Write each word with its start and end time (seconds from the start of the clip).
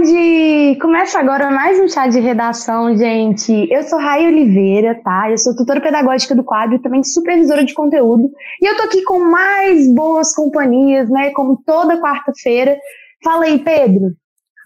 tarde! 0.00 0.78
Começa 0.80 1.18
agora 1.18 1.50
mais 1.50 1.78
um 1.78 1.88
chá 1.88 2.06
de 2.06 2.18
redação, 2.20 2.96
gente. 2.96 3.52
Eu 3.70 3.82
sou 3.82 3.98
Raia 3.98 4.28
Oliveira, 4.28 4.98
tá? 5.02 5.30
Eu 5.30 5.36
sou 5.36 5.54
tutora 5.54 5.80
pedagógica 5.80 6.34
do 6.34 6.42
quadro 6.42 6.76
e 6.76 6.82
também 6.82 7.04
supervisora 7.04 7.64
de 7.64 7.74
conteúdo. 7.74 8.30
E 8.60 8.66
eu 8.66 8.76
tô 8.76 8.84
aqui 8.84 9.02
com 9.02 9.30
mais 9.30 9.92
boas 9.94 10.34
companhias, 10.34 11.08
né? 11.10 11.30
Como 11.30 11.62
toda 11.66 12.00
quarta-feira. 12.00 12.76
Fala 13.22 13.44
aí, 13.44 13.58
Pedro. 13.58 14.12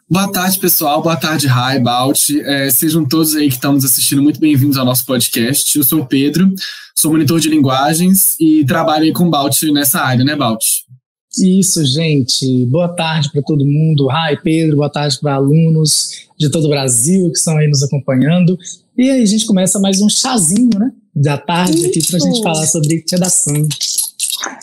Boa 0.08 0.30
tarde, 0.30 0.58
pessoal. 0.58 1.02
Boa 1.02 1.16
tarde, 1.16 1.46
Rai, 1.46 1.80
Balt. 1.80 2.30
É, 2.44 2.70
sejam 2.70 3.04
todos 3.04 3.34
aí 3.34 3.48
que 3.48 3.54
estão 3.54 3.72
nos 3.72 3.84
assistindo 3.84 4.22
muito 4.22 4.38
bem-vindos 4.38 4.76
ao 4.76 4.84
nosso 4.84 5.04
podcast. 5.04 5.76
Eu 5.76 5.84
sou 5.84 6.02
o 6.02 6.06
Pedro, 6.06 6.52
sou 6.94 7.10
monitor 7.10 7.40
de 7.40 7.48
linguagens 7.48 8.36
e 8.38 8.64
trabalho 8.64 9.04
aí 9.04 9.12
com 9.12 9.28
Balt 9.28 9.62
nessa 9.72 10.00
área, 10.00 10.24
né, 10.24 10.36
Balt? 10.36 10.64
Isso, 11.38 11.84
gente. 11.84 12.64
Boa 12.66 12.88
tarde 12.88 13.30
para 13.30 13.42
todo 13.42 13.64
mundo. 13.64 14.08
Hi, 14.10 14.36
Pedro. 14.42 14.76
Boa 14.76 14.90
tarde 14.90 15.18
para 15.20 15.34
alunos 15.34 16.28
de 16.38 16.48
todo 16.48 16.66
o 16.66 16.68
Brasil 16.68 17.30
que 17.30 17.38
estão 17.38 17.56
aí 17.56 17.68
nos 17.68 17.82
acompanhando. 17.82 18.58
E 18.96 19.10
aí 19.10 19.22
a 19.22 19.26
gente 19.26 19.46
começa 19.46 19.78
mais 19.78 20.00
um 20.00 20.08
chazinho, 20.08 20.70
né? 20.78 20.92
Da 21.14 21.36
tarde 21.36 21.78
Isso. 21.78 21.86
aqui 21.86 22.06
para 22.06 22.16
a 22.16 22.20
gente 22.20 22.42
falar 22.42 22.66
sobre 22.66 23.04
redação. 23.10 23.68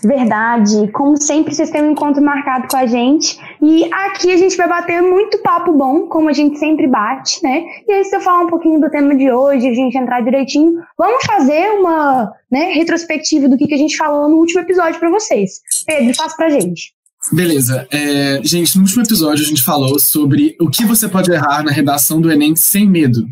Verdade. 0.04 0.92
Como 0.92 1.22
sempre, 1.22 1.54
vocês 1.54 1.70
têm 1.70 1.84
um 1.84 1.92
encontro 1.92 2.24
marcado 2.24 2.68
com 2.68 2.78
a 2.78 2.86
gente. 2.86 3.38
E 3.62 3.86
aqui 3.94 4.32
a 4.32 4.38
gente 4.38 4.58
vai 4.58 4.68
bater 4.68 5.02
muito 5.02 5.38
papo 5.40 5.72
bom, 5.74 6.08
como 6.08 6.30
a 6.30 6.34
gente 6.34 6.58
sempre 6.58 6.88
bate, 6.88 7.42
né? 7.44 7.64
E 7.88 7.94
antes 7.94 8.10
de 8.10 8.16
eu 8.16 8.22
falar 8.22 8.46
um 8.46 8.48
pouquinho 8.48 8.80
do 8.80 8.90
tema 8.90 9.16
de 9.16 9.32
hoje, 9.32 9.68
a 9.68 9.74
gente 9.74 9.98
entrar 9.98 10.22
direitinho, 10.22 10.74
vamos 10.98 11.24
fazer 11.26 11.72
uma 11.80 12.32
né, 12.52 12.74
retrospectiva 12.74 13.48
do 13.48 13.58
que, 13.58 13.68
que 13.68 13.74
a 13.74 13.78
gente 13.78 13.96
falou 13.96 14.28
no 14.28 14.38
último 14.38 14.62
episódio 14.62 15.00
para 15.00 15.10
vocês. 15.10 15.62
Pedro, 15.86 16.16
faz 16.16 16.36
pra 16.36 16.50
gente. 16.50 16.94
Beleza. 17.32 17.88
É, 17.92 18.42
gente, 18.44 18.76
no 18.78 18.84
último 18.84 19.04
episódio 19.04 19.46
a 19.46 19.48
gente 19.48 19.62
falou 19.62 20.00
sobre 20.00 20.56
o 20.60 20.70
que 20.70 20.84
você 20.86 21.08
pode 21.08 21.32
errar 21.32 21.64
na 21.64 21.72
redação 21.72 22.20
do 22.20 22.32
Enem 22.32 22.56
sem 22.56 22.90
medo. 22.90 23.28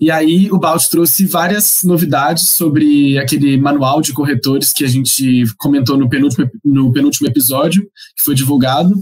E 0.00 0.10
aí 0.10 0.50
o 0.50 0.58
Balt 0.58 0.86
trouxe 0.88 1.26
várias 1.26 1.82
novidades 1.84 2.48
sobre 2.48 3.18
aquele 3.18 3.56
manual 3.58 4.00
de 4.00 4.12
corretores 4.12 4.72
que 4.72 4.84
a 4.84 4.88
gente 4.88 5.44
comentou 5.58 5.96
no 5.96 6.08
penúltimo, 6.08 6.50
no 6.64 6.92
penúltimo 6.92 7.28
episódio, 7.28 7.82
que 8.16 8.24
foi 8.24 8.34
divulgado. 8.34 8.94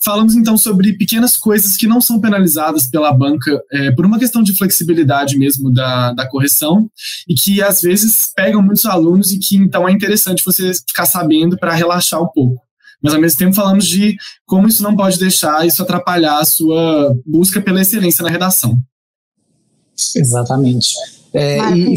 Falamos 0.00 0.34
então 0.34 0.56
sobre 0.56 0.92
pequenas 0.92 1.36
coisas 1.36 1.76
que 1.76 1.86
não 1.86 2.00
são 2.00 2.20
penalizadas 2.20 2.86
pela 2.86 3.12
banca 3.12 3.60
é, 3.72 3.90
por 3.92 4.06
uma 4.06 4.18
questão 4.18 4.42
de 4.42 4.56
flexibilidade 4.56 5.38
mesmo 5.38 5.72
da, 5.72 6.12
da 6.12 6.28
correção 6.28 6.88
e 7.28 7.34
que 7.34 7.62
às 7.62 7.82
vezes 7.82 8.30
pegam 8.34 8.62
muitos 8.62 8.84
alunos 8.84 9.32
e 9.32 9.38
que 9.38 9.56
então 9.56 9.88
é 9.88 9.92
interessante 9.92 10.44
você 10.44 10.72
ficar 10.86 11.06
sabendo 11.06 11.56
para 11.56 11.74
relaxar 11.74 12.22
um 12.22 12.28
pouco 12.28 12.64
mas 13.04 13.12
ao 13.12 13.20
mesmo 13.20 13.38
tempo 13.38 13.54
falamos 13.54 13.86
de 13.86 14.16
como 14.46 14.66
isso 14.66 14.82
não 14.82 14.96
pode 14.96 15.18
deixar 15.18 15.66
isso 15.66 15.82
atrapalhar 15.82 16.38
a 16.38 16.44
sua 16.46 17.14
busca 17.26 17.60
pela 17.60 17.82
excelência 17.82 18.22
na 18.22 18.30
redação. 18.30 18.80
Exatamente. 20.16 20.94
É, 21.32 21.58
e, 21.76 21.94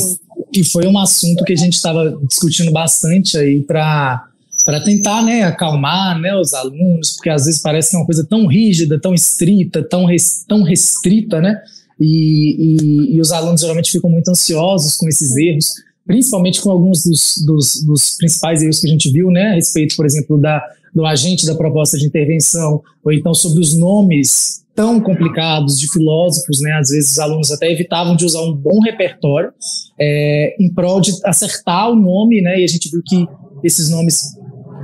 e, 0.53 0.63
foi 0.63 0.87
um 0.87 0.97
assunto 0.97 1.43
que 1.43 1.53
a 1.53 1.55
gente 1.55 1.73
estava 1.73 2.17
discutindo 2.27 2.71
bastante 2.71 3.37
aí 3.37 3.61
para 3.61 4.27
para 4.65 4.81
tentar 4.81 5.23
né, 5.23 5.43
acalmar 5.43 6.19
né, 6.19 6.35
os 6.35 6.53
alunos, 6.53 7.11
porque 7.13 7.29
às 7.29 7.45
vezes 7.45 7.61
parece 7.61 7.89
que 7.89 7.95
é 7.95 7.99
uma 7.99 8.05
coisa 8.05 8.25
tão 8.25 8.45
rígida, 8.45 8.99
tão 8.99 9.13
estrita, 9.13 9.81
tão, 9.81 10.03
res, 10.03 10.43
tão 10.45 10.61
restrita, 10.61 11.39
né? 11.39 11.57
E, 11.97 12.57
e, 12.59 13.15
e, 13.15 13.21
os 13.21 13.31
alunos 13.31 13.61
geralmente 13.61 13.89
ficam 13.89 14.09
muito 14.09 14.27
ansiosos 14.29 14.97
com 14.97 15.07
esses 15.07 15.37
erros, 15.37 15.73
principalmente 16.05 16.59
com 16.59 16.69
alguns 16.69 17.05
dos, 17.05 17.37
dos, 17.45 17.81
dos 17.81 18.17
principais 18.17 18.61
erros 18.61 18.81
que 18.81 18.87
a 18.87 18.89
gente 18.89 19.09
viu, 19.09 19.31
né? 19.31 19.51
A 19.51 19.55
respeito, 19.55 19.95
por 19.95 20.05
exemplo, 20.05 20.37
da, 20.37 20.61
do 20.93 21.05
agente 21.05 21.45
da 21.45 21.55
proposta 21.55 21.97
de 21.97 22.05
intervenção, 22.05 22.83
ou 23.01 23.13
então 23.13 23.33
sobre 23.33 23.61
os 23.61 23.73
nomes 23.73 24.65
tão 24.77 25.01
complicados 25.01 25.79
de 25.79 25.91
filósofos, 25.91 26.61
né? 26.61 26.73
Às 26.73 26.89
vezes 26.89 27.09
os 27.13 27.19
alunos 27.19 27.49
até 27.49 27.71
evitavam 27.71 28.15
de 28.15 28.23
usar 28.23 28.41
um 28.41 28.53
bom 28.53 28.79
repertório 28.79 29.51
é, 29.99 30.55
em 30.59 30.71
prol 30.71 31.01
de 31.01 31.11
acertar 31.25 31.89
o 31.89 31.95
nome, 31.95 32.41
né? 32.43 32.61
E 32.61 32.63
a 32.63 32.67
gente 32.67 32.87
viu 32.91 33.01
que 33.03 33.25
esses 33.63 33.89
nomes 33.89 34.21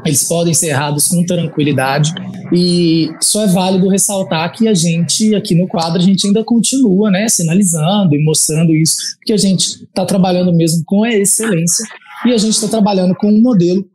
eles 0.03 0.23
podem 0.23 0.53
ser 0.53 0.69
errados 0.69 1.07
com 1.07 1.23
tranquilidade 1.23 2.11
e 2.51 3.07
só 3.21 3.43
é 3.43 3.47
válido 3.47 3.87
ressaltar 3.87 4.51
que 4.51 4.67
a 4.67 4.73
gente 4.73 5.33
aqui 5.35 5.55
no 5.55 5.67
quadro 5.67 6.01
a 6.01 6.03
gente 6.03 6.25
ainda 6.25 6.43
continua, 6.43 7.11
né? 7.11 7.29
Sinalizando 7.29 8.15
e 8.15 8.23
mostrando 8.25 8.73
isso, 8.73 8.97
porque 9.17 9.31
a 9.31 9.37
gente 9.37 9.83
está 9.83 10.05
trabalhando 10.05 10.51
mesmo 10.51 10.83
com 10.87 11.03
a 11.03 11.11
excelência 11.11 11.85
e 12.25 12.33
a 12.33 12.37
gente 12.37 12.53
está 12.53 12.67
trabalhando 12.67 13.13
com 13.13 13.27
um 13.27 13.41
modelo 13.41 13.85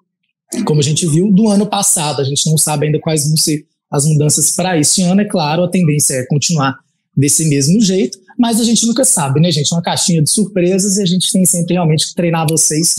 como 0.64 0.80
a 0.80 0.82
gente 0.82 1.06
viu, 1.06 1.30
do 1.30 1.48
ano 1.48 1.66
passado. 1.66 2.22
A 2.22 2.24
gente 2.24 2.48
não 2.48 2.56
sabe 2.56 2.86
ainda 2.86 2.98
quais 3.00 3.26
vão 3.26 3.36
ser 3.36 3.66
as 3.90 4.04
mudanças 4.04 4.50
para 4.54 4.78
esse 4.78 5.02
ano. 5.02 5.20
É 5.20 5.24
claro, 5.24 5.64
a 5.64 5.68
tendência 5.68 6.14
é 6.14 6.26
continuar 6.26 6.78
desse 7.16 7.48
mesmo 7.48 7.80
jeito, 7.80 8.18
mas 8.38 8.60
a 8.60 8.64
gente 8.64 8.86
nunca 8.86 9.04
sabe, 9.04 9.40
né, 9.40 9.50
gente? 9.50 9.72
Uma 9.72 9.82
caixinha 9.82 10.22
de 10.22 10.30
surpresas 10.30 10.96
e 10.96 11.02
a 11.02 11.06
gente 11.06 11.32
tem 11.32 11.44
sempre 11.44 11.74
realmente 11.74 12.08
que 12.08 12.14
treinar 12.14 12.46
vocês 12.48 12.94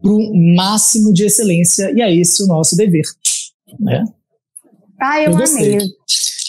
para 0.00 0.10
o 0.10 0.54
máximo 0.54 1.12
de 1.12 1.24
excelência 1.24 1.92
e 1.94 2.00
é 2.00 2.14
esse 2.14 2.42
o 2.42 2.46
nosso 2.46 2.76
dever, 2.76 3.04
né? 3.78 4.04
Ah, 5.00 5.20
eu, 5.20 5.32
eu 5.32 5.44
amei. 5.44 5.78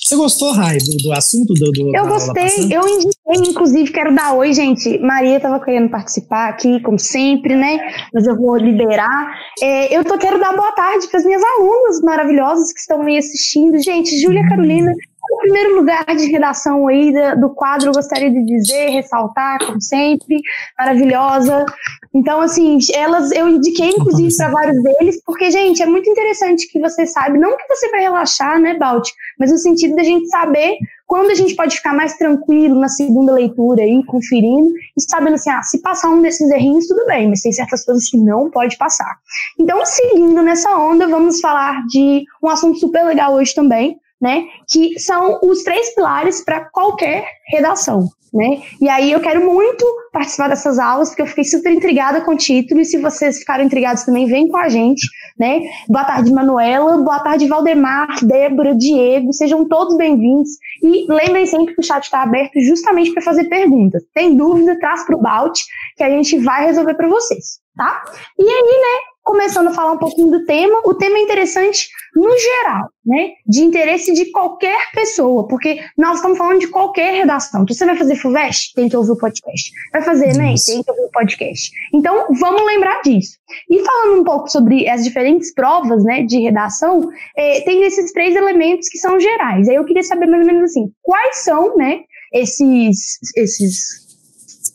Você 0.10 0.16
gostou, 0.16 0.52
Rai, 0.52 0.80
do, 0.80 0.98
do 1.04 1.14
assunto? 1.14 1.54
Do, 1.54 1.72
do 1.72 1.96
eu 1.96 2.08
gostei, 2.08 2.68
eu 2.72 2.82
indiquei, 2.88 3.52
inclusive, 3.52 3.92
quero 3.92 4.16
dar 4.16 4.34
oi, 4.34 4.52
gente. 4.54 4.98
Maria 4.98 5.38
estava 5.38 5.64
querendo 5.64 5.88
participar 5.92 6.50
aqui, 6.50 6.82
como 6.82 6.98
sempre, 6.98 7.56
né? 7.56 7.78
Mas 8.12 8.26
eu 8.26 8.36
vou 8.36 8.58
liberar. 8.58 9.32
É, 9.62 9.96
eu 9.96 10.04
tô, 10.04 10.18
quero 10.18 10.40
dar 10.40 10.56
boa 10.56 10.72
tarde 10.72 11.08
para 11.08 11.20
as 11.20 11.26
minhas 11.26 11.44
alunas 11.44 12.02
maravilhosas 12.02 12.74
que 12.74 12.80
estão 12.80 13.04
me 13.04 13.20
assistindo. 13.20 13.78
Gente, 13.84 14.20
Júlia 14.20 14.42
hum. 14.42 14.50
Carolina, 14.50 14.96
o 15.32 15.38
primeiro 15.40 15.76
lugar 15.76 16.06
de 16.06 16.26
redação 16.32 16.88
aí 16.88 17.14
do 17.38 17.50
quadro, 17.52 17.90
eu 17.90 17.94
gostaria 17.94 18.32
de 18.32 18.44
dizer, 18.44 18.90
ressaltar, 18.90 19.60
como 19.66 19.82
sempre, 19.82 20.42
maravilhosa. 20.78 21.66
Então, 22.14 22.42
assim, 22.42 22.80
elas 22.94 23.32
eu 23.32 23.48
indiquei, 23.48 23.90
inclusive, 23.90 24.36
para 24.36 24.50
vários 24.50 24.84
deles, 24.84 25.22
porque, 25.24 25.52
gente, 25.52 25.82
é 25.82 25.86
muito 25.86 26.10
interessante 26.10 26.68
que 26.72 26.80
você 26.80 27.06
saiba, 27.06 27.38
não 27.38 27.56
que 27.56 27.68
você 27.68 27.90
vai 27.90 28.02
relaxar, 28.02 28.60
né, 28.60 28.76
Balt, 28.76 29.10
mas 29.38 29.52
no 29.52 29.58
sentido 29.58 29.96
da 29.96 30.04
gente 30.04 30.28
saber 30.28 30.78
quando 31.06 31.32
a 31.32 31.36
gente 31.36 31.56
pode 31.56 31.76
ficar 31.76 31.94
mais 31.94 32.16
tranquilo 32.18 32.80
na 32.80 32.88
segunda 32.88 33.34
leitura 33.34 33.82
aí, 33.82 34.04
conferindo, 34.06 34.70
e 34.96 35.02
sabendo 35.02 35.34
assim, 35.34 35.50
ah, 35.50 35.64
se 35.64 35.82
passar 35.82 36.10
um 36.10 36.22
desses 36.22 36.50
errinhos, 36.52 36.88
tudo 36.88 37.06
bem, 37.08 37.28
mas 37.28 37.42
tem 37.42 37.52
certas 37.52 37.84
coisas 37.84 38.08
que 38.10 38.18
não 38.18 38.50
pode 38.52 38.78
passar. 38.78 39.18
Então, 39.60 39.84
seguindo 39.86 40.42
nessa 40.44 40.70
onda, 40.78 41.08
vamos 41.08 41.40
falar 41.40 41.84
de 41.88 42.24
um 42.44 42.50
assunto 42.50 42.80
super 42.80 43.04
legal 43.04 43.34
hoje 43.34 43.56
também, 43.56 44.00
né? 44.22 44.46
Que 44.70 45.00
são 45.00 45.40
os 45.44 45.64
três 45.64 45.94
pilares 45.96 46.44
para 46.44 46.66
qualquer 46.70 47.26
redação. 47.48 48.08
Né? 48.32 48.62
E 48.80 48.88
aí 48.88 49.12
eu 49.12 49.20
quero 49.20 49.44
muito 49.44 49.84
participar 50.14 50.50
dessas 50.50 50.78
aulas, 50.78 51.10
porque 51.10 51.24
eu 51.24 51.28
fiquei 51.28 51.44
super 51.44 51.74
intrigada 51.74 52.22
com 52.22 52.34
o 52.34 52.38
título, 52.38 52.80
e 52.80 52.86
se 52.86 53.00
vocês 53.00 53.40
ficaram 53.40 53.64
intrigados 53.64 54.04
também, 54.04 54.28
vem 54.28 54.48
com 54.48 54.58
a 54.58 54.70
gente, 54.70 55.08
né? 55.40 55.62
Boa 55.88 56.06
tarde, 56.06 56.32
Manuela, 56.32 56.98
boa 57.00 57.20
tarde, 57.22 57.48
Valdemar, 57.48 58.24
Débora, 58.24 58.76
Diego, 58.76 59.34
sejam 59.34 59.68
todos 59.68 59.98
bem-vindos, 59.98 60.50
e 60.84 61.12
lembrem 61.12 61.48
sempre 61.48 61.74
que 61.74 61.82
o 61.82 61.84
chat 61.84 62.04
está 62.04 62.22
aberto 62.22 62.60
justamente 62.62 63.12
para 63.14 63.24
fazer 63.24 63.46
perguntas. 63.46 64.04
Tem 64.14 64.36
dúvida, 64.36 64.78
traz 64.80 65.04
para 65.08 65.18
o 65.18 65.22
Balt, 65.22 65.60
que 65.98 66.04
a 66.04 66.10
gente 66.12 66.38
vai 66.38 66.68
resolver 66.68 66.94
para 66.94 67.08
vocês, 67.08 67.60
tá? 67.76 68.04
E 68.38 68.44
aí, 68.44 68.48
né, 68.48 69.00
começando 69.30 69.68
a 69.68 69.74
falar 69.74 69.92
um 69.92 69.98
pouquinho 70.00 70.32
do 70.32 70.44
tema. 70.44 70.82
O 70.84 70.96
tema 70.96 71.20
é 71.20 71.22
interessante 71.22 71.88
no 72.16 72.36
geral, 72.36 72.90
né? 73.06 73.34
De 73.46 73.62
interesse 73.62 74.12
de 74.12 74.32
qualquer 74.32 74.92
pessoa, 74.92 75.48
porque 75.48 75.80
nós 75.96 76.16
estamos 76.16 76.36
falando 76.36 76.60
de 76.60 76.68
qualquer 76.68 77.14
redação. 77.14 77.62
Então, 77.62 77.76
você 77.76 77.86
vai 77.86 77.96
fazer 77.96 78.16
FUVEST? 78.16 78.74
Tem 78.74 78.90
que 78.90 78.98
ouvir 78.98 79.12
o 79.12 79.18
podcast. 79.18 79.72
Vai 79.94 80.02
fazer 80.02 80.30
ENEM? 80.30 80.56
Tem 80.66 80.82
que 80.82 80.90
ouvir 80.90 81.04
o 81.04 81.12
podcast. 81.12 81.72
Então, 81.94 82.26
vamos 82.40 82.66
lembrar 82.66 83.04
disso. 83.04 83.38
E 83.70 83.80
falando 83.86 84.20
um 84.20 84.24
pouco 84.24 84.50
sobre 84.50 84.90
as 84.90 85.04
diferentes 85.04 85.54
provas, 85.54 86.04
né, 86.04 86.24
de 86.24 86.40
redação, 86.40 87.08
é, 87.38 87.62
tem 87.62 87.84
esses 87.84 88.12
três 88.12 88.36
elementos 88.36 88.90
que 88.90 88.98
são 88.98 89.20
gerais. 89.20 89.70
Aí 89.70 89.76
eu 89.76 89.86
queria 89.86 90.04
saber 90.04 90.26
mais 90.26 90.42
ou 90.42 90.52
menos 90.52 90.72
assim, 90.72 90.92
quais 91.04 91.44
são, 91.44 91.78
né, 91.78 92.00
esses, 92.34 93.20
esses 93.36 94.08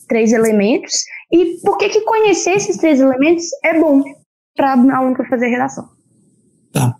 três 0.06 0.32
elementos 0.32 0.94
e 1.32 1.58
por 1.64 1.76
que 1.76 1.88
que 1.88 2.02
conhecer 2.02 2.52
esses 2.52 2.76
três 2.76 3.00
elementos 3.00 3.46
é 3.64 3.79
bom 3.81 4.05
para 4.55 4.73
aluno 4.73 5.17
para 5.17 5.29
fazer 5.29 5.49
redação. 5.49 5.89
Tá. 6.73 6.95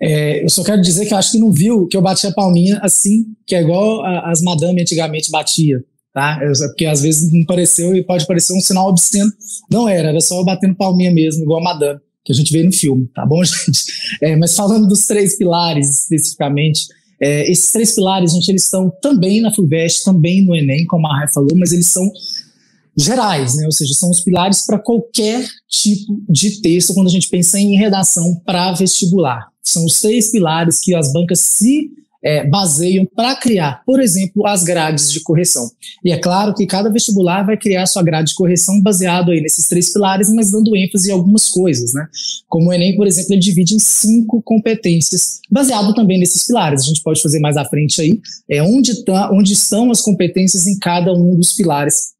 É, 0.00 0.44
eu 0.44 0.48
só 0.48 0.64
quero 0.64 0.82
dizer 0.82 1.06
que 1.06 1.14
eu 1.14 1.18
acho 1.18 1.32
que 1.32 1.38
não 1.38 1.52
viu 1.52 1.86
que 1.86 1.96
eu 1.96 2.02
bati 2.02 2.26
a 2.26 2.32
palminha 2.32 2.78
assim, 2.82 3.26
que 3.46 3.54
é 3.54 3.60
igual 3.60 4.04
a, 4.04 4.30
as 4.30 4.42
madame 4.42 4.80
antigamente 4.80 5.30
batia, 5.30 5.82
tá? 6.12 6.38
Eu, 6.42 6.52
porque 6.68 6.86
às 6.86 7.02
vezes 7.02 7.32
não 7.32 7.44
pareceu 7.44 7.94
e 7.94 8.02
pode 8.02 8.26
parecer 8.26 8.56
um 8.56 8.60
sinal 8.60 8.88
obsceno. 8.88 9.30
Não 9.70 9.88
era, 9.88 10.08
era 10.08 10.20
só 10.20 10.38
eu 10.40 10.44
batendo 10.44 10.74
palminha 10.74 11.12
mesmo, 11.12 11.42
igual 11.42 11.60
a 11.60 11.64
madame, 11.64 12.00
que 12.24 12.32
a 12.32 12.34
gente 12.34 12.52
vê 12.52 12.62
no 12.62 12.72
filme, 12.72 13.08
tá 13.14 13.24
bom, 13.24 13.42
gente? 13.44 13.84
É, 14.20 14.36
mas 14.36 14.56
falando 14.56 14.88
dos 14.88 15.06
três 15.06 15.36
pilares 15.36 16.02
especificamente, 16.02 16.86
é, 17.20 17.50
esses 17.50 17.72
três 17.72 17.94
pilares, 17.94 18.32
gente, 18.32 18.48
eles 18.48 18.64
estão 18.64 18.90
também 19.02 19.40
na 19.40 19.52
FUVEST, 19.52 20.04
também 20.04 20.44
no 20.44 20.54
Enem, 20.54 20.86
como 20.86 21.06
a 21.06 21.18
Rai 21.18 21.28
falou, 21.32 21.56
mas 21.56 21.72
eles 21.72 21.86
são 21.86 22.08
gerais, 22.98 23.54
né? 23.56 23.64
ou 23.64 23.72
seja, 23.72 23.94
são 23.94 24.10
os 24.10 24.20
pilares 24.20 24.66
para 24.66 24.78
qualquer 24.78 25.46
tipo 25.68 26.20
de 26.28 26.60
texto 26.60 26.94
quando 26.94 27.06
a 27.06 27.10
gente 27.10 27.28
pensa 27.28 27.58
em 27.58 27.76
redação 27.76 28.40
para 28.44 28.72
vestibular. 28.72 29.48
São 29.62 29.84
os 29.84 30.00
três 30.00 30.30
pilares 30.30 30.80
que 30.80 30.94
as 30.94 31.12
bancas 31.12 31.40
se 31.40 31.90
é, 32.22 32.44
baseiam 32.44 33.06
para 33.14 33.36
criar, 33.36 33.82
por 33.86 34.00
exemplo, 34.00 34.46
as 34.46 34.64
grades 34.64 35.12
de 35.12 35.20
correção. 35.20 35.70
E 36.04 36.10
é 36.10 36.18
claro 36.18 36.52
que 36.54 36.66
cada 36.66 36.90
vestibular 36.90 37.44
vai 37.44 37.56
criar 37.56 37.86
sua 37.86 38.02
grade 38.02 38.30
de 38.30 38.34
correção 38.34 38.80
baseado 38.82 39.30
aí 39.30 39.40
nesses 39.40 39.68
três 39.68 39.92
pilares, 39.92 40.28
mas 40.34 40.50
dando 40.50 40.76
ênfase 40.76 41.10
em 41.10 41.12
algumas 41.12 41.48
coisas, 41.48 41.92
né? 41.92 42.06
Como 42.48 42.70
o 42.70 42.72
Enem, 42.72 42.96
por 42.96 43.06
exemplo, 43.06 43.34
ele 43.34 43.40
divide 43.40 43.74
em 43.74 43.78
cinco 43.78 44.42
competências, 44.42 45.40
baseado 45.50 45.94
também 45.94 46.18
nesses 46.18 46.46
pilares. 46.46 46.82
A 46.82 46.86
gente 46.86 47.02
pode 47.02 47.22
fazer 47.22 47.38
mais 47.38 47.56
à 47.56 47.64
frente 47.64 48.00
aí, 48.00 48.20
é 48.50 48.62
onde, 48.62 49.04
tá, 49.04 49.30
onde 49.32 49.52
estão 49.52 49.90
as 49.90 50.00
competências 50.00 50.66
em 50.66 50.78
cada 50.78 51.12
um 51.12 51.36
dos 51.36 51.52
pilares 51.52 52.17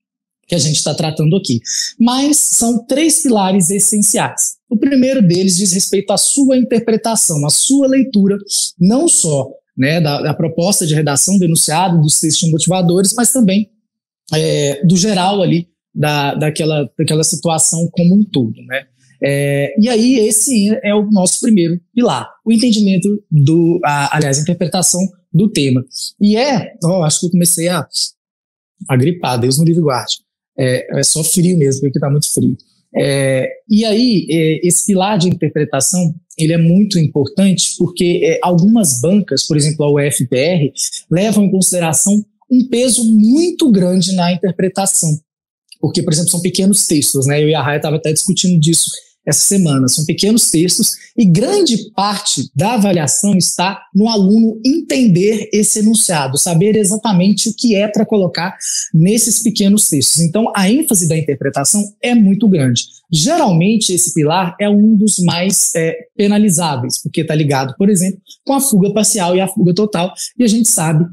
que 0.48 0.54
a 0.54 0.58
gente 0.58 0.76
está 0.76 0.94
tratando 0.94 1.36
aqui. 1.36 1.60
Mas 2.00 2.38
são 2.38 2.84
três 2.86 3.22
pilares 3.22 3.68
essenciais. 3.68 4.56
O 4.68 4.76
primeiro 4.76 5.20
deles 5.20 5.56
diz 5.56 5.72
respeito 5.72 6.10
à 6.10 6.16
sua 6.16 6.56
interpretação, 6.56 7.46
à 7.46 7.50
sua 7.50 7.86
leitura, 7.86 8.36
não 8.80 9.06
só 9.06 9.48
né, 9.76 10.00
da, 10.00 10.22
da, 10.22 10.34
proposta 10.34 10.86
de 10.86 10.94
redação 10.94 11.38
do 11.38 11.44
enunciado, 11.44 12.00
dos 12.00 12.18
textos 12.18 12.50
motivadores, 12.50 13.12
mas 13.14 13.30
também 13.30 13.70
é, 14.34 14.84
do 14.84 14.96
geral 14.96 15.42
ali, 15.42 15.68
da, 15.94 16.34
daquela, 16.34 16.90
daquela 16.98 17.22
situação 17.22 17.88
como 17.92 18.16
um 18.16 18.24
todo. 18.24 18.60
Né? 18.66 18.86
É, 19.22 19.74
e 19.78 19.88
aí, 19.88 20.18
esse 20.26 20.68
é 20.82 20.94
o 20.94 21.10
nosso 21.10 21.40
primeiro 21.40 21.78
pilar, 21.94 22.28
o 22.44 22.52
entendimento 22.52 23.22
do, 23.30 23.80
a, 23.84 24.16
aliás, 24.16 24.38
a 24.38 24.42
interpretação 24.42 25.00
do 25.32 25.50
tema. 25.50 25.84
E 26.20 26.36
é, 26.36 26.74
oh, 26.82 27.02
acho 27.02 27.20
que 27.20 27.26
eu 27.26 27.30
comecei 27.30 27.68
a, 27.68 27.86
a 28.88 28.96
gripar, 28.96 29.38
Deus 29.38 29.58
no 29.58 29.64
livre 29.64 29.82
guarde. 29.82 30.27
É, 30.58 30.98
é 30.98 31.02
só 31.02 31.22
frio 31.22 31.56
mesmo, 31.56 31.82
porque 31.82 31.98
está 31.98 32.10
muito 32.10 32.32
frio. 32.32 32.56
É, 32.94 33.48
e 33.68 33.84
aí, 33.84 34.26
é, 34.30 34.66
esse 34.66 34.86
pilar 34.86 35.18
de 35.18 35.28
interpretação, 35.28 36.14
ele 36.36 36.52
é 36.52 36.58
muito 36.58 36.98
importante 36.98 37.74
porque 37.78 38.20
é, 38.24 38.38
algumas 38.42 39.00
bancas, 39.00 39.46
por 39.46 39.56
exemplo, 39.56 39.84
a 39.84 39.92
UFPR, 39.92 40.72
levam 41.10 41.44
em 41.44 41.50
consideração 41.50 42.24
um 42.50 42.66
peso 42.68 43.04
muito 43.04 43.70
grande 43.70 44.12
na 44.14 44.32
interpretação. 44.32 45.10
Porque, 45.80 46.02
por 46.02 46.12
exemplo, 46.12 46.30
são 46.30 46.40
pequenos 46.40 46.86
textos, 46.86 47.26
né? 47.26 47.42
Eu 47.42 47.48
e 47.48 47.54
a 47.54 47.62
Raia 47.62 47.76
estava 47.76 47.96
até 47.96 48.12
discutindo 48.12 48.58
disso 48.58 48.90
essa 49.28 49.40
semana. 49.40 49.88
São 49.88 50.04
pequenos 50.04 50.50
textos 50.50 50.92
e 51.16 51.24
grande 51.24 51.90
parte 51.94 52.50
da 52.54 52.74
avaliação 52.74 53.36
está 53.36 53.80
no 53.94 54.08
aluno 54.08 54.60
entender 54.64 55.48
esse 55.52 55.80
enunciado, 55.80 56.38
saber 56.38 56.76
exatamente 56.76 57.48
o 57.48 57.54
que 57.54 57.76
é 57.76 57.86
para 57.86 58.06
colocar 58.06 58.56
nesses 58.94 59.42
pequenos 59.42 59.88
textos. 59.88 60.20
Então, 60.20 60.50
a 60.56 60.70
ênfase 60.70 61.06
da 61.06 61.16
interpretação 61.16 61.82
é 62.02 62.14
muito 62.14 62.48
grande. 62.48 62.82
Geralmente, 63.10 63.92
esse 63.92 64.12
pilar 64.12 64.54
é 64.60 64.68
um 64.68 64.94
dos 64.94 65.18
mais 65.24 65.72
é, 65.74 65.96
penalizáveis, 66.16 67.00
porque 67.02 67.22
está 67.22 67.34
ligado, 67.34 67.74
por 67.76 67.88
exemplo, 67.88 68.20
com 68.44 68.54
a 68.54 68.60
fuga 68.60 68.92
parcial 68.92 69.34
e 69.34 69.40
a 69.40 69.48
fuga 69.48 69.74
total, 69.74 70.12
e 70.38 70.44
a 70.44 70.48
gente 70.48 70.68
sabe 70.68 71.04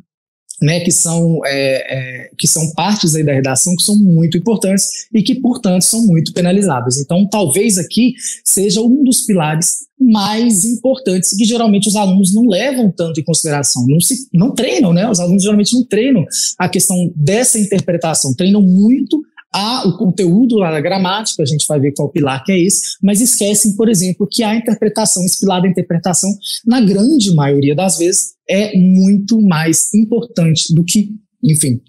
né, 0.65 0.79
que 0.79 0.91
são, 0.91 1.39
é, 1.45 2.25
é, 2.25 2.29
que 2.35 2.47
são 2.47 2.73
partes 2.73 3.13
aí 3.13 3.23
da 3.23 3.31
redação 3.31 3.75
que 3.75 3.83
são 3.83 3.95
muito 3.95 4.35
importantes 4.35 5.07
e 5.13 5.21
que, 5.21 5.35
portanto, 5.35 5.83
são 5.83 6.07
muito 6.07 6.33
penalizáveis. 6.33 6.97
Então, 6.97 7.27
talvez 7.29 7.77
aqui 7.77 8.15
seja 8.43 8.81
um 8.81 9.03
dos 9.03 9.21
pilares 9.21 9.85
mais 9.99 10.65
importantes 10.65 11.37
que 11.37 11.45
geralmente 11.45 11.87
os 11.87 11.95
alunos 11.95 12.33
não 12.33 12.47
levam 12.47 12.91
tanto 12.91 13.19
em 13.19 13.23
consideração, 13.23 13.85
não, 13.87 13.99
se, 14.01 14.27
não 14.33 14.51
treinam, 14.51 14.91
né? 14.91 15.09
Os 15.09 15.19
alunos 15.19 15.43
geralmente 15.43 15.73
não 15.73 15.85
treinam 15.85 16.25
a 16.57 16.67
questão 16.67 17.13
dessa 17.15 17.59
interpretação, 17.59 18.33
treinam 18.33 18.61
muito 18.61 19.21
há 19.55 19.87
o 19.87 19.97
conteúdo 19.97 20.57
lá 20.57 20.69
da 20.69 20.81
gramática, 20.81 21.41
a 21.41 21.45
gente 21.45 21.65
vai 21.65 21.79
ver 21.79 21.93
qual 21.93 22.09
pilar 22.09 22.43
que 22.43 22.51
é 22.51 22.59
esse, 22.59 22.97
mas 23.01 23.21
esquecem, 23.21 23.73
por 23.75 23.87
exemplo, 23.87 24.27
que 24.29 24.43
a 24.43 24.53
interpretação, 24.53 25.23
esse 25.23 25.39
pilar 25.39 25.61
da 25.61 25.69
interpretação, 25.69 26.29
na 26.67 26.81
grande 26.81 27.33
maioria 27.33 27.73
das 27.73 27.97
vezes, 27.97 28.33
é 28.47 28.77
muito 28.77 29.41
mais 29.41 29.93
importante 29.93 30.73
do 30.75 30.83
que, 30.83 31.09
enfim, 31.41 31.81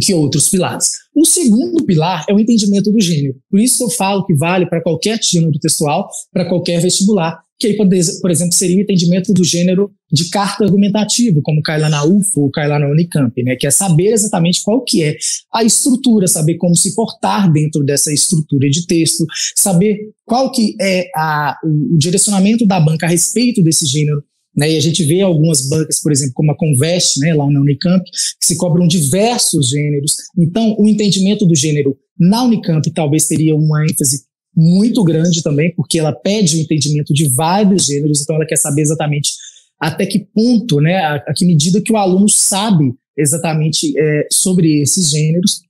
que 0.00 0.14
outros 0.14 0.48
pilares. 0.48 0.90
O 1.14 1.24
segundo 1.24 1.84
pilar 1.84 2.24
é 2.28 2.34
o 2.34 2.40
entendimento 2.40 2.92
do 2.92 3.00
gênero. 3.00 3.36
Por 3.50 3.60
isso 3.60 3.84
eu 3.84 3.90
falo 3.90 4.24
que 4.24 4.34
vale 4.34 4.66
para 4.66 4.82
qualquer 4.82 5.18
gênero 5.22 5.58
textual, 5.58 6.08
para 6.32 6.46
qualquer 6.46 6.80
vestibular, 6.80 7.40
que 7.58 7.68
aí, 7.68 7.76
por 8.20 8.30
exemplo, 8.30 8.52
seria 8.52 8.76
o 8.76 8.80
entendimento 8.80 9.32
do 9.32 9.42
gênero 9.42 9.90
de 10.12 10.28
carta 10.28 10.64
argumentativa, 10.64 11.40
como 11.42 11.62
cai 11.62 11.80
lá 11.80 11.88
na 11.88 12.04
UFO 12.04 12.42
ou 12.42 12.50
cai 12.50 12.68
lá 12.68 12.78
na 12.78 12.86
Unicamp, 12.86 13.32
né? 13.42 13.56
que 13.56 13.66
é 13.66 13.70
saber 13.70 14.12
exatamente 14.12 14.62
qual 14.62 14.84
que 14.84 15.02
é 15.02 15.16
a 15.52 15.64
estrutura, 15.64 16.28
saber 16.28 16.56
como 16.56 16.76
se 16.76 16.94
portar 16.94 17.50
dentro 17.50 17.82
dessa 17.82 18.12
estrutura 18.12 18.68
de 18.68 18.86
texto, 18.86 19.24
saber 19.56 19.98
qual 20.26 20.52
que 20.52 20.76
é 20.80 21.08
a, 21.16 21.56
o, 21.64 21.94
o 21.94 21.98
direcionamento 21.98 22.66
da 22.66 22.78
banca 22.78 23.06
a 23.06 23.08
respeito 23.08 23.62
desse 23.62 23.86
gênero, 23.86 24.22
né, 24.56 24.72
e 24.72 24.76
a 24.76 24.80
gente 24.80 25.04
vê 25.04 25.20
algumas 25.20 25.68
bancas, 25.68 26.00
por 26.00 26.10
exemplo, 26.10 26.34
como 26.34 26.50
a 26.50 26.56
Convest, 26.56 27.20
né, 27.20 27.34
lá 27.34 27.48
na 27.50 27.60
Unicamp, 27.60 28.02
que 28.04 28.46
se 28.46 28.56
cobram 28.56 28.86
diversos 28.86 29.68
gêneros. 29.68 30.16
Então, 30.38 30.74
o 30.78 30.88
entendimento 30.88 31.44
do 31.44 31.54
gênero 31.54 31.96
na 32.18 32.44
Unicamp 32.44 32.90
talvez 32.92 33.26
teria 33.26 33.54
uma 33.54 33.84
ênfase 33.84 34.24
muito 34.56 35.04
grande 35.04 35.42
também, 35.42 35.74
porque 35.74 35.98
ela 35.98 36.12
pede 36.12 36.56
o 36.56 36.60
entendimento 36.60 37.12
de 37.12 37.28
vários 37.34 37.84
gêneros, 37.84 38.22
então 38.22 38.36
ela 38.36 38.46
quer 38.46 38.56
saber 38.56 38.80
exatamente 38.80 39.32
até 39.78 40.06
que 40.06 40.26
ponto, 40.34 40.80
né, 40.80 40.96
a, 40.96 41.16
a 41.16 41.34
que 41.34 41.44
medida 41.44 41.82
que 41.82 41.92
o 41.92 41.96
aluno 41.98 42.28
sabe 42.28 42.94
exatamente 43.16 43.92
é, 43.98 44.26
sobre 44.32 44.80
esses 44.80 45.10
gêneros. 45.10 45.60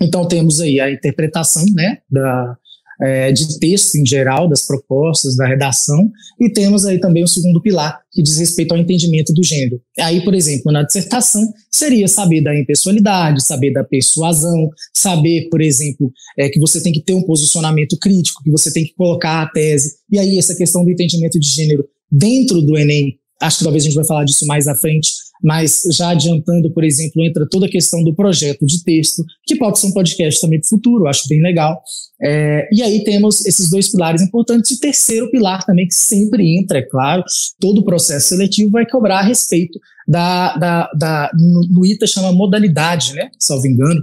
Então 0.00 0.26
temos 0.26 0.60
aí 0.60 0.80
a 0.80 0.90
interpretação, 0.90 1.64
né, 1.72 1.98
da, 2.10 2.56
é, 3.00 3.32
de 3.32 3.58
texto 3.58 3.96
em 3.96 4.06
geral, 4.06 4.48
das 4.48 4.66
propostas, 4.66 5.36
da 5.36 5.46
redação, 5.46 6.10
e 6.40 6.50
temos 6.50 6.84
aí 6.84 6.98
também 6.98 7.24
o 7.24 7.28
segundo 7.28 7.60
pilar, 7.60 8.00
que 8.12 8.22
diz 8.22 8.36
respeito 8.38 8.72
ao 8.72 8.78
entendimento 8.78 9.32
do 9.32 9.42
gênero. 9.42 9.80
Aí, 9.98 10.22
por 10.24 10.34
exemplo, 10.34 10.72
na 10.72 10.82
dissertação, 10.82 11.42
seria 11.70 12.08
saber 12.08 12.42
da 12.42 12.58
impessoalidade, 12.58 13.44
saber 13.44 13.72
da 13.72 13.84
persuasão, 13.84 14.70
saber, 14.92 15.48
por 15.50 15.60
exemplo, 15.60 16.12
é, 16.38 16.48
que 16.48 16.60
você 16.60 16.82
tem 16.82 16.92
que 16.92 17.00
ter 17.00 17.14
um 17.14 17.22
posicionamento 17.22 17.96
crítico, 17.98 18.42
que 18.42 18.50
você 18.50 18.72
tem 18.72 18.84
que 18.84 18.94
colocar 18.94 19.42
a 19.42 19.48
tese, 19.48 19.96
e 20.10 20.18
aí 20.18 20.38
essa 20.38 20.54
questão 20.54 20.84
do 20.84 20.90
entendimento 20.90 21.38
de 21.38 21.48
gênero 21.48 21.84
dentro 22.10 22.62
do 22.62 22.76
Enem, 22.78 23.18
acho 23.40 23.58
que 23.58 23.64
talvez 23.64 23.82
a 23.82 23.86
gente 23.86 23.96
vai 23.96 24.04
falar 24.04 24.24
disso 24.24 24.46
mais 24.46 24.68
à 24.68 24.76
frente, 24.76 25.10
mas 25.44 25.82
já 25.92 26.08
adiantando, 26.08 26.72
por 26.72 26.82
exemplo, 26.82 27.22
entra 27.22 27.46
toda 27.46 27.66
a 27.66 27.70
questão 27.70 28.02
do 28.02 28.14
projeto 28.14 28.64
de 28.64 28.82
texto, 28.82 29.22
que 29.46 29.56
pode 29.56 29.78
ser 29.78 29.88
um 29.88 29.92
podcast 29.92 30.40
também 30.40 30.58
para 30.58 30.66
o 30.66 30.70
futuro, 30.70 31.06
acho 31.06 31.28
bem 31.28 31.42
legal. 31.42 31.82
É, 32.22 32.66
e 32.72 32.82
aí 32.82 33.04
temos 33.04 33.44
esses 33.44 33.68
dois 33.68 33.90
pilares 33.90 34.22
importantes, 34.22 34.70
e 34.70 34.80
terceiro 34.80 35.30
pilar 35.30 35.62
também, 35.64 35.86
que 35.86 35.94
sempre 35.94 36.58
entra, 36.58 36.78
é 36.78 36.82
claro, 36.82 37.22
todo 37.60 37.82
o 37.82 37.84
processo 37.84 38.28
seletivo 38.28 38.70
vai 38.70 38.88
cobrar 38.88 39.18
a 39.18 39.22
respeito 39.22 39.78
da, 40.08 40.56
da, 40.56 40.90
da 40.96 41.30
no, 41.38 41.60
no 41.68 41.86
ITA 41.86 42.06
chama 42.06 42.32
modalidade, 42.32 43.12
né? 43.12 43.30
Salvo 43.38 43.66
engano, 43.66 44.02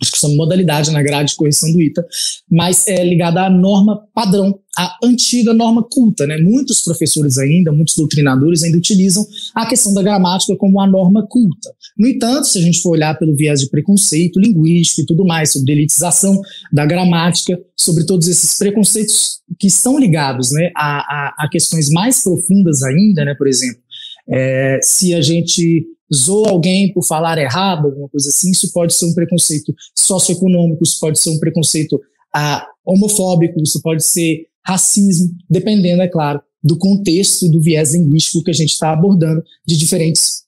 acho 0.00 0.12
que 0.12 0.18
são 0.18 0.34
modalidade 0.34 0.90
na 0.90 1.02
grade 1.02 1.30
de 1.30 1.36
correção 1.36 1.70
do 1.72 1.80
ITA, 1.80 2.04
mas 2.50 2.86
é 2.88 3.04
ligada 3.04 3.42
à 3.42 3.50
norma 3.50 4.02
padrão, 4.14 4.58
a 4.76 4.96
antiga 5.04 5.52
norma 5.52 5.82
culta. 5.82 6.26
Né? 6.26 6.38
Muitos 6.38 6.82
professores 6.82 7.36
ainda, 7.38 7.70
muitos 7.70 7.94
doutrinadores 7.96 8.62
ainda 8.62 8.78
utilizam 8.78 9.26
a 9.54 9.66
questão 9.66 9.92
da 9.92 10.02
gramática 10.02 10.56
como 10.56 10.80
a 10.80 10.86
norma 10.86 11.26
culta. 11.28 11.70
No 11.98 12.08
entanto, 12.08 12.46
se 12.46 12.58
a 12.58 12.62
gente 12.62 12.80
for 12.80 12.90
olhar 12.90 13.18
pelo 13.18 13.36
viés 13.36 13.60
de 13.60 13.68
preconceito 13.68 14.40
linguístico 14.40 15.02
e 15.02 15.06
tudo 15.06 15.24
mais, 15.24 15.52
sobre 15.52 15.72
elitização 15.72 16.40
da 16.72 16.86
gramática, 16.86 17.60
sobre 17.76 18.04
todos 18.04 18.28
esses 18.28 18.56
preconceitos 18.56 19.40
que 19.58 19.66
estão 19.66 19.98
ligados 19.98 20.50
né, 20.52 20.70
a, 20.74 20.98
a, 20.98 21.34
a 21.44 21.48
questões 21.50 21.90
mais 21.90 22.22
profundas 22.22 22.82
ainda, 22.82 23.24
né, 23.24 23.34
por 23.34 23.48
exemplo, 23.48 23.80
é, 24.28 24.78
se 24.82 25.12
a 25.12 25.20
gente 25.20 25.84
zoa 26.14 26.50
alguém 26.50 26.92
por 26.92 27.04
falar 27.04 27.38
errado, 27.38 27.86
alguma 27.86 28.08
coisa 28.08 28.28
assim, 28.28 28.50
isso 28.50 28.72
pode 28.72 28.92
ser 28.94 29.06
um 29.06 29.14
preconceito 29.14 29.74
socioeconômico, 29.96 30.82
isso 30.82 30.98
pode 31.00 31.18
ser 31.18 31.30
um 31.30 31.38
preconceito 31.38 32.00
ah, 32.34 32.66
homofóbico, 32.84 33.60
isso 33.62 33.80
pode 33.82 34.04
ser 34.04 34.46
racismo, 34.64 35.30
dependendo, 35.48 36.02
é 36.02 36.08
claro, 36.08 36.40
do 36.62 36.76
contexto, 36.76 37.48
do 37.48 37.62
viés 37.62 37.94
linguístico 37.94 38.42
que 38.44 38.50
a 38.50 38.54
gente 38.54 38.70
está 38.70 38.92
abordando 38.92 39.42
de 39.66 39.76
diferentes 39.76 40.42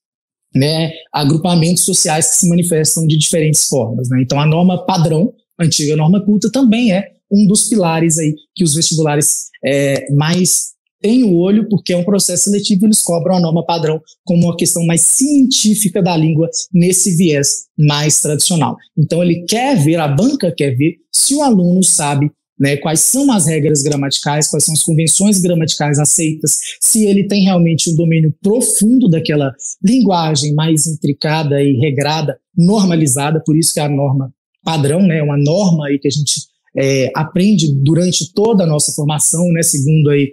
né, 0.54 0.92
agrupamentos 1.12 1.84
sociais 1.84 2.30
que 2.30 2.36
se 2.36 2.48
manifestam 2.48 3.06
de 3.06 3.16
diferentes 3.16 3.66
formas. 3.66 4.08
Né? 4.10 4.20
Então, 4.22 4.38
a 4.38 4.46
norma 4.46 4.84
padrão, 4.84 5.32
a 5.58 5.64
antiga 5.64 5.96
norma 5.96 6.22
culta, 6.22 6.50
também 6.50 6.92
é 6.92 7.12
um 7.30 7.46
dos 7.46 7.68
pilares 7.68 8.18
aí 8.18 8.34
que 8.54 8.62
os 8.62 8.74
vestibulares 8.74 9.46
é, 9.64 10.12
mais 10.12 10.72
tem 11.02 11.24
o 11.24 11.36
olho, 11.36 11.68
porque 11.68 11.92
é 11.92 11.96
um 11.96 12.04
processo 12.04 12.44
seletivo, 12.44 12.86
eles 12.86 13.02
cobram 13.02 13.36
a 13.36 13.40
norma 13.40 13.66
padrão 13.66 14.00
como 14.24 14.46
uma 14.46 14.56
questão 14.56 14.86
mais 14.86 15.00
científica 15.00 16.00
da 16.00 16.16
língua 16.16 16.48
nesse 16.72 17.16
viés 17.16 17.66
mais 17.76 18.20
tradicional. 18.20 18.76
Então 18.96 19.22
ele 19.22 19.44
quer 19.44 19.76
ver, 19.76 19.96
a 19.96 20.08
banca 20.08 20.54
quer 20.56 20.76
ver 20.76 20.96
se 21.12 21.34
o 21.34 21.42
aluno 21.42 21.82
sabe 21.82 22.30
né, 22.58 22.76
quais 22.76 23.00
são 23.00 23.32
as 23.32 23.46
regras 23.46 23.82
gramaticais, 23.82 24.48
quais 24.48 24.64
são 24.64 24.74
as 24.74 24.82
convenções 24.82 25.40
gramaticais 25.40 25.98
aceitas, 25.98 26.58
se 26.80 27.04
ele 27.04 27.26
tem 27.26 27.42
realmente 27.42 27.90
um 27.90 27.96
domínio 27.96 28.32
profundo 28.40 29.08
daquela 29.08 29.52
linguagem 29.84 30.54
mais 30.54 30.86
intricada 30.86 31.60
e 31.60 31.72
regrada, 31.78 32.38
normalizada, 32.56 33.42
por 33.44 33.56
isso 33.56 33.74
que 33.74 33.80
é 33.80 33.82
a 33.82 33.88
norma 33.88 34.32
padrão, 34.62 35.02
né, 35.02 35.20
uma 35.20 35.36
norma 35.36 35.88
aí 35.88 35.98
que 35.98 36.06
a 36.06 36.10
gente 36.10 36.34
é, 36.76 37.10
aprende 37.16 37.74
durante 37.82 38.32
toda 38.32 38.62
a 38.62 38.66
nossa 38.66 38.92
formação, 38.92 39.48
né, 39.48 39.62
segundo 39.62 40.10
aí 40.10 40.32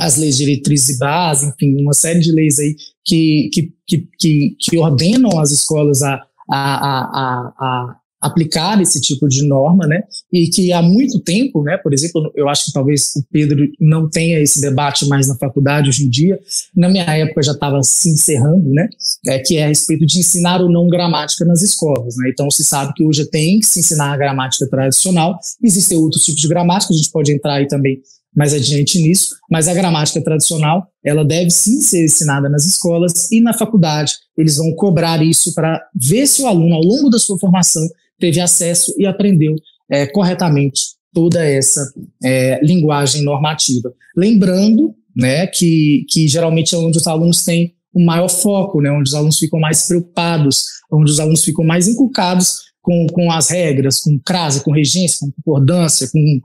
as 0.00 0.16
leis 0.16 0.36
diretrizes 0.36 0.96
e 0.96 0.98
base, 0.98 1.46
enfim, 1.46 1.80
uma 1.82 1.92
série 1.92 2.20
de 2.20 2.32
leis 2.32 2.58
aí 2.58 2.74
que, 3.04 3.50
que, 3.52 3.72
que, 4.18 4.56
que, 4.58 4.78
ordenam 4.78 5.38
as 5.38 5.50
escolas 5.50 6.00
a, 6.02 6.14
a, 6.50 6.54
a, 6.54 7.52
a, 7.58 7.96
aplicar 8.22 8.80
esse 8.80 9.00
tipo 9.00 9.28
de 9.28 9.46
norma, 9.46 9.86
né? 9.86 10.02
E 10.32 10.48
que 10.48 10.72
há 10.72 10.80
muito 10.80 11.20
tempo, 11.20 11.62
né? 11.62 11.76
Por 11.76 11.92
exemplo, 11.92 12.32
eu 12.34 12.48
acho 12.48 12.66
que 12.66 12.72
talvez 12.72 13.14
o 13.16 13.24
Pedro 13.30 13.66
não 13.78 14.08
tenha 14.08 14.38
esse 14.38 14.60
debate 14.60 15.06
mais 15.06 15.28
na 15.28 15.36
faculdade 15.36 15.88
hoje 15.88 16.04
em 16.04 16.08
dia. 16.08 16.38
Na 16.74 16.88
minha 16.88 17.04
época 17.04 17.42
já 17.42 17.52
estava 17.52 17.82
se 17.82 18.10
encerrando, 18.10 18.70
né? 18.70 18.88
É, 19.26 19.38
que 19.38 19.56
é 19.58 19.64
a 19.64 19.68
respeito 19.68 20.06
de 20.06 20.18
ensinar 20.18 20.62
ou 20.62 20.70
não 20.70 20.88
gramática 20.88 21.44
nas 21.44 21.60
escolas, 21.60 22.16
né? 22.16 22.30
Então 22.32 22.50
se 22.50 22.64
sabe 22.64 22.94
que 22.94 23.04
hoje 23.04 23.28
tem 23.28 23.58
que 23.58 23.66
se 23.66 23.80
ensinar 23.80 24.12
a 24.12 24.16
gramática 24.16 24.66
tradicional. 24.66 25.38
Existem 25.62 25.98
outros 25.98 26.24
tipos 26.24 26.40
de 26.40 26.48
gramática, 26.48 26.92
a 26.92 26.96
gente 26.96 27.10
pode 27.10 27.32
entrar 27.32 27.54
aí 27.54 27.66
também 27.66 28.00
mais 28.34 28.54
adiante 28.54 29.00
nisso, 29.00 29.34
mas 29.50 29.66
a 29.68 29.74
gramática 29.74 30.22
tradicional, 30.22 30.86
ela 31.04 31.24
deve 31.24 31.50
sim 31.50 31.80
ser 31.80 32.04
ensinada 32.04 32.48
nas 32.48 32.64
escolas 32.64 33.30
e 33.30 33.40
na 33.40 33.52
faculdade. 33.52 34.12
Eles 34.36 34.56
vão 34.56 34.72
cobrar 34.74 35.22
isso 35.22 35.54
para 35.54 35.82
ver 35.94 36.26
se 36.26 36.40
o 36.42 36.46
aluno, 36.46 36.74
ao 36.74 36.82
longo 36.82 37.10
da 37.10 37.18
sua 37.18 37.38
formação, 37.38 37.82
teve 38.18 38.40
acesso 38.40 38.94
e 38.98 39.06
aprendeu 39.06 39.54
é, 39.90 40.06
corretamente 40.06 40.80
toda 41.12 41.44
essa 41.44 41.80
é, 42.22 42.60
linguagem 42.62 43.22
normativa. 43.22 43.92
Lembrando 44.16 44.94
né, 45.16 45.46
que, 45.48 46.04
que 46.08 46.28
geralmente 46.28 46.74
é 46.74 46.78
onde 46.78 46.98
os 46.98 47.06
alunos 47.06 47.42
têm 47.42 47.74
o 47.92 48.04
maior 48.04 48.28
foco, 48.28 48.80
né, 48.80 48.90
onde 48.90 49.08
os 49.08 49.14
alunos 49.14 49.38
ficam 49.38 49.58
mais 49.58 49.88
preocupados, 49.88 50.64
onde 50.92 51.10
os 51.10 51.18
alunos 51.18 51.44
ficam 51.44 51.64
mais 51.64 51.88
inculcados 51.88 52.70
com, 52.80 53.06
com 53.08 53.30
as 53.32 53.50
regras, 53.50 54.00
com 54.00 54.18
crase, 54.24 54.62
com 54.62 54.72
regência, 54.72 55.18
com 55.20 55.32
concordância, 55.42 56.08
com 56.10 56.40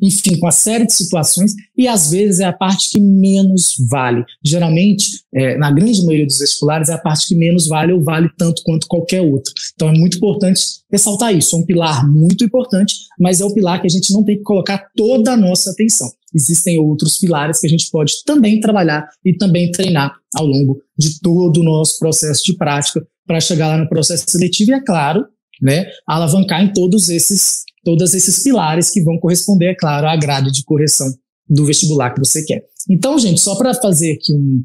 enfim, 0.00 0.38
com 0.38 0.46
uma 0.46 0.52
série 0.52 0.86
de 0.86 0.92
situações, 0.92 1.54
e 1.76 1.88
às 1.88 2.10
vezes 2.10 2.40
é 2.40 2.44
a 2.44 2.52
parte 2.52 2.90
que 2.90 3.00
menos 3.00 3.74
vale. 3.88 4.24
Geralmente, 4.44 5.22
é, 5.34 5.56
na 5.58 5.70
grande 5.70 6.04
maioria 6.04 6.26
dos 6.26 6.38
vestibulares, 6.38 6.88
é 6.88 6.94
a 6.94 6.98
parte 6.98 7.26
que 7.26 7.34
menos 7.34 7.66
vale 7.66 7.92
ou 7.92 8.02
vale 8.02 8.30
tanto 8.36 8.62
quanto 8.62 8.86
qualquer 8.86 9.20
outro. 9.20 9.52
Então 9.74 9.88
é 9.88 9.92
muito 9.92 10.16
importante 10.16 10.60
ressaltar 10.90 11.34
isso. 11.34 11.56
É 11.56 11.58
um 11.58 11.64
pilar 11.64 12.08
muito 12.08 12.44
importante, 12.44 12.94
mas 13.18 13.40
é 13.40 13.44
o 13.44 13.52
pilar 13.52 13.80
que 13.80 13.86
a 13.86 13.90
gente 13.90 14.12
não 14.12 14.24
tem 14.24 14.36
que 14.36 14.42
colocar 14.42 14.88
toda 14.96 15.32
a 15.32 15.36
nossa 15.36 15.70
atenção. 15.70 16.10
Existem 16.34 16.78
outros 16.78 17.18
pilares 17.18 17.60
que 17.60 17.66
a 17.66 17.70
gente 17.70 17.90
pode 17.90 18.22
também 18.24 18.60
trabalhar 18.60 19.08
e 19.24 19.32
também 19.32 19.70
treinar 19.70 20.14
ao 20.34 20.46
longo 20.46 20.80
de 20.96 21.18
todo 21.20 21.60
o 21.60 21.64
nosso 21.64 21.98
processo 21.98 22.42
de 22.44 22.54
prática 22.54 23.06
para 23.26 23.40
chegar 23.40 23.68
lá 23.68 23.78
no 23.78 23.88
processo 23.88 24.24
seletivo 24.28 24.70
e, 24.70 24.74
é 24.74 24.80
claro, 24.80 25.26
né, 25.60 25.86
alavancar 26.06 26.62
em 26.62 26.72
todos 26.72 27.08
esses 27.08 27.64
todos 27.88 28.12
esses 28.12 28.42
pilares 28.42 28.90
que 28.90 29.02
vão 29.02 29.18
corresponder, 29.18 29.70
é 29.70 29.74
claro, 29.74 30.06
à 30.06 30.14
grade 30.14 30.52
de 30.52 30.62
correção 30.62 31.06
do 31.48 31.64
vestibular 31.64 32.12
que 32.12 32.18
você 32.18 32.44
quer. 32.44 32.62
Então, 32.90 33.18
gente, 33.18 33.40
só 33.40 33.56
para 33.56 33.72
fazer 33.72 34.12
aqui 34.12 34.30
um, 34.34 34.62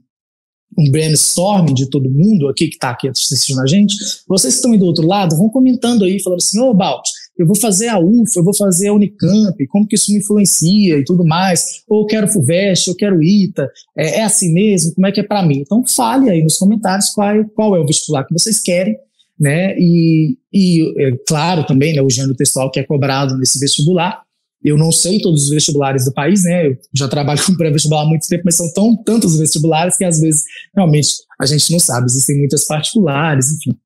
um 0.78 0.92
brainstorm 0.92 1.74
de 1.74 1.90
todo 1.90 2.12
mundo 2.12 2.50
aqui 2.50 2.68
que 2.68 2.74
está 2.74 2.90
aqui 2.90 3.08
assistindo 3.08 3.62
a 3.62 3.66
gente, 3.66 3.96
vocês 4.28 4.56
que 4.56 4.58
estão 4.58 4.78
do 4.78 4.86
outro 4.86 5.08
lado, 5.08 5.38
vão 5.38 5.48
comentando 5.48 6.04
aí, 6.04 6.22
falando 6.22 6.40
assim, 6.40 6.60
ô 6.60 6.72
oh, 6.72 6.74
Balt, 6.74 7.08
eu 7.38 7.48
vou 7.48 7.56
fazer 7.56 7.88
a 7.88 7.98
UFA, 7.98 8.40
eu 8.40 8.44
vou 8.44 8.54
fazer 8.54 8.90
a 8.90 8.94
Unicamp, 8.94 9.68
como 9.68 9.88
que 9.88 9.96
isso 9.96 10.12
me 10.12 10.20
influencia 10.20 10.98
e 10.98 11.06
tudo 11.06 11.24
mais, 11.24 11.82
ou 11.88 12.02
eu 12.02 12.06
quero 12.06 12.28
FUVEST, 12.28 12.90
eu 12.90 12.96
quero 12.96 13.24
ITA, 13.24 13.70
é, 13.98 14.20
é 14.20 14.24
assim 14.24 14.52
mesmo, 14.54 14.94
como 14.96 15.08
é 15.08 15.14
que 15.14 15.22
é 15.22 15.24
para 15.24 15.48
mim? 15.48 15.60
Então 15.60 15.82
fale 15.96 16.30
aí 16.30 16.44
nos 16.44 16.58
comentários 16.58 17.10
qual, 17.12 17.34
qual 17.56 17.74
é 17.74 17.80
o 17.80 17.86
vestibular 17.86 18.26
que 18.26 18.34
vocês 18.34 18.62
querem, 18.62 18.98
né? 19.40 19.76
E, 19.78 20.38
e 20.52 20.94
é, 20.98 21.12
claro 21.28 21.66
também, 21.66 21.94
né, 21.94 22.02
o 22.02 22.10
gênero 22.10 22.36
textual 22.36 22.72
que 22.72 22.80
é 22.80 22.84
cobrado 22.84 23.38
nesse 23.38 23.60
vestibular. 23.60 24.22
Eu 24.64 24.78
não 24.78 24.92
sei 24.92 25.20
todos 25.20 25.44
os 25.44 25.50
vestibulares 25.50 26.06
do 26.06 26.14
país, 26.14 26.44
né? 26.44 26.68
Eu 26.68 26.78
já 26.94 27.08
trabalho 27.08 27.42
com 27.46 27.56
pré-vestibular 27.56 28.04
há 28.04 28.06
muito 28.06 28.28
tempo, 28.28 28.44
mas 28.46 28.56
são 28.56 28.72
tão 28.74 28.96
tantos 28.96 29.38
vestibulares 29.38 29.98
que 29.98 30.06
às 30.06 30.20
vezes 30.20 30.44
realmente 30.74 31.10
a 31.40 31.46
gente 31.46 31.72
não 31.72 31.80
sabe. 31.80 32.06
Existem 32.06 32.38
muitas 32.38 32.66
particulares, 32.66 33.52
enfim. 33.52 33.78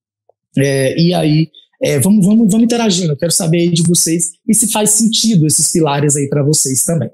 É, 0.57 0.99
e 0.99 1.13
aí, 1.13 1.49
é, 1.81 1.99
vamos, 1.99 2.25
vamos, 2.25 2.51
vamos 2.51 2.65
interagindo. 2.65 3.13
Eu 3.13 3.17
quero 3.17 3.31
saber 3.31 3.71
de 3.71 3.81
vocês 3.83 4.31
e 4.47 4.53
se 4.53 4.71
faz 4.71 4.91
sentido 4.91 5.47
esses 5.47 5.71
pilares 5.71 6.15
aí 6.15 6.27
para 6.29 6.43
vocês 6.43 6.83
também. 6.83 7.09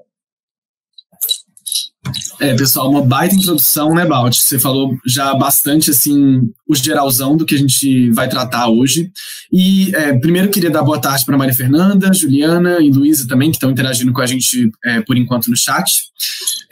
É, 2.40 2.54
pessoal, 2.54 2.90
uma 2.90 3.02
baita 3.02 3.34
introdução, 3.34 3.94
né, 3.94 4.04
Balt? 4.04 4.36
Você 4.36 4.58
falou 4.58 4.96
já 5.06 5.34
bastante, 5.34 5.90
assim, 5.90 6.40
o 6.68 6.74
geralzão 6.74 7.36
do 7.36 7.46
que 7.46 7.54
a 7.54 7.58
gente 7.58 8.10
vai 8.10 8.28
tratar 8.28 8.68
hoje. 8.68 9.10
E 9.52 9.94
é, 9.94 10.12
primeiro 10.18 10.50
queria 10.50 10.70
dar 10.70 10.82
boa 10.82 11.00
tarde 11.00 11.24
para 11.24 11.38
Maria 11.38 11.54
Fernanda, 11.54 12.12
Juliana 12.12 12.78
e 12.80 12.90
Luísa 12.90 13.26
também, 13.26 13.50
que 13.50 13.56
estão 13.56 13.70
interagindo 13.70 14.12
com 14.12 14.20
a 14.20 14.26
gente 14.26 14.70
é, 14.84 15.00
por 15.00 15.16
enquanto 15.16 15.48
no 15.48 15.56
chat. 15.56 16.02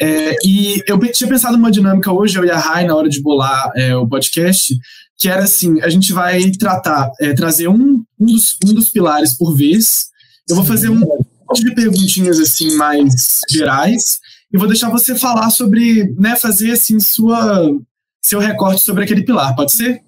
É, 0.01 0.37
e 0.45 0.83
eu 0.87 0.99
tinha 1.13 1.29
pensado 1.29 1.57
numa 1.57 1.71
dinâmica 1.71 2.13
hoje, 2.13 2.37
eu 2.37 2.45
e 2.45 2.51
a 2.51 2.59
Rai, 2.59 2.85
na 2.85 2.95
hora 2.95 3.09
de 3.09 3.23
bolar 3.23 3.71
é, 3.75 3.97
o 3.97 4.07
podcast, 4.07 4.77
que 5.19 5.29
era 5.29 5.45
assim, 5.45 5.81
a 5.81 5.89
gente 5.89 6.13
vai 6.13 6.51
tratar, 6.51 7.11
é, 7.21 7.33
trazer 7.33 7.69
um, 7.69 8.03
um, 8.19 8.27
dos, 8.27 8.57
um 8.65 8.75
dos 8.75 8.91
pilares 8.91 9.35
por 9.35 9.55
vez. 9.55 10.07
Eu 10.49 10.57
vou 10.57 10.65
fazer 10.65 10.89
um 10.89 10.99
monte 10.99 11.65
de 11.65 11.75
perguntinhas, 11.75 12.41
assim, 12.41 12.75
mais 12.77 13.41
gerais, 13.49 14.19
e 14.53 14.59
vou 14.59 14.69
deixar 14.69 14.91
você 14.91 15.17
falar 15.17 15.51
sobre, 15.51 16.13
né, 16.19 16.37
fazer 16.37 16.73
assim 16.73 17.01
sua 17.01 17.71
seu 18.21 18.39
recorte 18.39 18.83
sobre 18.83 19.05
aquele 19.05 19.25
pilar, 19.25 19.55
pode 19.57 19.73
ser? 19.73 20.01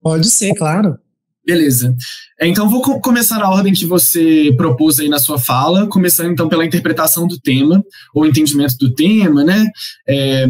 Pode 0.00 0.28
ser, 0.30 0.54
claro. 0.54 0.96
Beleza. 1.44 1.94
Então 2.40 2.68
vou 2.68 2.82
co 2.82 3.00
começar 3.00 3.38
na 3.38 3.48
ordem 3.48 3.72
que 3.72 3.86
você 3.86 4.52
propôs 4.56 5.00
aí 5.00 5.08
na 5.08 5.18
sua 5.18 5.38
fala, 5.38 5.86
começando 5.86 6.30
então 6.30 6.48
pela 6.48 6.64
interpretação 6.64 7.26
do 7.26 7.40
tema, 7.40 7.82
ou 8.14 8.26
entendimento 8.26 8.76
do 8.78 8.94
tema, 8.94 9.42
né? 9.44 9.66
É, 10.06 10.46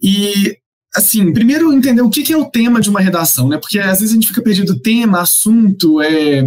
e 0.00 0.56
assim, 0.98 1.32
primeiro 1.32 1.72
entender 1.72 2.02
o 2.02 2.10
que, 2.10 2.32
é 2.32 2.36
o 2.36 2.44
tema 2.44 2.80
de 2.80 2.90
uma 2.90 3.00
redação, 3.00 3.48
né? 3.48 3.56
Porque 3.56 3.78
às 3.78 4.00
vezes 4.00 4.10
a 4.10 4.14
gente 4.14 4.28
fica 4.28 4.42
perdido 4.42 4.78
tema, 4.78 5.20
assunto, 5.20 6.00
é, 6.02 6.42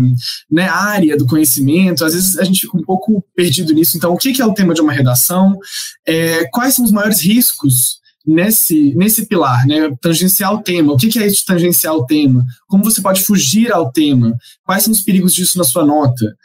né, 0.50 0.68
área 0.68 1.18
do 1.18 1.26
conhecimento, 1.26 2.06
às 2.06 2.14
vezes 2.14 2.38
a 2.38 2.44
gente 2.44 2.62
fica 2.62 2.78
um 2.78 2.84
pouco 2.84 3.24
perdido 3.36 3.74
nisso. 3.74 3.98
Então, 3.98 4.14
o 4.14 4.18
que, 4.18 4.42
é 4.42 4.46
o 4.46 4.54
tema 4.54 4.74
de 4.74 4.82
uma 4.82 4.94
redação? 4.94 5.58
É, 6.06 6.46
quais 6.52 6.76
são 6.76 6.86
os 6.86 6.92
maiores 6.92 7.22
riscos 7.22 8.02
nesse, 8.26 8.94
nesse 8.96 9.26
pilar, 9.26 9.66
né? 9.66 9.90
Tangenciar 10.02 10.54
o 10.54 10.62
tema. 10.62 10.94
O 10.94 10.98
que, 10.98 11.18
é 11.20 11.28
isso 11.28 11.46
tangenciar 11.46 11.96
o 11.96 12.06
tema? 12.06 12.46
Como 12.68 12.84
você 12.84 13.02
pode 13.02 13.24
fugir 13.24 13.72
ao 13.72 13.92
tema? 13.92 14.36
Quais 14.64 14.84
são 14.84 14.94
os 14.94 15.02
perigos 15.02 15.34
disso 15.34 15.58
na 15.58 15.64
sua 15.64 15.86
nota? 15.86 16.36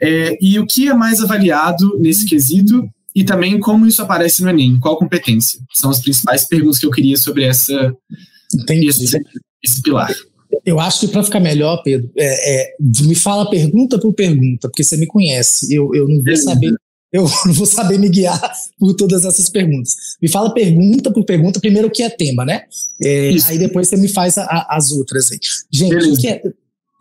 É, 0.00 0.36
e 0.40 0.58
o 0.58 0.66
que 0.66 0.88
é 0.88 0.94
mais 0.94 1.20
avaliado 1.20 1.98
nesse 1.98 2.26
quesito? 2.26 2.88
E 3.16 3.24
também 3.24 3.58
como 3.58 3.86
isso 3.86 4.02
aparece 4.02 4.42
no 4.42 4.50
Enem, 4.50 4.78
qual 4.78 4.98
competência. 4.98 5.58
São 5.72 5.88
as 5.88 6.00
principais 6.00 6.46
perguntas 6.46 6.78
que 6.78 6.84
eu 6.84 6.90
queria 6.90 7.16
sobre 7.16 7.44
essa, 7.44 7.96
esse, 8.68 9.18
esse 9.64 9.82
pilar. 9.82 10.14
Eu 10.66 10.78
acho 10.78 11.00
que 11.00 11.08
para 11.08 11.24
ficar 11.24 11.40
melhor, 11.40 11.82
Pedro, 11.82 12.10
é, 12.14 12.60
é, 12.60 12.74
me 12.78 13.14
fala 13.14 13.48
pergunta 13.48 13.98
por 13.98 14.12
pergunta, 14.12 14.68
porque 14.68 14.84
você 14.84 14.98
me 14.98 15.06
conhece. 15.06 15.74
Eu, 15.74 15.94
eu 15.94 16.06
não 16.06 16.22
vou 16.22 16.36
saber, 16.36 16.74
eu 17.10 17.22
não 17.46 17.54
vou 17.54 17.66
saber 17.66 17.98
me 17.98 18.10
guiar 18.10 18.38
por 18.78 18.92
todas 18.92 19.24
essas 19.24 19.48
perguntas. 19.48 19.94
Me 20.20 20.28
fala 20.28 20.52
pergunta 20.52 21.10
por 21.10 21.24
pergunta, 21.24 21.58
primeiro 21.58 21.88
o 21.88 21.90
que 21.90 22.02
é 22.02 22.10
tema, 22.10 22.44
né? 22.44 22.64
É, 23.02 23.30
aí 23.46 23.56
depois 23.56 23.88
você 23.88 23.96
me 23.96 24.08
faz 24.08 24.36
a, 24.36 24.42
a, 24.42 24.76
as 24.76 24.92
outras 24.92 25.32
aí. 25.32 25.38
Gente, 25.72 25.94
Beleza. 25.94 26.12
o 26.12 26.20
que 26.20 26.28
é 26.28 26.42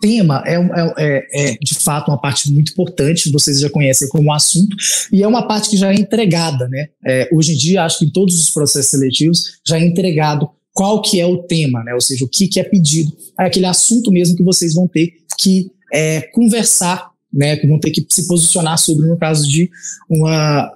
tema 0.06 0.44
é, 0.46 0.54
é, 0.54 0.94
é, 0.98 1.26
é, 1.34 1.58
de 1.60 1.74
fato 1.80 2.12
uma 2.12 2.22
parte 2.22 2.52
muito 2.52 2.72
importante, 2.72 3.32
vocês 3.32 3.60
já 3.60 3.70
conhecem 3.72 4.08
como 4.08 4.32
assunto, 4.32 4.78
e 5.12 5.24
é 5.24 5.28
uma 5.28 5.48
parte 5.48 5.68
que 5.72 5.78
já 5.78 5.92
é 5.92 5.96
entregada, 5.96 6.68
né? 6.68 6.90
É, 7.04 7.28
hoje 7.34 7.54
em 7.54 7.58
dia, 7.58 7.84
acho 7.84 8.00
que 8.00 8.06
em 8.06 8.12
todos 8.12 8.40
os 8.40 8.52
processos 8.52 8.92
seletivos 8.92 9.60
já 9.66 9.80
é 9.80 9.84
entregado 9.84 10.48
qual 10.72 11.02
que 11.02 11.20
é 11.20 11.26
o 11.26 11.42
tema, 11.44 11.84
né? 11.84 11.96
Ou 11.96 12.02
seja, 12.02 12.24
o 12.24 12.28
que, 12.28 12.48
que 12.48 12.60
é 12.60 12.64
pedido, 12.64 13.12
é 13.40 13.46
aquele 13.46 13.66
assunto 13.66 14.12
mesmo 14.12 14.36
que 14.36 14.44
vocês 14.44 14.76
vão 14.76 14.88
ter 14.88 15.12
que 15.40 15.72
é, 15.92 16.22
conversar, 16.22 17.10
né? 17.34 17.58
Que 17.58 17.66
vão 17.66 17.80
ter 17.80 17.90
que 17.90 18.06
se 18.08 18.28
posicionar 18.28 18.78
sobre 18.78 19.08
no 19.08 19.18
caso 19.18 19.50
de 19.50 19.72
uma, 20.08 20.72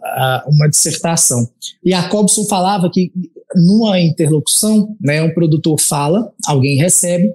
uma 0.48 0.67
dissertação. 0.67 1.48
E 1.86 1.93
a 1.93 2.09
Cobson 2.09 2.45
falava 2.45 2.89
que 2.91 3.12
numa 3.55 4.00
interlocução, 4.00 4.95
né? 5.00 5.21
Um 5.21 5.33
produtor 5.36 5.79
fala, 5.79 6.31
alguém 6.48 6.77
recebe, 6.77 7.31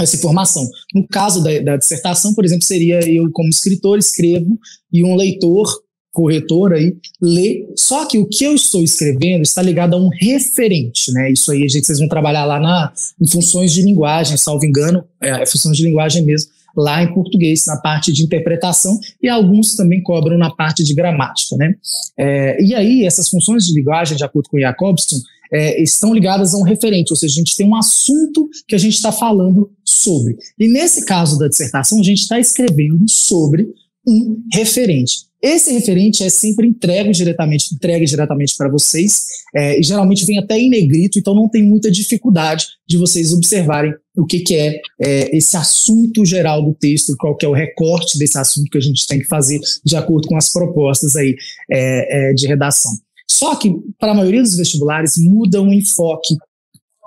essa 0.00 0.16
informação. 0.16 0.68
No 0.94 1.06
caso 1.06 1.42
da, 1.42 1.58
da, 1.60 1.76
dissertação, 1.76 2.34
por 2.34 2.44
exemplo, 2.44 2.64
seria 2.64 3.00
eu 3.08 3.30
como 3.32 3.48
escritor 3.48 3.98
escrevo 3.98 4.58
e 4.92 5.04
um 5.04 5.14
leitor, 5.14 5.68
corretor 6.12 6.72
aí, 6.72 6.96
lê. 7.20 7.66
Só 7.76 8.06
que 8.06 8.18
o 8.18 8.26
que 8.26 8.44
eu 8.44 8.54
estou 8.54 8.82
escrevendo 8.82 9.42
está 9.42 9.60
ligado 9.60 9.94
a 9.94 9.98
um 9.98 10.08
referente, 10.08 11.12
né? 11.12 11.32
Isso 11.32 11.50
aí 11.50 11.68
gente 11.68 11.86
vocês 11.86 11.98
vão 11.98 12.08
trabalhar 12.08 12.44
lá 12.44 12.60
na, 12.60 12.92
em 13.20 13.28
funções 13.28 13.72
de 13.72 13.82
linguagem, 13.82 14.36
salvo 14.36 14.64
engano, 14.64 15.04
é, 15.20 15.42
é 15.42 15.46
funções 15.46 15.76
de 15.76 15.84
linguagem 15.84 16.24
mesmo, 16.24 16.50
lá 16.76 17.02
em 17.02 17.12
português, 17.12 17.64
na 17.66 17.76
parte 17.78 18.12
de 18.12 18.22
interpretação, 18.22 18.98
e 19.22 19.28
alguns 19.28 19.74
também 19.74 20.02
cobram 20.02 20.38
na 20.38 20.50
parte 20.50 20.82
de 20.84 20.94
gramática, 20.94 21.56
né? 21.56 21.74
É, 22.18 22.62
e 22.62 22.74
aí, 22.74 23.04
essas 23.04 23.28
funções 23.28 23.66
de 23.66 23.74
linguagem, 23.74 24.16
de 24.16 24.24
acordo 24.24 24.48
com 24.48 24.58
Jacobson, 24.58 25.16
é, 25.52 25.80
estão 25.82 26.12
ligadas 26.12 26.54
a 26.54 26.58
um 26.58 26.62
referente, 26.62 27.12
ou 27.12 27.16
seja, 27.16 27.34
a 27.34 27.38
gente 27.38 27.56
tem 27.56 27.68
um 27.68 27.76
assunto 27.76 28.48
que 28.66 28.74
a 28.74 28.78
gente 28.78 28.94
está 28.94 29.12
falando 29.12 29.70
sobre. 29.94 30.36
E 30.58 30.68
nesse 30.68 31.04
caso 31.04 31.38
da 31.38 31.48
dissertação, 31.48 32.00
a 32.00 32.04
gente 32.04 32.20
está 32.20 32.38
escrevendo 32.38 33.04
sobre 33.08 33.66
um 34.06 34.42
referente. 34.52 35.24
Esse 35.42 35.72
referente 35.72 36.24
é 36.24 36.30
sempre 36.30 36.66
entregue 36.66 37.10
diretamente, 37.10 37.74
entregue 37.74 38.06
diretamente 38.06 38.56
para 38.56 38.70
vocês 38.70 39.26
é, 39.54 39.78
e 39.78 39.82
geralmente 39.82 40.24
vem 40.24 40.38
até 40.38 40.58
em 40.58 40.70
negrito, 40.70 41.18
então 41.18 41.34
não 41.34 41.50
tem 41.50 41.62
muita 41.62 41.90
dificuldade 41.90 42.64
de 42.88 42.96
vocês 42.96 43.30
observarem 43.30 43.92
o 44.16 44.24
que, 44.24 44.40
que 44.40 44.54
é, 44.54 44.80
é, 45.02 45.36
esse 45.36 45.54
assunto 45.54 46.24
geral 46.24 46.64
do 46.64 46.72
texto 46.72 47.12
e 47.12 47.16
qual 47.16 47.36
que 47.36 47.44
é 47.44 47.48
o 47.48 47.52
recorte 47.52 48.18
desse 48.18 48.38
assunto 48.38 48.70
que 48.70 48.78
a 48.78 48.80
gente 48.80 49.06
tem 49.06 49.18
que 49.18 49.26
fazer 49.26 49.60
de 49.84 49.94
acordo 49.96 50.28
com 50.28 50.36
as 50.36 50.50
propostas 50.50 51.14
aí 51.14 51.36
é, 51.70 52.30
é 52.30 52.32
de 52.32 52.46
redação. 52.46 52.92
Só 53.28 53.54
que 53.56 53.70
para 53.98 54.12
a 54.12 54.14
maioria 54.14 54.40
dos 54.40 54.56
vestibulares 54.56 55.12
muda 55.18 55.60
o 55.60 55.70
enfoque 55.70 56.36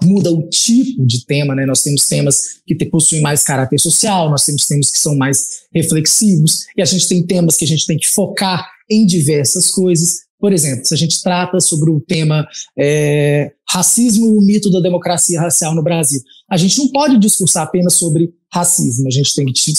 muda 0.03 0.31
o 0.31 0.47
tipo 0.49 1.05
de 1.05 1.25
tema, 1.25 1.55
né? 1.55 1.65
Nós 1.65 1.81
temos 1.81 2.07
temas 2.07 2.61
que 2.65 2.75
possuem 2.85 3.21
mais 3.21 3.43
caráter 3.43 3.79
social, 3.79 4.29
nós 4.29 4.45
temos 4.45 4.65
temas 4.65 4.91
que 4.91 4.99
são 4.99 5.15
mais 5.15 5.61
reflexivos, 5.73 6.65
e 6.75 6.81
a 6.81 6.85
gente 6.85 7.07
tem 7.07 7.25
temas 7.25 7.57
que 7.57 7.65
a 7.65 7.67
gente 7.67 7.85
tem 7.85 7.97
que 7.97 8.07
focar 8.07 8.67
em 8.89 9.05
diversas 9.05 9.69
coisas. 9.71 10.27
Por 10.39 10.53
exemplo, 10.53 10.85
se 10.85 10.93
a 10.93 10.97
gente 10.97 11.21
trata 11.21 11.59
sobre 11.59 11.89
o 11.89 11.99
tema 11.99 12.47
é, 12.77 13.51
racismo 13.67 14.27
e 14.27 14.37
o 14.37 14.41
mito 14.41 14.69
da 14.69 14.79
democracia 14.79 15.41
racial 15.41 15.73
no 15.73 15.83
Brasil, 15.83 16.21
a 16.49 16.55
gente 16.57 16.77
não 16.77 16.87
pode 16.89 17.17
discursar 17.17 17.63
apenas 17.63 17.95
sobre 17.95 18.31
racismo, 18.53 19.07
a 19.07 19.11
gente 19.11 19.35
tem 19.35 19.45
que 19.45 19.73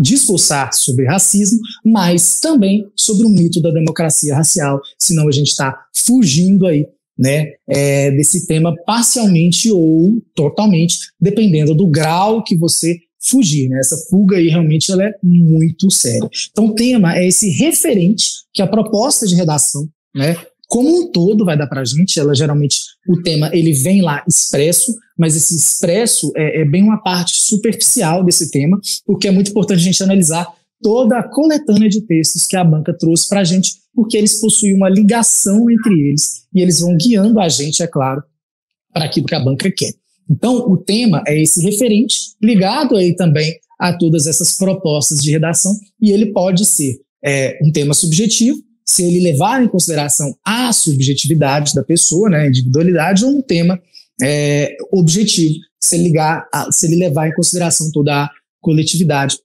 discursar 0.00 0.72
sobre 0.72 1.06
racismo, 1.06 1.58
mas 1.84 2.40
também 2.40 2.86
sobre 2.94 3.26
o 3.26 3.30
mito 3.30 3.60
da 3.60 3.70
democracia 3.70 4.36
racial, 4.36 4.80
senão 4.98 5.28
a 5.28 5.32
gente 5.32 5.48
está 5.48 5.76
fugindo 5.94 6.66
aí 6.66 6.86
né, 7.18 7.52
é, 7.68 8.10
desse 8.12 8.46
tema 8.46 8.74
parcialmente 8.86 9.70
ou 9.70 10.20
totalmente, 10.34 10.96
dependendo 11.20 11.74
do 11.74 11.86
grau 11.86 12.42
que 12.42 12.56
você 12.56 12.96
fugir. 13.20 13.68
Né? 13.68 13.78
Essa 13.78 13.96
fuga 14.10 14.36
aí 14.36 14.48
realmente 14.48 14.90
ela 14.90 15.04
é 15.04 15.12
muito 15.22 15.90
séria. 15.90 16.28
Então 16.50 16.66
o 16.66 16.74
tema 16.74 17.16
é 17.16 17.26
esse 17.26 17.50
referente 17.50 18.24
que 18.52 18.62
a 18.62 18.66
proposta 18.66 19.26
de 19.26 19.34
redação, 19.34 19.88
né, 20.14 20.36
como 20.68 20.88
um 20.88 21.12
todo 21.12 21.44
vai 21.44 21.56
dar 21.56 21.66
para 21.66 21.82
a 21.82 21.84
gente. 21.84 22.18
Ela 22.18 22.34
geralmente 22.34 22.78
o 23.06 23.20
tema 23.20 23.50
ele 23.52 23.72
vem 23.72 24.00
lá 24.00 24.24
expresso, 24.26 24.94
mas 25.18 25.36
esse 25.36 25.54
expresso 25.54 26.32
é, 26.34 26.62
é 26.62 26.64
bem 26.64 26.82
uma 26.82 27.02
parte 27.02 27.34
superficial 27.36 28.24
desse 28.24 28.50
tema, 28.50 28.80
porque 29.04 29.28
é 29.28 29.30
muito 29.30 29.50
importante 29.50 29.80
a 29.80 29.84
gente 29.84 30.02
analisar 30.02 30.46
toda 30.82 31.18
a 31.18 31.22
coletânea 31.22 31.88
de 31.88 32.00
textos 32.00 32.46
que 32.46 32.56
a 32.56 32.64
banca 32.64 32.92
trouxe 32.92 33.28
para 33.28 33.40
a 33.40 33.44
gente 33.44 33.81
porque 33.94 34.16
eles 34.16 34.40
possuem 34.40 34.74
uma 34.74 34.88
ligação 34.88 35.70
entre 35.70 35.92
eles 36.08 36.46
e 36.54 36.60
eles 36.60 36.80
vão 36.80 36.96
guiando 36.96 37.40
a 37.40 37.48
gente, 37.48 37.82
é 37.82 37.86
claro, 37.86 38.22
para 38.92 39.04
aquilo 39.04 39.26
que 39.26 39.34
a 39.34 39.40
banca 39.40 39.70
quer. 39.70 39.92
Então, 40.30 40.56
o 40.56 40.76
tema 40.76 41.22
é 41.26 41.40
esse 41.40 41.62
referente, 41.62 42.16
ligado 42.42 42.96
aí 42.96 43.14
também 43.14 43.54
a 43.78 43.92
todas 43.92 44.26
essas 44.26 44.56
propostas 44.56 45.18
de 45.18 45.30
redação, 45.30 45.72
e 46.00 46.10
ele 46.10 46.32
pode 46.32 46.64
ser 46.64 47.00
é, 47.24 47.58
um 47.62 47.72
tema 47.72 47.94
subjetivo, 47.94 48.58
se 48.84 49.02
ele 49.02 49.20
levar 49.20 49.62
em 49.62 49.68
consideração 49.68 50.34
a 50.44 50.72
subjetividade 50.72 51.74
da 51.74 51.82
pessoa, 51.82 52.30
né, 52.30 52.42
a 52.42 52.48
individualidade, 52.48 53.24
ou 53.24 53.38
um 53.38 53.42
tema 53.42 53.80
é, 54.22 54.76
objetivo, 54.92 55.54
se 55.80 55.96
ele, 55.96 56.04
ligar 56.04 56.46
a, 56.52 56.70
se 56.70 56.86
ele 56.86 56.96
levar 56.96 57.28
em 57.28 57.34
consideração 57.34 57.90
toda 57.92 58.24
a 58.24 58.30
coletividade 58.60 59.38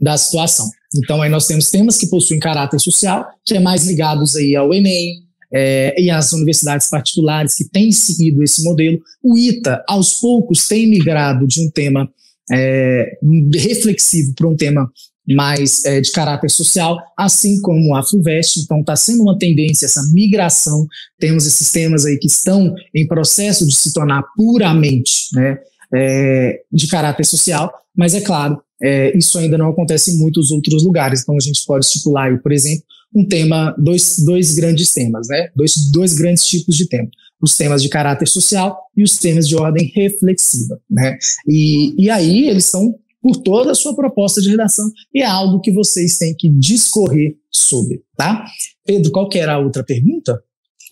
da 0.00 0.16
situação. 0.16 0.66
Então, 0.96 1.22
aí 1.22 1.30
nós 1.30 1.46
temos 1.46 1.70
temas 1.70 1.96
que 1.96 2.08
possuem 2.08 2.40
caráter 2.40 2.80
social, 2.80 3.26
que 3.44 3.54
é 3.54 3.60
mais 3.60 3.86
ligados 3.86 4.34
aí 4.34 4.56
ao 4.56 4.72
Enem, 4.74 5.22
é, 5.52 6.00
e 6.00 6.10
às 6.10 6.32
universidades 6.32 6.88
particulares 6.88 7.54
que 7.54 7.68
têm 7.68 7.90
seguido 7.90 8.42
esse 8.42 8.62
modelo. 8.62 8.98
O 9.22 9.36
ITA, 9.36 9.82
aos 9.88 10.14
poucos, 10.14 10.68
tem 10.68 10.88
migrado 10.88 11.46
de 11.46 11.60
um 11.60 11.70
tema 11.70 12.08
é, 12.50 13.18
reflexivo 13.54 14.32
para 14.34 14.48
um 14.48 14.56
tema 14.56 14.88
mais 15.28 15.84
é, 15.84 16.00
de 16.00 16.10
caráter 16.10 16.50
social, 16.50 16.98
assim 17.16 17.60
como 17.60 17.94
a 17.94 18.02
FUVEST. 18.02 18.60
Então, 18.60 18.80
está 18.80 18.96
sendo 18.96 19.22
uma 19.22 19.38
tendência 19.38 19.86
essa 19.86 20.02
migração. 20.12 20.86
Temos 21.18 21.46
esses 21.46 21.70
temas 21.70 22.04
aí 22.04 22.18
que 22.18 22.26
estão 22.26 22.74
em 22.94 23.06
processo 23.06 23.66
de 23.66 23.74
se 23.74 23.92
tornar 23.92 24.24
puramente 24.36 25.28
né, 25.34 25.58
é, 25.94 26.60
de 26.72 26.86
caráter 26.88 27.24
social, 27.24 27.72
mas 27.96 28.14
é 28.14 28.20
claro, 28.20 28.60
é, 28.82 29.16
isso 29.16 29.38
ainda 29.38 29.58
não 29.58 29.68
acontece 29.68 30.10
em 30.10 30.18
muitos 30.18 30.50
outros 30.50 30.84
lugares. 30.84 31.22
Então 31.22 31.36
a 31.36 31.40
gente 31.40 31.64
pode 31.66 31.84
estipular 31.84 32.40
por 32.40 32.52
exemplo, 32.52 32.84
um 33.14 33.26
tema, 33.26 33.74
dois, 33.78 34.16
dois 34.24 34.54
grandes 34.54 34.92
temas, 34.92 35.28
né? 35.28 35.48
Dois, 35.54 35.74
dois 35.92 36.14
grandes 36.14 36.46
tipos 36.46 36.76
de 36.76 36.88
tema. 36.88 37.08
Os 37.42 37.56
temas 37.56 37.82
de 37.82 37.88
caráter 37.88 38.28
social 38.28 38.78
e 38.96 39.02
os 39.02 39.16
temas 39.16 39.48
de 39.48 39.56
ordem 39.56 39.90
reflexiva, 39.94 40.80
né? 40.88 41.18
E, 41.48 41.94
e 42.04 42.10
aí 42.10 42.48
eles 42.48 42.66
são 42.66 42.94
por 43.22 43.36
toda 43.36 43.72
a 43.72 43.74
sua 43.74 43.94
proposta 43.94 44.40
de 44.40 44.48
redação 44.48 44.90
e 45.14 45.22
é 45.22 45.26
algo 45.26 45.60
que 45.60 45.72
vocês 45.72 46.16
têm 46.16 46.34
que 46.34 46.48
discorrer 46.48 47.36
sobre, 47.50 48.02
tá? 48.16 48.44
Pedro, 48.86 49.10
qual 49.10 49.28
que 49.28 49.38
era 49.38 49.54
a 49.54 49.58
outra 49.58 49.84
pergunta? 49.84 50.40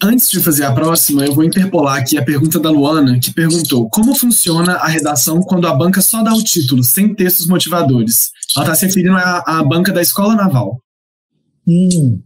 Antes 0.00 0.30
de 0.30 0.38
fazer 0.38 0.62
a 0.62 0.72
próxima, 0.72 1.26
eu 1.26 1.34
vou 1.34 1.42
interpolar 1.42 1.98
aqui 1.98 2.16
a 2.16 2.24
pergunta 2.24 2.60
da 2.60 2.70
Luana, 2.70 3.18
que 3.18 3.32
perguntou 3.32 3.90
como 3.90 4.14
funciona 4.14 4.74
a 4.74 4.86
redação 4.86 5.40
quando 5.40 5.66
a 5.66 5.74
banca 5.74 6.00
só 6.00 6.22
dá 6.22 6.32
o 6.32 6.42
título, 6.42 6.84
sem 6.84 7.12
textos 7.12 7.48
motivadores. 7.48 8.30
Ela 8.54 8.66
está 8.66 8.74
se 8.76 8.86
referindo 8.86 9.16
à, 9.16 9.42
à, 9.44 9.64
banca 9.64 9.92
da 9.92 10.00
Escola 10.00 10.36
Naval. 10.36 10.80
Hum, 11.66 12.22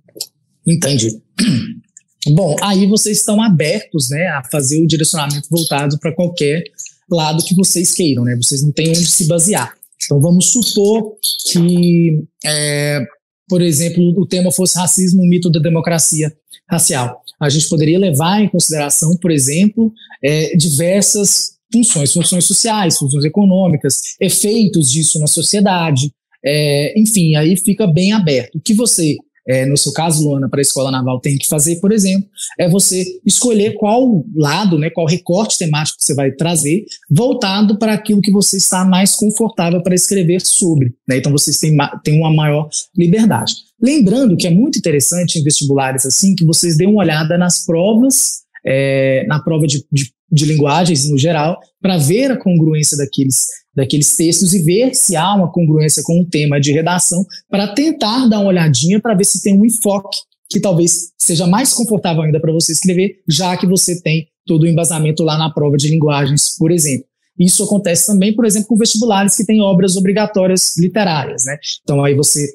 entendi. 0.67 1.19
Bom, 2.35 2.57
aí 2.63 2.87
vocês 2.87 3.19
estão 3.19 3.43
abertos 3.43 4.11
né, 4.11 4.29
a 4.29 4.43
fazer 4.53 4.83
o 4.83 4.87
direcionamento 4.87 5.49
voltado 5.51 5.99
para 5.99 6.15
qualquer 6.15 6.63
lado 7.11 7.43
que 7.43 7.55
vocês 7.55 7.95
queiram, 7.95 8.23
né? 8.25 8.37
Vocês 8.37 8.63
não 8.63 8.71
têm 8.71 8.91
onde 8.91 9.07
se 9.07 9.27
basear. 9.27 9.73
Então 10.05 10.21
vamos 10.21 10.53
supor 10.53 11.15
que, 11.51 12.23
é, 12.45 13.01
por 13.49 13.63
exemplo, 13.63 14.03
o 14.21 14.27
tema 14.27 14.53
fosse 14.53 14.79
racismo, 14.79 15.23
o 15.23 15.27
mito 15.27 15.51
da 15.51 15.59
democracia 15.59 16.31
racial 16.69 17.22
a 17.43 17.49
gente 17.49 17.69
poderia 17.69 17.99
levar 17.99 18.41
em 18.41 18.49
consideração, 18.49 19.17
por 19.21 19.31
exemplo, 19.31 19.93
é, 20.23 20.57
diversas 20.57 21.53
funções, 21.73 22.13
funções 22.13 22.45
sociais, 22.45 22.99
funções 22.99 23.25
econômicas, 23.25 23.97
efeitos 24.21 24.91
disso 24.91 25.19
na 25.19 25.27
sociedade, 25.27 26.13
é, 26.45 26.99
enfim, 27.01 27.35
aí 27.35 27.57
fica 27.57 27.87
bem 27.87 28.13
aberto. 28.13 28.57
O 28.57 28.61
que 28.61 28.75
você, 28.75 29.17
é, 29.49 29.65
no 29.65 29.77
seu 29.77 29.93
caso, 29.93 30.29
Luana, 30.29 30.49
para 30.49 30.61
a 30.61 30.63
Escola 30.63 30.91
Naval 30.91 31.21
tem 31.21 31.39
que 31.39 31.47
fazer, 31.47 31.81
por 31.81 31.93
exemplo, 31.93 32.29
é 32.59 32.69
você 32.69 33.05
escolher 33.25 33.75
qual 33.75 34.25
lado, 34.35 34.79
né, 34.79 34.91
qual 34.91 35.07
recorte 35.07 35.59
temático 35.59 35.99
você 36.01 36.15
vai 36.15 36.33
trazer, 36.33 36.85
voltado 37.11 37.79
para 37.79 37.95
aquilo 37.95 38.21
que 38.21 38.31
você 38.31 38.57
está 38.57 38.85
mais 38.85 39.15
confortável 39.15 39.83
para 39.83 39.95
escrever 39.95 40.41
sobre. 40.41 40.95
Né? 41.09 41.19
Então, 41.19 41.33
vocês 41.33 41.59
têm, 41.59 41.77
têm 42.05 42.19
uma 42.19 42.33
maior 42.33 42.69
liberdade. 42.97 43.55
Lembrando 43.83 44.37
que 44.37 44.47
é 44.47 44.51
muito 44.51 44.79
interessante 44.79 45.39
em 45.39 45.43
vestibulares 45.43 46.07
assim 46.07 46.35
que 46.37 46.45
vocês 46.45 46.77
dêem 46.77 46.89
uma 46.89 47.01
olhada 47.01 47.37
nas 47.37 47.65
provas, 47.65 48.43
é, 48.65 49.25
na 49.27 49.41
prova 49.43 49.67
de, 49.67 49.85
de, 49.91 50.13
de 50.31 50.45
linguagens 50.47 51.09
no 51.11 51.19
geral, 51.19 51.59
para 51.81 51.99
ver 51.99 52.31
a 52.31 52.37
congruência 52.37 52.97
daqueles, 52.97 53.47
daqueles 53.75 54.15
textos 54.15 54.55
e 54.55 54.63
ver 54.63 54.95
se 54.95 55.17
há 55.17 55.35
uma 55.35 55.51
congruência 55.51 56.03
com 56.05 56.21
o 56.21 56.25
tema 56.25 56.61
de 56.61 56.71
redação, 56.71 57.25
para 57.51 57.75
tentar 57.75 58.29
dar 58.29 58.39
uma 58.39 58.51
olhadinha 58.51 59.01
para 59.01 59.15
ver 59.15 59.25
se 59.25 59.43
tem 59.43 59.59
um 59.59 59.67
enfoque 59.67 60.17
que 60.49 60.61
talvez 60.61 61.11
seja 61.19 61.47
mais 61.47 61.73
confortável 61.73 62.23
ainda 62.23 62.39
para 62.39 62.53
você 62.53 62.73
escrever, 62.73 63.17
já 63.29 63.57
que 63.57 63.67
você 63.67 64.01
tem 64.01 64.29
todo 64.47 64.63
o 64.63 64.69
embasamento 64.69 65.25
lá 65.25 65.37
na 65.37 65.51
prova 65.51 65.77
de 65.77 65.89
linguagens, 65.89 66.57
por 66.57 66.71
exemplo. 66.71 67.07
Isso 67.39 67.65
acontece 67.65 68.07
também, 68.07 68.35
por 68.35 68.45
exemplo, 68.45 68.69
com 68.69 68.77
vestibulares 68.77 69.35
que 69.35 69.47
têm 69.47 69.61
obras 69.61 69.97
obrigatórias 69.97 70.77
literárias, 70.77 71.45
né? 71.47 71.57
Então 71.83 72.05
aí 72.05 72.15
você 72.15 72.47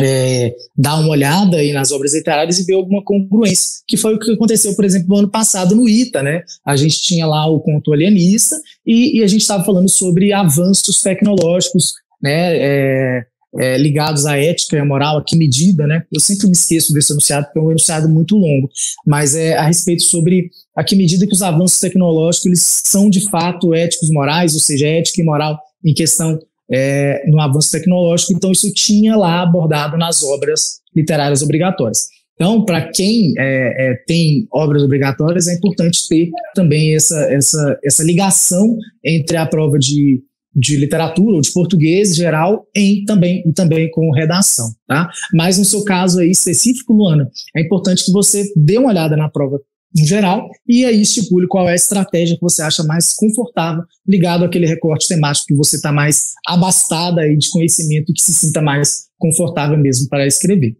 é, 0.00 0.54
dar 0.76 0.98
uma 1.00 1.10
olhada 1.10 1.58
aí 1.58 1.72
nas 1.72 1.92
obras 1.92 2.14
literárias 2.14 2.58
e 2.58 2.64
ver 2.64 2.74
alguma 2.74 3.02
congruência, 3.04 3.82
que 3.86 3.96
foi 3.96 4.14
o 4.14 4.18
que 4.18 4.32
aconteceu, 4.32 4.74
por 4.74 4.84
exemplo, 4.84 5.08
no 5.08 5.16
ano 5.16 5.30
passado 5.30 5.74
no 5.74 5.88
ITA, 5.88 6.22
né? 6.22 6.42
A 6.64 6.76
gente 6.76 7.02
tinha 7.02 7.26
lá 7.26 7.46
o 7.46 7.60
conto 7.60 7.92
alienista 7.92 8.56
e, 8.86 9.18
e 9.18 9.22
a 9.22 9.26
gente 9.26 9.42
estava 9.42 9.64
falando 9.64 9.88
sobre 9.88 10.32
avanços 10.32 11.02
tecnológicos, 11.02 11.92
né? 12.22 12.56
É, 12.56 13.26
é, 13.58 13.76
ligados 13.76 14.24
à 14.24 14.38
ética 14.38 14.76
e 14.76 14.80
à 14.80 14.84
moral, 14.84 15.18
a 15.18 15.24
que 15.24 15.36
medida, 15.36 15.86
né? 15.86 16.02
Eu 16.10 16.20
sempre 16.20 16.46
me 16.46 16.52
esqueço 16.52 16.92
desse 16.92 17.12
enunciado, 17.12 17.46
porque 17.46 17.58
é 17.58 17.62
um 17.62 17.70
enunciado 17.70 18.08
muito 18.08 18.34
longo, 18.34 18.70
mas 19.06 19.34
é 19.34 19.56
a 19.56 19.66
respeito 19.66 20.04
sobre 20.04 20.50
a 20.74 20.82
que 20.82 20.96
medida 20.96 21.26
que 21.26 21.34
os 21.34 21.42
avanços 21.42 21.78
tecnológicos 21.78 22.46
eles 22.46 22.82
são 22.84 23.10
de 23.10 23.28
fato 23.28 23.74
éticos 23.74 24.10
morais, 24.10 24.54
ou 24.54 24.60
seja, 24.60 24.86
ética 24.86 25.20
e 25.20 25.24
moral 25.24 25.58
em 25.84 25.92
questão 25.92 26.38
é, 26.72 27.22
no 27.26 27.40
avanço 27.40 27.70
tecnológico, 27.70 28.32
então 28.32 28.50
isso 28.50 28.72
tinha 28.72 29.16
lá 29.16 29.42
abordado 29.42 29.96
nas 29.96 30.22
obras 30.22 30.80
literárias 30.94 31.42
obrigatórias. 31.42 32.06
Então, 32.34 32.64
para 32.64 32.90
quem 32.90 33.34
é, 33.38 33.90
é, 33.90 33.94
tem 34.06 34.48
obras 34.52 34.82
obrigatórias, 34.82 35.46
é 35.46 35.54
importante 35.54 36.08
ter 36.08 36.30
também 36.54 36.94
essa, 36.94 37.16
essa, 37.32 37.78
essa 37.84 38.02
ligação 38.02 38.76
entre 39.04 39.36
a 39.36 39.46
prova 39.46 39.78
de, 39.78 40.20
de 40.54 40.76
literatura 40.76 41.36
ou 41.36 41.40
de 41.40 41.52
português 41.52 42.16
geral 42.16 42.66
em 42.74 43.04
também, 43.04 43.44
e 43.46 43.52
também 43.52 43.90
com 43.90 44.10
redação. 44.10 44.66
Tá? 44.88 45.08
Mas 45.34 45.58
no 45.58 45.64
seu 45.64 45.84
caso 45.84 46.20
aí 46.20 46.30
específico, 46.30 46.92
Luana, 46.92 47.30
é 47.54 47.60
importante 47.62 48.04
que 48.04 48.12
você 48.12 48.44
dê 48.56 48.78
uma 48.78 48.88
olhada 48.88 49.16
na 49.16 49.28
prova 49.28 49.60
no 49.94 50.06
geral, 50.06 50.48
e 50.66 50.84
aí 50.84 51.02
estipule 51.02 51.46
qual 51.46 51.68
é 51.68 51.72
a 51.72 51.76
estratégia 51.76 52.36
que 52.36 52.42
você 52.42 52.62
acha 52.62 52.82
mais 52.82 53.12
confortável, 53.12 53.84
ligado 54.06 54.44
àquele 54.44 54.66
recorte 54.66 55.06
temático 55.06 55.46
que 55.48 55.54
você 55.54 55.76
está 55.76 55.92
mais 55.92 56.32
abastada 56.46 57.20
aí 57.20 57.36
de 57.36 57.50
conhecimento 57.50 58.10
e 58.10 58.14
que 58.14 58.22
se 58.22 58.32
sinta 58.32 58.62
mais 58.62 59.08
confortável 59.18 59.76
mesmo 59.76 60.08
para 60.08 60.26
escrever. 60.26 60.76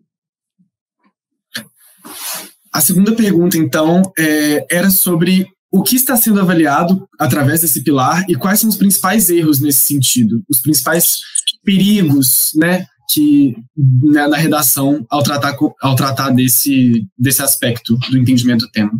A 2.72 2.81
segunda 2.81 3.14
pergunta, 3.14 3.59
então, 3.59 4.01
é, 4.18 4.66
era 4.70 4.90
sobre 4.90 5.46
o 5.70 5.83
que 5.83 5.96
está 5.96 6.16
sendo 6.16 6.40
avaliado 6.40 7.09
através 7.18 7.61
desse 7.61 7.83
pilar 7.83 8.25
e 8.29 8.35
quais 8.35 8.61
são 8.61 8.68
os 8.68 8.77
principais 8.77 9.31
erros 9.31 9.61
nesse 9.61 9.81
sentido, 9.81 10.42
os 10.48 10.61
principais 10.61 11.18
perigos, 11.64 12.51
né, 12.55 12.87
que 13.11 13.55
né, 13.77 14.27
na 14.27 14.37
redação 14.37 15.05
ao 15.11 15.23
tratar, 15.23 15.57
ao 15.81 15.97
tratar 15.97 16.31
desse, 16.31 17.07
desse 17.19 17.43
aspecto 17.43 17.97
do 18.11 18.19
entendimento 18.19 18.67
do 18.67 18.71
tema. 18.71 18.93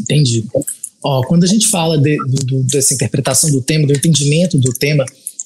Entendi. 0.00 0.44
Ó, 1.04 1.22
quando 1.26 1.44
a 1.44 1.48
gente 1.48 1.68
fala 1.68 1.98
de, 1.98 2.16
do, 2.44 2.62
dessa 2.64 2.94
interpretação 2.94 3.50
do 3.50 3.60
tema, 3.60 3.86
do 3.86 3.92
entendimento 3.92 4.58
do 4.58 4.72
tema, 4.72 5.04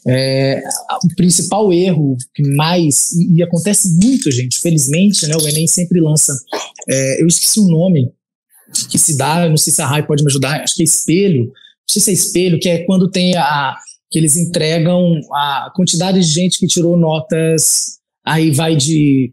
é, 0.09 0.63
o 1.05 1.15
principal 1.17 1.73
erro 1.73 2.17
que 2.35 2.43
mais, 2.55 3.13
e, 3.13 3.37
e, 3.39 3.43
acontece 3.43 3.89
muito, 4.01 4.31
gente, 4.31 4.61
felizmente, 4.61 5.27
né, 5.27 5.35
o 5.37 5.49
Enem 5.49 5.67
sempre 5.67 6.01
lança, 6.01 6.33
é, 6.89 7.23
eu 7.23 7.27
esqueci 7.27 7.59
o 7.59 7.67
nome 7.67 8.13
que 8.91 8.99
se 8.99 9.17
dá, 9.17 9.49
não 9.49 9.57
sei 9.57 9.73
se 9.73 9.83
a 9.83 9.87
Rai 9.87 10.07
pode 10.07 10.23
me 10.23 10.31
ajudar, 10.31 10.61
acho 10.61 10.77
que 10.77 10.83
é 10.83 10.85
espelho, 10.85 11.47
não 11.47 11.53
sei 11.89 12.03
se 12.03 12.11
é 12.11 12.15
espelho, 12.15 12.61
que 12.61 12.69
é 12.69 12.85
quando 12.85 13.11
tem 13.11 13.35
a, 13.37 13.77
que 14.17 14.21
eles 14.21 14.35
entregam 14.35 15.21
a 15.31 15.71
quantidade 15.77 16.19
de 16.19 16.27
gente 16.27 16.59
que 16.59 16.67
tirou 16.67 16.97
notas, 16.97 17.99
aí 18.25 18.51
vai 18.51 18.75
de 18.75 19.31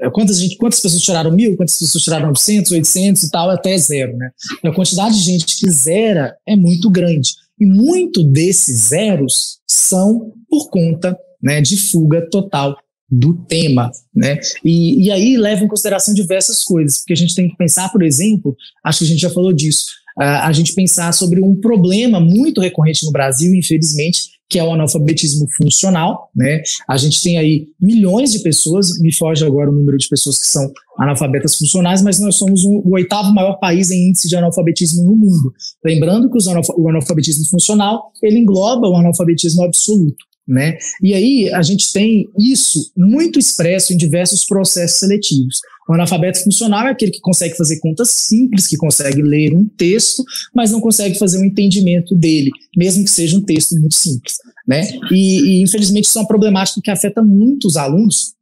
é, 0.00 0.10
quantas, 0.10 0.40
gente, 0.40 0.56
quantas 0.56 0.80
pessoas 0.80 1.04
tiraram 1.04 1.30
mil, 1.30 1.56
quantas 1.56 1.78
pessoas 1.78 2.02
tiraram 2.02 2.26
900, 2.26 2.72
800 2.72 3.22
e 3.22 3.30
tal, 3.30 3.48
até 3.48 3.78
zero, 3.78 4.16
né? 4.16 4.30
A 4.64 4.72
quantidade 4.72 5.14
de 5.14 5.20
gente 5.20 5.56
que 5.56 5.70
zera 5.70 6.36
é 6.44 6.56
muito 6.56 6.90
grande. 6.90 7.30
E 7.60 7.64
muito 7.64 8.24
desses 8.24 8.88
zeros 8.88 9.60
são 9.68 10.32
por 10.50 10.68
conta 10.68 11.16
né, 11.40 11.60
de 11.60 11.76
fuga 11.76 12.28
total 12.28 12.76
do 13.08 13.34
tema, 13.44 13.92
né? 14.12 14.40
E, 14.64 15.04
e 15.04 15.12
aí 15.12 15.36
leva 15.36 15.62
em 15.62 15.68
consideração 15.68 16.12
diversas 16.12 16.64
coisas, 16.64 16.98
porque 16.98 17.12
a 17.12 17.16
gente 17.16 17.36
tem 17.36 17.48
que 17.48 17.56
pensar, 17.56 17.88
por 17.90 18.02
exemplo, 18.02 18.56
acho 18.82 18.98
que 18.98 19.04
a 19.04 19.08
gente 19.08 19.20
já 19.20 19.30
falou 19.30 19.52
disso, 19.52 19.84
a 20.16 20.52
gente 20.52 20.74
pensar 20.74 21.12
sobre 21.12 21.40
um 21.40 21.56
problema 21.56 22.20
muito 22.20 22.60
recorrente 22.60 23.04
no 23.04 23.12
Brasil, 23.12 23.54
infelizmente, 23.54 24.34
que 24.48 24.58
é 24.58 24.64
o 24.64 24.72
analfabetismo 24.72 25.46
funcional, 25.56 26.30
né? 26.36 26.62
A 26.88 26.96
gente 26.96 27.20
tem 27.20 27.38
aí 27.38 27.66
milhões 27.80 28.32
de 28.32 28.40
pessoas, 28.40 29.00
me 29.00 29.12
foge 29.12 29.44
agora 29.44 29.70
o 29.70 29.74
número 29.74 29.96
de 29.96 30.06
pessoas 30.06 30.38
que 30.38 30.46
são 30.46 30.70
analfabetas 30.98 31.56
funcionais, 31.56 32.02
mas 32.02 32.20
nós 32.20 32.36
somos 32.36 32.64
o, 32.64 32.82
o 32.84 32.94
oitavo 32.94 33.32
maior 33.34 33.58
país 33.58 33.90
em 33.90 34.10
índice 34.10 34.28
de 34.28 34.36
analfabetismo 34.36 35.02
no 35.02 35.16
mundo. 35.16 35.52
Lembrando 35.84 36.30
que 36.30 36.36
o 36.36 36.88
analfabetismo 36.88 37.46
funcional, 37.48 38.12
ele 38.22 38.38
engloba 38.38 38.88
o 38.88 38.96
analfabetismo 38.96 39.64
absoluto. 39.64 40.24
Né? 40.46 40.76
E 41.02 41.14
aí 41.14 41.50
a 41.54 41.62
gente 41.62 41.90
tem 41.90 42.28
isso 42.38 42.92
muito 42.94 43.38
expresso 43.38 43.94
em 43.94 43.96
diversos 43.96 44.44
processos 44.44 44.98
seletivos. 44.98 45.60
O 45.88 45.94
analfabeto 45.94 46.42
funcional 46.42 46.86
é 46.86 46.90
aquele 46.90 47.12
que 47.12 47.20
consegue 47.20 47.56
fazer 47.56 47.78
contas 47.80 48.10
simples, 48.10 48.66
que 48.66 48.76
consegue 48.76 49.22
ler 49.22 49.54
um 49.54 49.66
texto, 49.66 50.22
mas 50.54 50.70
não 50.70 50.80
consegue 50.80 51.18
fazer 51.18 51.38
um 51.38 51.44
entendimento 51.44 52.14
dele, 52.14 52.50
mesmo 52.76 53.04
que 53.04 53.10
seja 53.10 53.38
um 53.38 53.42
texto 53.42 53.72
muito 53.78 53.94
simples. 53.94 54.34
Né? 54.66 54.86
E, 55.10 55.40
e 55.40 55.62
infelizmente 55.62 56.04
isso 56.04 56.18
é 56.18 56.22
uma 56.22 56.28
problemática 56.28 56.80
que 56.82 56.90
afeta 56.90 57.22
muito 57.22 57.66
os 57.66 57.76
alunos, 57.76 58.34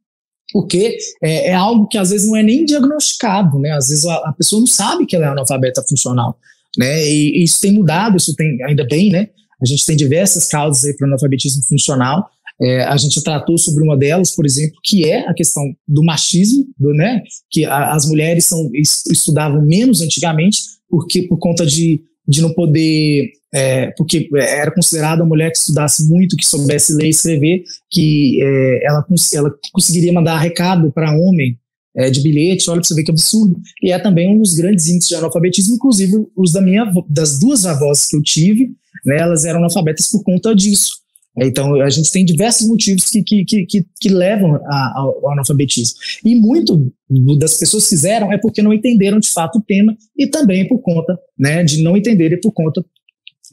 porque 0.53 0.97
é, 1.21 1.49
é, 1.49 1.53
algo 1.53 1.87
que 1.87 1.97
às 1.97 2.11
vezes 2.11 2.27
não 2.27 2.37
é 2.37 2.43
nem 2.43 2.63
diagnosticado, 2.63 3.57
né? 3.59 3.71
Às 3.71 3.87
vezes 3.87 4.05
a, 4.05 4.15
a 4.17 4.33
pessoa 4.33 4.59
não 4.59 4.67
sabe 4.67 5.05
que 5.05 5.15
ela 5.15 5.25
é 5.25 5.29
analfabeta 5.29 5.83
funcional, 5.89 6.37
né? 6.77 7.03
E, 7.03 7.39
e, 7.39 7.43
isso 7.43 7.59
tem 7.59 7.73
mudado, 7.73 8.17
isso 8.17 8.35
tem 8.35 8.63
ainda 8.63 8.85
bem, 8.85 9.09
né? 9.09 9.29
A 9.61 9.65
gente 9.65 9.85
tem 9.85 9.95
diversas 9.95 10.47
causas 10.47 10.85
aí 10.85 10.95
para 10.95 11.05
o 11.05 11.07
analfabetismo 11.07 11.63
funcional. 11.65 12.25
É, 12.61 12.83
a 12.83 12.95
gente 12.97 13.21
tratou 13.23 13.57
sobre 13.57 13.83
uma 13.83 13.97
delas, 13.97 14.35
por 14.35 14.45
exemplo, 14.45 14.79
que 14.83 15.09
é 15.09 15.27
a 15.27 15.33
questão 15.33 15.63
do 15.87 16.03
machismo, 16.03 16.65
do, 16.77 16.93
né? 16.93 17.21
Que 17.49 17.65
a, 17.65 17.93
as 17.93 18.07
mulheres 18.07 18.45
são, 18.45 18.69
estudavam 18.73 19.61
menos 19.61 20.01
antigamente, 20.01 20.59
porque 20.89 21.23
por 21.23 21.37
conta 21.37 21.65
de, 21.65 22.01
de 22.27 22.41
não 22.41 22.53
poder, 22.53 23.31
é, 23.53 23.91
porque 23.97 24.29
era 24.35 24.73
considerada 24.73 25.23
a 25.23 25.25
mulher 25.25 25.51
que 25.51 25.57
estudasse 25.57 26.07
muito, 26.07 26.37
que 26.37 26.45
soubesse 26.45 26.93
ler 26.93 27.07
e 27.07 27.09
escrever, 27.09 27.63
que 27.89 28.39
é, 28.41 28.87
ela, 28.87 29.05
ela 29.33 29.53
conseguiria 29.71 30.13
mandar 30.13 30.37
recado 30.37 30.91
para 30.91 31.11
homem 31.11 31.57
é, 31.95 32.09
de 32.09 32.21
bilhete, 32.21 32.69
olha 32.69 32.79
para 32.79 32.87
você 32.87 32.95
ver 32.95 33.03
que 33.03 33.11
absurdo. 33.11 33.59
E 33.81 33.91
é 33.91 33.99
também 33.99 34.29
um 34.29 34.39
dos 34.39 34.53
grandes 34.53 34.87
índices 34.87 35.09
de 35.09 35.15
analfabetismo, 35.15 35.75
inclusive 35.75 36.25
os 36.35 36.51
da 36.51 36.61
minha, 36.61 36.91
das 37.09 37.39
duas 37.39 37.65
avós 37.65 38.07
que 38.07 38.15
eu 38.15 38.21
tive, 38.21 38.71
né, 39.05 39.17
elas 39.19 39.45
eram 39.45 39.59
analfabetas 39.59 40.09
por 40.09 40.23
conta 40.23 40.55
disso. 40.55 41.03
Então, 41.35 41.81
a 41.81 41.89
gente 41.89 42.11
tem 42.11 42.23
diversos 42.23 42.67
motivos 42.67 43.09
que, 43.09 43.23
que, 43.23 43.43
que, 43.43 43.85
que 43.99 44.09
levam 44.09 44.55
a, 44.55 44.93
ao 44.95 45.31
analfabetismo. 45.31 45.95
E 46.23 46.35
muito 46.35 46.93
das 47.39 47.57
pessoas 47.57 47.85
que 47.85 47.89
fizeram 47.89 48.31
é 48.31 48.37
porque 48.37 48.61
não 48.61 48.71
entenderam 48.71 49.19
de 49.19 49.31
fato 49.31 49.57
o 49.57 49.61
tema 49.61 49.97
e 50.15 50.27
também 50.27 50.67
por 50.67 50.79
conta 50.79 51.17
né, 51.37 51.63
de 51.63 51.81
não 51.81 51.97
entenderem 51.97 52.39
por 52.39 52.51
conta 52.51 52.85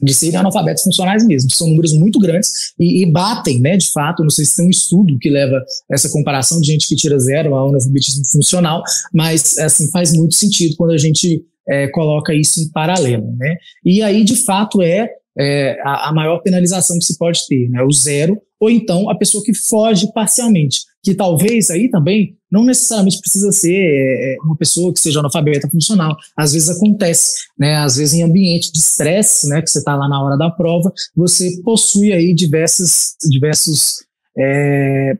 de 0.01 0.13
serem 0.13 0.37
analfabetos 0.37 0.83
funcionais 0.83 1.25
mesmo. 1.25 1.51
São 1.51 1.67
números 1.67 1.93
muito 1.93 2.19
grandes 2.19 2.73
e, 2.79 3.03
e, 3.03 3.11
batem, 3.11 3.59
né, 3.59 3.77
de 3.77 3.91
fato. 3.91 4.23
Não 4.23 4.29
sei 4.29 4.45
se 4.45 4.55
tem 4.55 4.65
um 4.65 4.69
estudo 4.69 5.17
que 5.19 5.29
leva 5.29 5.63
essa 5.91 6.09
comparação 6.09 6.59
de 6.59 6.67
gente 6.67 6.87
que 6.87 6.95
tira 6.95 7.19
zero 7.19 7.53
ao 7.55 7.69
analfabetismo 7.69 8.25
funcional, 8.25 8.81
mas 9.13 9.57
assim 9.59 9.89
faz 9.91 10.13
muito 10.13 10.35
sentido 10.35 10.75
quando 10.75 10.91
a 10.91 10.97
gente 10.97 11.43
é, 11.67 11.87
coloca 11.89 12.33
isso 12.33 12.59
em 12.59 12.69
paralelo, 12.69 13.35
né? 13.37 13.55
E 13.85 14.01
aí, 14.01 14.23
de 14.23 14.35
fato, 14.35 14.81
é 14.81 15.09
é, 15.37 15.79
a, 15.81 16.09
a, 16.09 16.13
maior 16.13 16.39
penalização 16.39 16.97
que 16.97 17.05
se 17.05 17.17
pode 17.17 17.45
ter, 17.47 17.69
né? 17.69 17.83
O 17.83 17.91
zero, 17.91 18.39
ou 18.59 18.69
então 18.69 19.09
a 19.09 19.17
pessoa 19.17 19.43
que 19.43 19.53
foge 19.53 20.11
parcialmente, 20.13 20.81
que 21.03 21.15
talvez 21.15 21.69
aí 21.69 21.89
também 21.89 22.35
não 22.51 22.65
necessariamente 22.65 23.19
precisa 23.19 23.51
ser 23.51 23.73
é, 23.73 24.33
é 24.33 24.37
uma 24.43 24.57
pessoa 24.57 24.93
que 24.93 24.99
seja 24.99 25.19
analfabeta 25.19 25.69
funcional. 25.69 26.15
Às 26.37 26.53
vezes 26.53 26.69
acontece, 26.69 27.43
né? 27.57 27.75
Às 27.77 27.95
vezes 27.95 28.13
em 28.13 28.23
ambiente 28.23 28.71
de 28.71 28.79
estresse, 28.79 29.47
né? 29.47 29.61
Que 29.61 29.69
você 29.69 29.79
está 29.79 29.95
lá 29.95 30.07
na 30.07 30.21
hora 30.21 30.37
da 30.37 30.49
prova, 30.49 30.91
você 31.15 31.61
possui 31.63 32.11
aí 32.11 32.33
diversas, 32.33 33.15
diversos 33.29 34.03
é, 34.37 35.17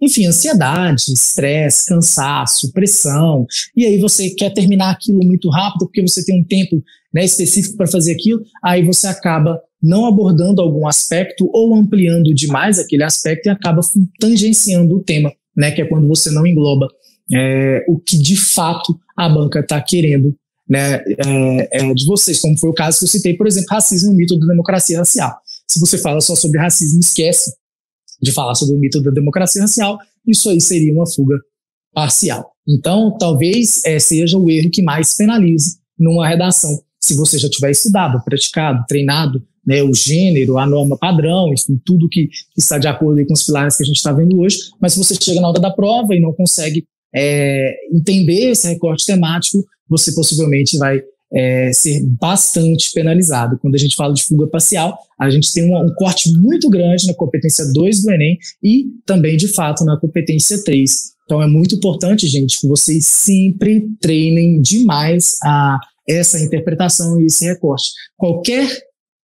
enfim, 0.00 0.26
ansiedade, 0.26 1.12
estresse, 1.12 1.86
cansaço, 1.86 2.72
pressão, 2.72 3.46
e 3.76 3.84
aí 3.84 3.98
você 3.98 4.30
quer 4.30 4.50
terminar 4.50 4.90
aquilo 4.90 5.24
muito 5.24 5.48
rápido 5.50 5.86
porque 5.86 6.02
você 6.02 6.24
tem 6.24 6.40
um 6.40 6.44
tempo 6.44 6.82
né, 7.12 7.24
específico 7.24 7.76
para 7.76 7.86
fazer 7.86 8.12
aquilo, 8.12 8.40
aí 8.62 8.84
você 8.84 9.06
acaba 9.06 9.60
não 9.82 10.06
abordando 10.06 10.60
algum 10.60 10.86
aspecto 10.86 11.48
ou 11.52 11.74
ampliando 11.74 12.34
demais 12.34 12.78
aquele 12.78 13.04
aspecto 13.04 13.46
e 13.46 13.50
acaba 13.50 13.80
tangenciando 14.20 14.96
o 14.96 15.02
tema, 15.02 15.32
né, 15.56 15.70
que 15.70 15.82
é 15.82 15.86
quando 15.86 16.06
você 16.06 16.30
não 16.30 16.46
engloba 16.46 16.88
é, 17.32 17.84
o 17.88 17.98
que 17.98 18.18
de 18.18 18.36
fato 18.36 18.98
a 19.16 19.28
banca 19.28 19.60
está 19.60 19.80
querendo 19.80 20.34
né, 20.68 21.02
é, 21.26 21.80
é, 21.80 21.94
de 21.94 22.04
vocês, 22.04 22.40
como 22.40 22.58
foi 22.58 22.70
o 22.70 22.74
caso 22.74 22.98
que 22.98 23.04
eu 23.04 23.08
citei, 23.08 23.34
por 23.34 23.46
exemplo, 23.46 23.68
racismo, 23.70 24.12
mito 24.12 24.38
da 24.38 24.46
democracia 24.46 24.98
racial. 24.98 25.34
Se 25.66 25.80
você 25.80 25.98
fala 25.98 26.20
só 26.20 26.34
sobre 26.34 26.60
racismo, 26.60 27.00
esquece 27.00 27.52
de 28.20 28.32
falar 28.32 28.54
sobre 28.54 28.74
o 28.74 28.78
mito 28.78 29.02
da 29.02 29.10
democracia 29.10 29.62
racial, 29.62 29.98
isso 30.26 30.50
aí 30.50 30.60
seria 30.60 30.92
uma 30.92 31.06
fuga 31.06 31.38
parcial. 31.92 32.52
Então, 32.66 33.16
talvez 33.18 33.84
é, 33.84 33.98
seja 33.98 34.36
o 34.38 34.50
erro 34.50 34.70
que 34.70 34.82
mais 34.82 35.16
penalize 35.16 35.78
numa 35.98 36.28
redação. 36.28 36.70
Se 37.00 37.16
você 37.16 37.38
já 37.38 37.48
tiver 37.48 37.70
estudado, 37.70 38.22
praticado, 38.24 38.84
treinado, 38.86 39.42
né, 39.66 39.82
o 39.82 39.92
gênero, 39.94 40.58
a 40.58 40.66
norma 40.66 40.96
padrão, 40.96 41.52
enfim, 41.52 41.80
tudo 41.84 42.08
que, 42.08 42.26
que 42.26 42.58
está 42.58 42.78
de 42.78 42.88
acordo 42.88 43.24
com 43.26 43.34
os 43.34 43.44
pilares 43.44 43.76
que 43.76 43.82
a 43.82 43.86
gente 43.86 43.96
está 43.96 44.12
vendo 44.12 44.38
hoje, 44.40 44.58
mas 44.80 44.92
se 44.92 44.98
você 44.98 45.14
chega 45.14 45.40
na 45.40 45.48
hora 45.48 45.60
da 45.60 45.70
prova 45.70 46.14
e 46.14 46.20
não 46.20 46.32
consegue 46.32 46.84
é, 47.14 47.74
entender 47.92 48.50
esse 48.50 48.66
recorte 48.68 49.04
temático, 49.04 49.64
você 49.88 50.14
possivelmente 50.14 50.76
vai 50.78 51.02
é, 51.32 51.72
ser 51.72 52.04
bastante 52.20 52.92
penalizado. 52.92 53.58
Quando 53.60 53.74
a 53.74 53.78
gente 53.78 53.96
fala 53.96 54.14
de 54.14 54.24
fuga 54.24 54.46
parcial, 54.46 54.98
a 55.18 55.28
gente 55.30 55.52
tem 55.52 55.64
um, 55.64 55.76
um 55.76 55.94
corte 55.94 56.32
muito 56.38 56.70
grande 56.70 57.06
na 57.06 57.14
competência 57.14 57.64
2 57.72 58.02
do 58.02 58.10
Enem 58.10 58.38
e 58.62 58.86
também, 59.04 59.36
de 59.36 59.48
fato, 59.48 59.84
na 59.84 59.98
competência 59.98 60.62
3. 60.62 61.18
Então 61.24 61.42
é 61.42 61.46
muito 61.46 61.74
importante, 61.74 62.26
gente, 62.26 62.58
que 62.60 62.66
vocês 62.66 63.04
sempre 63.06 63.86
treinem 64.00 64.60
demais 64.62 65.36
a 65.44 65.78
essa 66.08 66.40
interpretação 66.40 67.20
e 67.20 67.26
esse 67.26 67.44
recorte. 67.44 67.90
Qualquer 68.16 68.66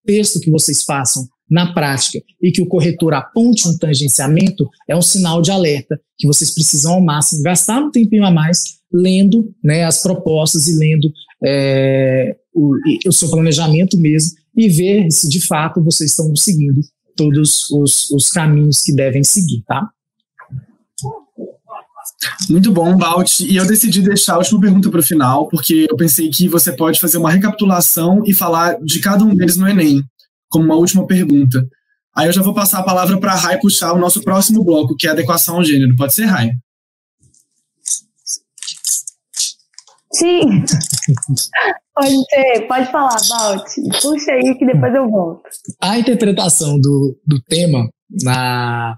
texto 0.05 0.41
que 0.41 0.51
vocês 0.51 0.83
façam 0.83 1.25
na 1.49 1.73
prática 1.73 2.19
e 2.41 2.51
que 2.51 2.61
o 2.61 2.67
corretor 2.67 3.13
aponte 3.13 3.67
um 3.67 3.77
tangenciamento 3.77 4.67
é 4.87 4.95
um 4.95 5.01
sinal 5.01 5.41
de 5.41 5.51
alerta 5.51 5.99
que 6.17 6.27
vocês 6.27 6.53
precisam 6.53 6.93
ao 6.93 7.01
máximo 7.01 7.43
gastar 7.43 7.79
um 7.79 7.91
tempinho 7.91 8.25
a 8.25 8.31
mais 8.31 8.81
lendo 8.91 9.53
né, 9.63 9.83
as 9.83 10.01
propostas 10.01 10.67
e 10.67 10.75
lendo 10.77 11.11
é, 11.43 12.35
o, 12.53 12.75
o 13.07 13.11
seu 13.11 13.29
planejamento 13.29 13.97
mesmo 13.97 14.37
e 14.55 14.69
ver 14.69 15.11
se 15.11 15.27
de 15.27 15.45
fato 15.45 15.83
vocês 15.83 16.11
estão 16.11 16.35
seguindo 16.35 16.81
todos 17.15 17.69
os, 17.71 18.09
os 18.11 18.29
caminhos 18.29 18.81
que 18.81 18.93
devem 18.93 19.23
seguir, 19.23 19.63
tá? 19.67 19.89
Muito 22.49 22.71
bom, 22.71 22.97
Balt. 22.97 23.39
E 23.41 23.55
eu 23.55 23.65
decidi 23.65 24.01
deixar 24.01 24.35
a 24.35 24.37
última 24.37 24.59
pergunta 24.59 24.89
para 24.89 24.99
o 24.99 25.03
final, 25.03 25.47
porque 25.47 25.87
eu 25.89 25.95
pensei 25.95 26.29
que 26.29 26.47
você 26.47 26.71
pode 26.71 26.99
fazer 26.99 27.17
uma 27.17 27.31
recapitulação 27.31 28.23
e 28.25 28.33
falar 28.33 28.77
de 28.81 28.99
cada 28.99 29.23
um 29.23 29.35
deles 29.35 29.57
no 29.57 29.67
Enem, 29.67 30.03
como 30.53 30.65
uma 30.65 30.75
última 30.75 31.05
pergunta. 31.07 31.67
Aí 32.15 32.27
eu 32.27 32.31
já 32.31 32.43
vou 32.43 32.53
passar 32.53 32.79
a 32.79 32.83
palavra 32.83 33.19
para 33.19 33.33
a 33.33 33.35
Rai 33.35 33.59
puxar 33.59 33.91
o 33.91 33.99
nosso 33.99 34.21
próximo 34.21 34.63
bloco, 34.63 34.95
que 34.95 35.07
é 35.07 35.09
adequação 35.09 35.55
ao 35.55 35.63
gênero. 35.63 35.95
Pode 35.95 36.13
ser, 36.13 36.25
Rai? 36.25 36.51
Sim. 40.13 40.41
pode 41.95 42.15
ser, 42.29 42.67
pode 42.67 42.91
falar, 42.91 43.17
Balt. 43.27 43.67
Puxa 43.99 44.31
aí 44.31 44.55
que 44.55 44.63
depois 44.63 44.93
eu 44.93 45.09
volto. 45.09 45.41
A 45.81 45.97
interpretação 45.97 46.79
do, 46.79 47.19
do 47.25 47.41
tema 47.41 47.89
na, 48.23 48.95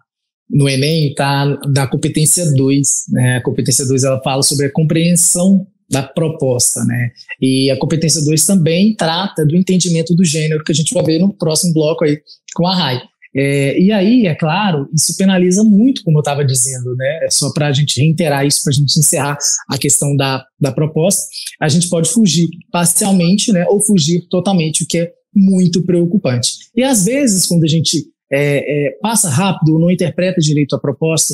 no 0.50 0.68
Enem 0.68 1.12
está 1.12 1.46
da 1.72 1.88
competência 1.88 2.54
2. 2.54 2.88
Né? 3.14 3.38
A 3.38 3.44
competência 3.44 3.88
2 3.88 4.04
ela 4.04 4.22
fala 4.22 4.44
sobre 4.44 4.66
a 4.66 4.74
compreensão 4.74 5.66
da 5.90 6.04
proposta, 6.04 6.84
né? 6.84 7.12
E 7.42 7.70
a 7.70 7.78
competência 7.78 8.24
2 8.24 8.46
também 8.46 8.96
trata 8.96 9.46
do 9.46 9.56
entendimento 9.56 10.16
do 10.16 10.26
gênero, 10.26 10.64
que 10.64 10.72
a 10.72 10.76
gente 10.76 10.94
vai 10.94 11.04
ver 11.04 11.20
no 11.20 11.34
próximo 11.34 11.74
bloco 11.74 12.04
aí 12.04 12.20
com 12.56 12.66
a 12.68 12.76
RAI. 12.76 13.02
É, 13.38 13.78
e 13.78 13.92
aí, 13.92 14.28
é 14.28 14.34
claro, 14.34 14.88
isso 14.94 15.16
penaliza 15.18 15.62
muito, 15.62 16.04
como 16.04 16.20
eu 16.20 16.22
estava 16.22 16.46
dizendo, 16.46 16.96
né? 16.96 17.20
É 17.24 17.30
só 17.30 17.52
para 17.52 17.68
a 17.68 17.72
gente 17.74 18.00
reiterar 18.00 18.46
isso, 18.46 18.64
para 18.64 18.72
a 18.72 18.76
gente 18.76 18.98
encerrar 18.98 19.38
a 19.70 19.78
questão 19.78 20.16
da, 20.16 20.44
da 20.60 20.72
proposta, 20.72 21.22
a 21.62 21.68
gente 21.68 21.90
pode 21.90 22.10
fugir 22.10 22.48
parcialmente, 22.72 23.52
né? 23.52 23.66
Ou 23.68 23.82
fugir 23.82 24.26
totalmente, 24.30 24.84
o 24.84 24.88
que 24.88 25.00
é 25.00 25.12
muito 25.36 25.84
preocupante. 25.84 26.54
E 26.74 26.82
às 26.82 27.04
vezes, 27.04 27.46
quando 27.46 27.66
a 27.66 27.68
gente 27.68 28.06
é, 28.32 28.88
é, 28.88 28.92
passa 29.02 29.30
rápido 29.30 29.78
não 29.78 29.92
interpreta 29.92 30.40
direito 30.40 30.76
a 30.76 30.80
proposta, 30.80 31.34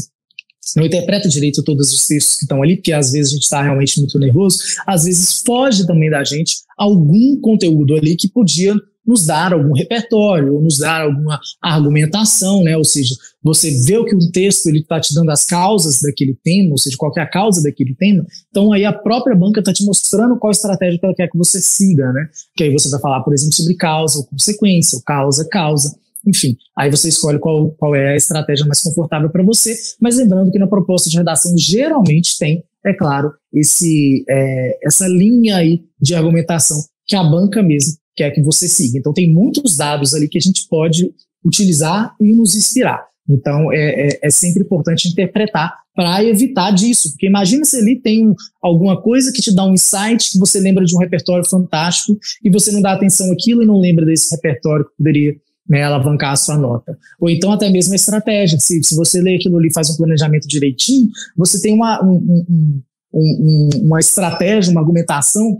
não 0.76 0.86
interpreta 0.86 1.28
direito 1.28 1.64
todos 1.64 1.92
os 1.92 2.08
textos 2.08 2.38
que 2.38 2.44
estão 2.44 2.62
ali, 2.62 2.76
porque 2.76 2.94
às 2.94 3.12
vezes 3.12 3.32
a 3.32 3.36
gente 3.36 3.44
está 3.44 3.62
realmente 3.62 4.00
muito 4.00 4.18
nervoso, 4.20 4.60
às 4.86 5.04
vezes 5.04 5.42
foge 5.46 5.86
também 5.86 6.10
da 6.10 6.24
gente 6.24 6.58
algum 6.78 7.40
conteúdo 7.42 7.96
ali 7.96 8.16
que 8.16 8.30
podia 8.30 8.76
nos 9.06 9.26
dar 9.26 9.54
algum 9.54 9.74
repertório, 9.74 10.54
ou 10.54 10.62
nos 10.62 10.78
dar 10.78 11.02
alguma 11.02 11.40
argumentação, 11.62 12.64
né? 12.64 12.78
Ou 12.78 12.84
seja, 12.84 13.16
você 13.44 13.72
vê 13.84 13.98
o 13.98 14.06
que 14.06 14.16
um 14.16 14.32
texto 14.32 14.68
ele 14.68 14.80
está 14.80 15.00
te 15.00 15.14
dando 15.14 15.32
as 15.32 15.44
causas 15.44 16.00
daquele 16.02 16.38
tema, 16.44 16.72
ou 16.72 16.78
seja, 16.78 16.96
qual 16.98 17.12
é 17.18 17.22
a 17.22 17.30
causa 17.30 17.64
daquele 17.64 17.96
tema, 17.96 18.26
então 18.50 18.72
aí 18.72 18.86
a 18.86 18.94
própria 18.94 19.36
banca 19.36 19.60
está 19.60 19.74
te 19.74 19.84
mostrando 19.84 20.38
qual 20.38 20.52
estratégia 20.52 21.00
que 21.00 21.06
ela 21.06 21.16
quer 21.16 21.28
que 21.28 21.38
você 21.38 21.60
siga, 21.60 22.12
né? 22.14 22.30
Que 22.56 22.66
aí 22.66 22.72
você 22.72 22.90
vai 22.90 23.02
falar, 23.02 23.22
por 23.22 23.34
exemplo, 23.34 23.56
sobre 23.56 23.76
causa 23.76 24.20
ou 24.20 24.26
consequência, 24.26 24.96
ou 24.98 25.04
causa, 25.04 25.48
causa. 25.50 25.96
Enfim, 26.28 26.56
aí 26.78 26.90
você 26.90 27.10
escolhe 27.10 27.40
qual, 27.40 27.72
qual 27.72 27.96
é 27.96 28.14
a 28.14 28.16
estratégia 28.16 28.66
mais 28.66 28.82
confortável 28.82 29.30
para 29.30 29.44
você, 29.44 29.76
mas 30.00 30.18
lembrando 30.18 30.52
que 30.52 30.60
na 30.60 30.68
proposta 30.68 31.10
de 31.10 31.18
redação 31.18 31.54
geralmente 31.58 32.38
tem, 32.38 32.64
é 32.86 32.94
claro, 32.94 33.32
esse, 33.54 34.24
é, 34.30 34.80
essa 34.84 35.08
linha 35.08 35.58
aí 35.58 35.82
de 36.00 36.14
argumentação 36.14 36.78
que 37.08 37.16
a 37.16 37.24
banca 37.24 37.62
mesmo 37.62 37.96
quer 38.16 38.32
que 38.32 38.42
você 38.42 38.68
siga. 38.68 39.00
Então 39.00 39.14
tem 39.14 39.32
muitos 39.32 39.76
dados 39.76 40.14
ali 40.14 40.28
que 40.28 40.38
a 40.38 40.42
gente 40.42 40.68
pode 40.70 41.12
utilizar 41.44 42.16
e 42.20 42.34
nos 42.34 42.56
inspirar. 42.56 43.04
Então 43.30 43.72
é, 43.72 44.08
é, 44.08 44.20
é 44.24 44.30
sempre 44.30 44.64
importante 44.64 45.08
interpretar 45.08 45.74
para 45.94 46.24
evitar 46.24 46.72
disso, 46.72 47.12
porque 47.12 47.28
imagina 47.28 47.66
se 47.66 47.78
ali 47.78 48.00
tem 48.00 48.34
alguma 48.62 49.02
coisa 49.02 49.32
que 49.32 49.42
te 49.42 49.54
dá 49.54 49.66
um 49.66 49.74
insight, 49.74 50.32
que 50.32 50.40
você 50.40 50.60
lembra 50.60 50.86
de 50.86 50.96
um 50.96 51.00
repertório 51.00 51.48
fantástico 51.48 52.18
e 52.44 52.50
você 52.50 52.72
não 52.72 52.82
dá 52.82 52.94
atenção 52.94 53.32
àquilo 53.32 53.62
e 53.62 53.66
não 53.66 53.80
lembra 53.80 54.06
desse 54.06 54.34
repertório 54.34 54.86
que 54.86 54.96
poderia 54.98 55.36
né, 55.68 55.84
alavancar 55.84 56.34
a 56.34 56.36
sua 56.36 56.58
nota. 56.58 56.98
Ou 57.20 57.30
então 57.30 57.52
até 57.52 57.70
mesmo 57.70 57.94
a 57.94 57.96
estratégia. 57.96 58.60
Se, 58.60 58.84
se 58.84 58.96
você 58.96 59.22
lê 59.22 59.36
aquilo 59.36 59.58
ali 59.58 59.72
faz 59.74 59.90
um 59.90 59.98
planejamento 59.98 60.48
direitinho, 60.48 61.10
você 61.38 61.62
tem 61.62 61.74
uma, 61.74 62.04
um, 62.04 62.16
um, 62.16 62.82
um, 63.14 63.70
uma 63.84 64.00
estratégia, 64.00 64.72
uma 64.72 64.82
argumentação 64.82 65.56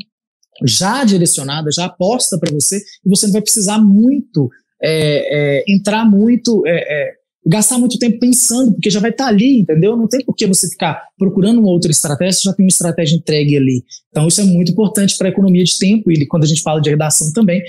já 0.66 1.04
direcionada, 1.04 1.72
já 1.72 1.86
aposta 1.86 2.38
para 2.38 2.54
você, 2.54 2.78
e 2.78 3.10
você 3.10 3.26
não 3.26 3.34
vai 3.34 3.42
precisar 3.42 3.80
muito 3.80 4.50
é, 4.82 5.60
é, 5.60 5.64
entrar 5.68 6.10
muito, 6.10 6.64
é, 6.66 6.72
é, 6.72 7.14
gastar 7.46 7.78
muito 7.78 7.98
tempo 7.98 8.20
pensando, 8.20 8.74
porque 8.74 8.90
já 8.90 9.00
vai 9.00 9.12
estar 9.12 9.26
tá 9.26 9.30
ali, 9.30 9.60
entendeu? 9.60 9.96
Não 9.96 10.08
tem 10.08 10.24
por 10.24 10.36
que 10.36 10.46
você 10.48 10.68
ficar 10.68 11.02
procurando 11.18 11.60
uma 11.60 11.70
outra 11.70 11.92
estratégia, 11.92 12.34
você 12.34 12.50
já 12.50 12.54
tem 12.54 12.66
uma 12.66 12.70
estratégia 12.70 13.16
entregue 13.16 13.58
ali. 13.58 13.84
Então 14.10 14.28
isso 14.28 14.42
é 14.42 14.44
muito 14.44 14.72
importante 14.72 15.18
para 15.18 15.28
a 15.28 15.32
economia 15.32 15.64
de 15.64 15.78
tempo, 15.78 16.12
e 16.12 16.26
quando 16.28 16.44
a 16.44 16.48
gente 16.48 16.62
fala 16.62 16.82
de 16.82 16.90
redação 16.90 17.32
também, 17.34 17.64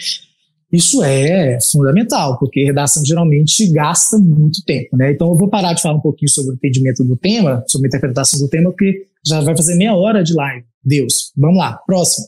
isso 0.72 1.02
é 1.02 1.58
fundamental, 1.60 2.38
porque 2.38 2.64
redação 2.64 3.04
geralmente 3.04 3.70
gasta 3.70 4.18
muito 4.18 4.64
tempo, 4.64 4.96
né? 4.96 5.12
Então 5.12 5.28
eu 5.28 5.36
vou 5.36 5.50
parar 5.50 5.74
de 5.74 5.82
falar 5.82 5.96
um 5.96 6.00
pouquinho 6.00 6.30
sobre 6.30 6.52
o 6.52 6.54
entendimento 6.54 7.04
do 7.04 7.16
tema, 7.16 7.62
sobre 7.68 7.86
a 7.86 7.88
interpretação 7.88 8.40
do 8.40 8.48
tema, 8.48 8.70
porque 8.70 9.06
já 9.26 9.40
vai 9.40 9.54
fazer 9.56 9.74
meia 9.74 9.94
hora 9.94 10.24
de 10.24 10.34
live. 10.34 10.64
Deus. 10.84 11.32
Vamos 11.36 11.58
lá, 11.58 11.78
próximo. 11.86 12.26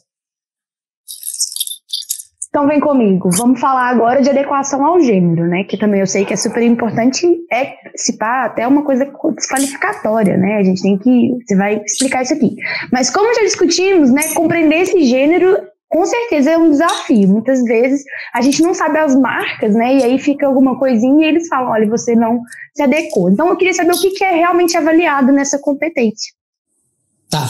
Então 2.54 2.68
vem 2.68 2.78
comigo, 2.78 3.30
vamos 3.32 3.58
falar 3.58 3.88
agora 3.88 4.22
de 4.22 4.30
adequação 4.30 4.86
ao 4.86 5.00
gênero, 5.00 5.44
né? 5.48 5.64
Que 5.64 5.76
também 5.76 5.98
eu 5.98 6.06
sei 6.06 6.24
que 6.24 6.32
é 6.32 6.36
super 6.36 6.62
importante, 6.62 7.26
é 7.50 7.74
se 7.96 8.16
pá, 8.16 8.44
até 8.44 8.64
uma 8.64 8.84
coisa 8.84 9.10
desqualificatória, 9.34 10.36
né? 10.36 10.58
A 10.58 10.62
gente 10.62 10.80
tem 10.80 10.96
que. 10.96 11.32
Você 11.44 11.56
vai 11.56 11.82
explicar 11.84 12.22
isso 12.22 12.34
aqui. 12.34 12.54
Mas 12.92 13.10
como 13.10 13.34
já 13.34 13.42
discutimos, 13.42 14.12
né? 14.12 14.22
Compreender 14.34 14.82
esse 14.82 15.02
gênero 15.02 15.56
com 15.94 16.04
certeza 16.04 16.50
é 16.50 16.58
um 16.58 16.72
desafio. 16.72 17.28
Muitas 17.28 17.62
vezes 17.62 18.02
a 18.34 18.42
gente 18.42 18.60
não 18.60 18.74
sabe 18.74 18.98
as 18.98 19.14
marcas, 19.14 19.76
né? 19.76 19.98
E 19.98 20.02
aí 20.02 20.18
fica 20.18 20.44
alguma 20.44 20.76
coisinha 20.76 21.24
e 21.24 21.28
eles 21.28 21.46
falam, 21.46 21.70
olha, 21.70 21.88
você 21.88 22.16
não 22.16 22.42
se 22.74 22.82
adequou. 22.82 23.30
Então 23.30 23.48
eu 23.48 23.56
queria 23.56 23.72
saber 23.72 23.92
o 23.92 24.00
que 24.00 24.24
é 24.24 24.34
realmente 24.34 24.76
avaliado 24.76 25.30
nessa 25.30 25.56
competência. 25.56 26.32
Tá. 27.30 27.48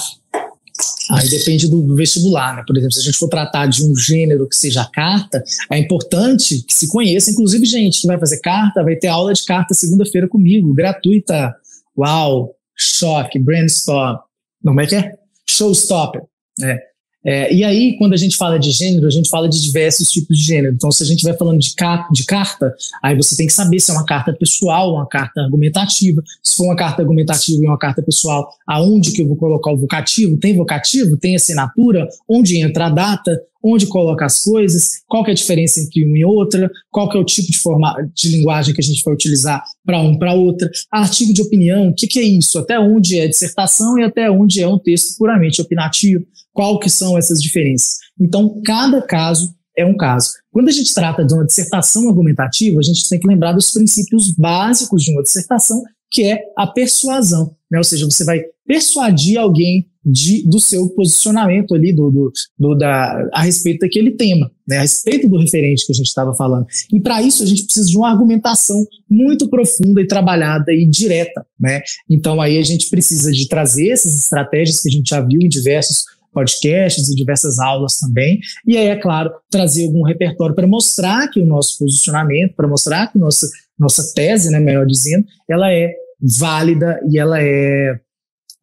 Aí 1.13 1.27
depende 1.31 1.71
do 1.71 1.97
vestibular, 1.97 2.55
né? 2.55 2.63
Por 2.67 2.77
exemplo, 2.77 2.93
se 2.93 3.01
a 3.01 3.05
gente 3.05 3.17
for 3.17 3.31
tratar 3.31 3.67
de 3.67 3.83
um 3.83 3.97
gênero 3.97 4.47
que 4.47 4.57
seja 4.57 4.85
carta, 4.93 5.43
é 5.73 5.79
importante 5.79 6.63
que 6.65 6.75
se 6.75 6.87
conheça. 6.89 7.31
Inclusive, 7.31 7.65
gente 7.65 8.03
que 8.03 8.07
vai 8.07 8.19
fazer 8.19 8.41
carta, 8.41 8.85
vai 8.85 8.97
ter 8.97 9.09
aula 9.09 9.33
de 9.33 9.43
carta 9.47 9.73
segunda-feira 9.73 10.29
comigo, 10.29 10.75
gratuita. 10.75 11.57
Uau! 11.97 12.55
Choque, 12.77 13.39
brainstorm. 13.39 14.19
Não, 14.63 14.73
como 14.73 14.83
é 14.83 14.87
que 14.87 14.97
é? 14.97 15.15
Showstopper. 15.47 16.25
É. 16.63 16.94
É, 17.25 17.53
e 17.53 17.65
aí, 17.65 17.97
quando 17.97 18.13
a 18.13 18.17
gente 18.17 18.37
fala 18.37 18.59
de 18.59 18.71
gênero, 18.71 19.07
a 19.07 19.11
gente 19.11 19.31
fala 19.31 19.49
de 19.49 19.63
diversos 19.63 20.11
tipos 20.11 20.37
de 20.37 20.45
gênero. 20.45 20.75
Então, 20.75 20.93
se 20.93 21.03
a 21.03 21.07
gente 21.07 21.25
vai 21.25 21.35
falando 21.35 21.59
de, 21.59 21.75
ca 21.75 22.07
de 22.13 22.25
carta, 22.25 22.75
aí 23.03 23.17
você 23.17 23.35
tem 23.35 23.47
que 23.47 23.53
saber 23.53 23.81
se 23.81 23.91
é 23.91 23.95
uma 23.95 24.05
carta 24.05 24.33
pessoal, 24.33 24.95
uma 24.95 25.07
carta 25.07 25.41
argumentativa. 25.41 26.23
Se 26.43 26.57
for 26.57 26.65
uma 26.65 26.77
carta 26.77 27.01
argumentativa 27.01 27.63
e 27.63 27.67
uma 27.67 27.79
carta 27.79 28.03
pessoal, 28.03 28.49
aonde 28.67 29.13
que 29.13 29.23
eu 29.23 29.29
vou 29.29 29.37
colocar 29.37 29.73
o 29.73 29.77
vocativo? 29.79 30.37
Tem 30.37 30.55
vocativo? 30.55 31.17
Tem 31.17 31.35
assinatura? 31.35 32.07
Onde 32.29 32.61
entra 32.61 32.87
a 32.87 32.91
data? 32.91 33.41
Onde 33.65 33.87
coloca 33.87 34.27
as 34.27 34.43
coisas? 34.43 35.01
Qual 35.09 35.27
é 35.27 35.31
a 35.31 35.35
diferença 35.35 35.81
entre 35.81 36.05
uma 36.05 36.19
e 36.19 36.25
outra? 36.25 36.71
Qual 36.91 37.11
é 37.13 37.17
o 37.17 37.25
tipo 37.25 37.51
de, 37.51 37.59
forma, 37.59 37.95
de 38.15 38.29
linguagem 38.29 38.75
que 38.75 38.81
a 38.81 38.85
gente 38.85 39.03
vai 39.03 39.15
utilizar 39.15 39.65
para 39.85 39.99
um 40.01 40.19
para 40.19 40.35
outra? 40.35 40.71
Artigo 40.93 41.33
de 41.33 41.41
opinião, 41.41 41.89
o 41.89 41.95
que, 41.95 42.07
que 42.07 42.19
é 42.19 42.23
isso? 42.23 42.59
Até 42.59 42.79
onde 42.79 43.19
é 43.19 43.27
dissertação 43.27 43.99
e 43.99 44.05
até 44.05 44.31
onde 44.31 44.61
é 44.61 44.69
um 44.69 44.79
texto 44.79 45.17
puramente 45.17 45.63
opinativo? 45.63 46.25
Qual 46.53 46.79
que 46.79 46.91
são 46.91 47.17
essas 47.17 47.41
diferenças? 47.41 47.97
Então, 48.21 48.61
cada 48.65 49.01
caso 49.01 49.55
é 49.77 49.85
um 49.85 49.97
caso. 49.97 50.31
Quando 50.53 50.69
a 50.69 50.73
gente 50.73 50.95
trata 50.95 51.25
de 51.25 51.35
uma 51.35 51.45
dissertação 51.45 52.09
argumentativa, 52.09 52.79
a 52.79 52.83
gente 52.83 53.09
tem 53.09 53.19
que 53.19 53.27
lembrar 53.27 53.53
dos 53.53 53.73
princípios 53.73 54.31
básicos 54.31 55.03
de 55.03 55.13
uma 55.13 55.23
dissertação, 55.23 55.83
que 56.15 56.23
é 56.23 56.45
a 56.57 56.65
persuasão, 56.65 57.57
né? 57.69 57.79
Ou 57.79 57.85
seja, 57.85 58.05
você 58.05 58.25
vai 58.25 58.41
persuadir 58.65 59.39
alguém 59.39 59.87
de, 60.05 60.47
do 60.47 60.61
seu 60.61 60.89
posicionamento 60.91 61.75
ali 61.75 61.93
do, 61.93 62.11
do, 62.11 62.33
do, 62.59 62.75
da, 62.75 63.29
a 63.33 63.43
respeito 63.43 63.81
daquele 63.81 64.13
tema, 64.13 64.51
né? 64.69 64.79
a 64.79 64.83
respeito 64.83 65.29
do 65.29 65.39
referente 65.39 65.85
que 65.87 65.93
a 65.93 65.95
gente 65.95 66.07
estava 66.07 66.35
falando. 66.35 66.67
E 66.93 67.01
para 67.01 67.23
isso 67.23 67.43
a 67.43 67.47
gente 67.47 67.65
precisa 67.65 67.89
de 67.89 67.97
uma 67.97 68.11
argumentação 68.11 68.87
muito 69.11 69.49
profunda 69.49 70.01
e 70.03 70.07
trabalhada 70.07 70.73
e 70.73 70.87
direta. 70.87 71.45
Né? 71.59 71.83
Então 72.09 72.41
aí 72.41 72.59
a 72.59 72.63
gente 72.63 72.91
precisa 72.91 73.33
de 73.33 73.49
trazer 73.49 73.89
essas 73.89 74.15
estratégias 74.15 74.81
que 74.81 74.89
a 74.91 74.93
gente 74.93 75.09
já 75.09 75.21
viu 75.21 75.41
em 75.41 75.49
diversos 75.49 76.05
podcasts 76.35 77.09
e 77.09 77.15
diversas 77.15 77.59
aulas 77.59 77.97
também. 77.97 78.41
E 78.67 78.77
aí, 78.77 78.89
é 78.89 78.97
claro, 78.97 79.31
trazer 79.49 79.87
algum 79.87 80.03
repertório 80.03 80.55
para 80.55 80.67
mostrar 80.67 81.29
que 81.29 81.41
o 81.41 81.47
nosso 81.47 81.79
posicionamento, 81.79 82.55
para 82.57 82.67
mostrar 82.67 83.07
que 83.07 83.19
nossa, 83.19 83.47
nossa 83.79 84.13
tese, 84.15 84.51
né, 84.51 84.59
melhor 84.59 84.85
dizendo, 84.85 85.25
ela 85.49 85.73
é 85.73 85.95
válida 86.39 87.01
e 87.11 87.19
ela 87.19 87.41
é 87.41 88.01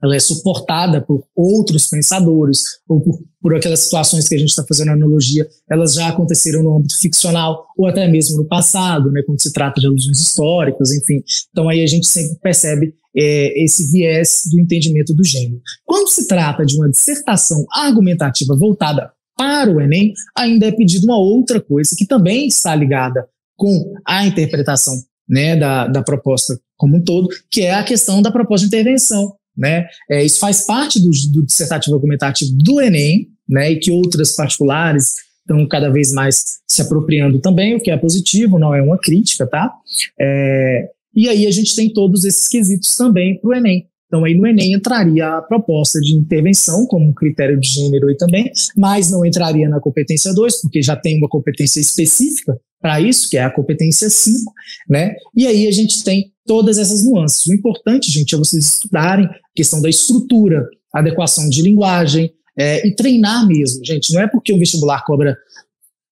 ela 0.03 0.15
é 0.15 0.19
suportada 0.19 0.99
por 0.99 1.23
outros 1.35 1.87
pensadores 1.87 2.61
ou 2.89 2.99
por, 2.99 3.19
por 3.39 3.55
aquelas 3.55 3.81
situações 3.81 4.27
que 4.27 4.33
a 4.33 4.37
gente 4.37 4.49
está 4.49 4.65
fazendo 4.67 4.91
analogia, 4.91 5.47
elas 5.69 5.93
já 5.93 6.07
aconteceram 6.07 6.63
no 6.63 6.75
âmbito 6.75 6.99
ficcional 6.99 7.67
ou 7.77 7.85
até 7.85 8.07
mesmo 8.07 8.37
no 8.37 8.47
passado, 8.47 9.11
né, 9.11 9.21
quando 9.23 9.41
se 9.41 9.53
trata 9.53 9.79
de 9.79 9.85
alusões 9.85 10.19
históricas, 10.19 10.91
enfim. 10.91 11.23
Então 11.51 11.69
aí 11.69 11.83
a 11.83 11.87
gente 11.87 12.07
sempre 12.07 12.35
percebe 12.41 12.95
é, 13.15 13.63
esse 13.63 13.91
viés 13.91 14.41
do 14.51 14.59
entendimento 14.59 15.13
do 15.13 15.23
gênero. 15.23 15.61
Quando 15.85 16.09
se 16.09 16.27
trata 16.27 16.65
de 16.65 16.75
uma 16.77 16.89
dissertação 16.89 17.63
argumentativa 17.71 18.55
voltada 18.57 19.11
para 19.37 19.71
o 19.71 19.79
Enem, 19.79 20.13
ainda 20.35 20.67
é 20.67 20.71
pedido 20.71 21.05
uma 21.05 21.17
outra 21.17 21.61
coisa 21.61 21.91
que 21.97 22.05
também 22.05 22.47
está 22.47 22.73
ligada 22.75 23.27
com 23.55 23.93
a 24.07 24.25
interpretação 24.25 24.93
né, 25.29 25.55
da, 25.55 25.87
da 25.87 26.03
proposta 26.03 26.59
como 26.81 26.97
um 26.97 27.03
todo, 27.03 27.29
que 27.51 27.61
é 27.61 27.75
a 27.75 27.83
questão 27.83 28.23
da 28.23 28.31
proposta 28.31 28.67
de 28.67 28.75
intervenção. 28.75 29.35
né? 29.55 29.85
É, 30.09 30.25
isso 30.25 30.39
faz 30.39 30.65
parte 30.65 30.99
do, 30.99 31.11
do 31.31 31.45
dissertativo 31.45 31.95
argumentativo 31.95 32.51
do 32.55 32.81
Enem, 32.81 33.27
né? 33.47 33.71
E 33.71 33.75
que 33.79 33.91
outras 33.91 34.35
particulares 34.35 35.13
estão 35.41 35.67
cada 35.67 35.91
vez 35.91 36.11
mais 36.11 36.43
se 36.67 36.81
apropriando 36.81 37.39
também, 37.39 37.75
o 37.75 37.79
que 37.79 37.91
é 37.91 37.97
positivo, 37.97 38.57
não 38.57 38.73
é 38.73 38.81
uma 38.81 38.97
crítica, 38.97 39.45
tá? 39.45 39.71
É, 40.19 40.89
e 41.15 41.29
aí 41.29 41.45
a 41.45 41.51
gente 41.51 41.75
tem 41.75 41.93
todos 41.93 42.25
esses 42.25 42.47
quesitos 42.47 42.95
também 42.95 43.39
para 43.39 43.49
o 43.49 43.53
Enem. 43.53 43.85
Então, 44.07 44.25
aí 44.25 44.33
no 44.33 44.47
Enem 44.47 44.73
entraria 44.73 45.37
a 45.37 45.41
proposta 45.41 45.99
de 45.99 46.15
intervenção 46.15 46.85
como 46.87 47.13
critério 47.13 47.59
de 47.59 47.67
gênero 47.67 48.07
aí 48.07 48.17
também, 48.17 48.51
mas 48.75 49.11
não 49.11 49.23
entraria 49.23 49.69
na 49.69 49.79
competência 49.79 50.33
2, 50.33 50.61
porque 50.61 50.81
já 50.81 50.95
tem 50.95 51.17
uma 51.17 51.29
competência 51.29 51.79
específica 51.79 52.59
para 52.81 52.99
isso, 52.99 53.29
que 53.29 53.37
é 53.37 53.43
a 53.43 53.51
competência 53.51 54.09
5, 54.09 54.51
né? 54.89 55.15
E 55.35 55.45
aí 55.45 55.67
a 55.67 55.71
gente 55.71 56.03
tem 56.03 56.30
todas 56.45 56.77
essas 56.77 57.03
nuances. 57.03 57.45
O 57.47 57.53
importante, 57.53 58.11
gente, 58.11 58.35
é 58.35 58.37
vocês 58.37 58.65
estudarem 58.65 59.25
a 59.25 59.35
questão 59.55 59.81
da 59.81 59.89
estrutura, 59.89 60.67
adequação 60.93 61.49
de 61.49 61.61
linguagem 61.61 62.31
é, 62.57 62.87
e 62.87 62.95
treinar 62.95 63.47
mesmo, 63.47 63.83
gente. 63.85 64.13
Não 64.13 64.21
é 64.21 64.27
porque 64.27 64.53
o 64.53 64.59
vestibular 64.59 65.03
cobra 65.05 65.37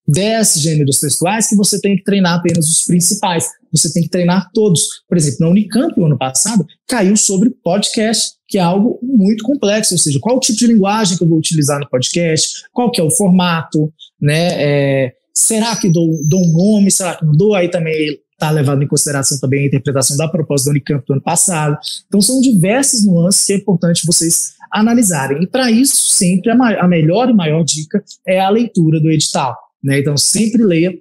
10 0.08 0.56
gêneros 0.56 1.00
textuais 1.00 1.48
que 1.48 1.56
você 1.56 1.80
tem 1.80 1.96
que 1.96 2.04
treinar 2.04 2.40
apenas 2.40 2.66
os 2.68 2.84
principais. 2.84 3.48
Você 3.72 3.92
tem 3.94 4.04
que 4.04 4.10
treinar 4.10 4.50
todos. 4.54 4.82
Por 5.08 5.18
exemplo, 5.18 5.38
na 5.42 5.50
Unicamp, 5.50 5.94
no 5.98 6.06
ano 6.08 6.18
passado, 6.18 6.66
caiu 6.88 7.16
sobre 7.16 7.52
podcast, 7.64 8.34
que 8.48 8.58
é 8.58 8.62
algo 8.62 9.00
muito 9.04 9.44
complexo, 9.44 9.94
ou 9.94 10.00
seja, 10.00 10.20
qual 10.20 10.38
o 10.38 10.40
tipo 10.40 10.58
de 10.58 10.68
linguagem 10.68 11.18
que 11.18 11.24
eu 11.24 11.28
vou 11.28 11.38
utilizar 11.38 11.80
no 11.80 11.88
podcast, 11.88 12.64
qual 12.74 12.92
que 12.92 13.00
é 13.00 13.04
o 13.04 13.12
formato, 13.12 13.94
né? 14.20 14.48
É, 14.58 15.14
será 15.34 15.76
que 15.76 15.90
dou, 15.90 16.10
dou 16.28 16.42
um 16.42 16.52
nome, 16.52 16.90
será 16.90 17.16
que 17.16 17.26
não 17.26 17.34
dou? 17.34 17.54
Aí 17.54 17.70
também 17.70 18.20
está 18.40 18.50
levado 18.50 18.82
em 18.82 18.88
consideração 18.88 19.38
também 19.38 19.64
a 19.64 19.68
interpretação 19.68 20.16
da 20.16 20.28
proposta 20.28 20.66
da 20.66 20.72
Unicamp 20.72 21.06
do 21.06 21.14
ano 21.14 21.22
passado. 21.22 21.78
Então, 22.08 22.22
são 22.22 22.40
diversas 22.40 23.06
nuances 23.06 23.46
que 23.46 23.54
é 23.54 23.58
importante 23.58 24.08
vocês 24.08 24.54
analisarem. 24.72 25.44
E 25.44 25.48
para 25.48 25.70
isso, 25.70 25.96
sempre 26.14 26.50
a, 26.50 26.56
a 26.56 26.88
melhor 26.88 27.30
e 27.30 27.34
maior 27.34 27.64
dica 27.64 28.04
é 28.26 28.40
a 28.40 28.50
leitura 28.50 29.00
do 29.00 29.10
edital. 29.12 29.56
Né? 29.84 30.00
Então, 30.00 30.16
sempre 30.16 30.64
leia 30.64 30.94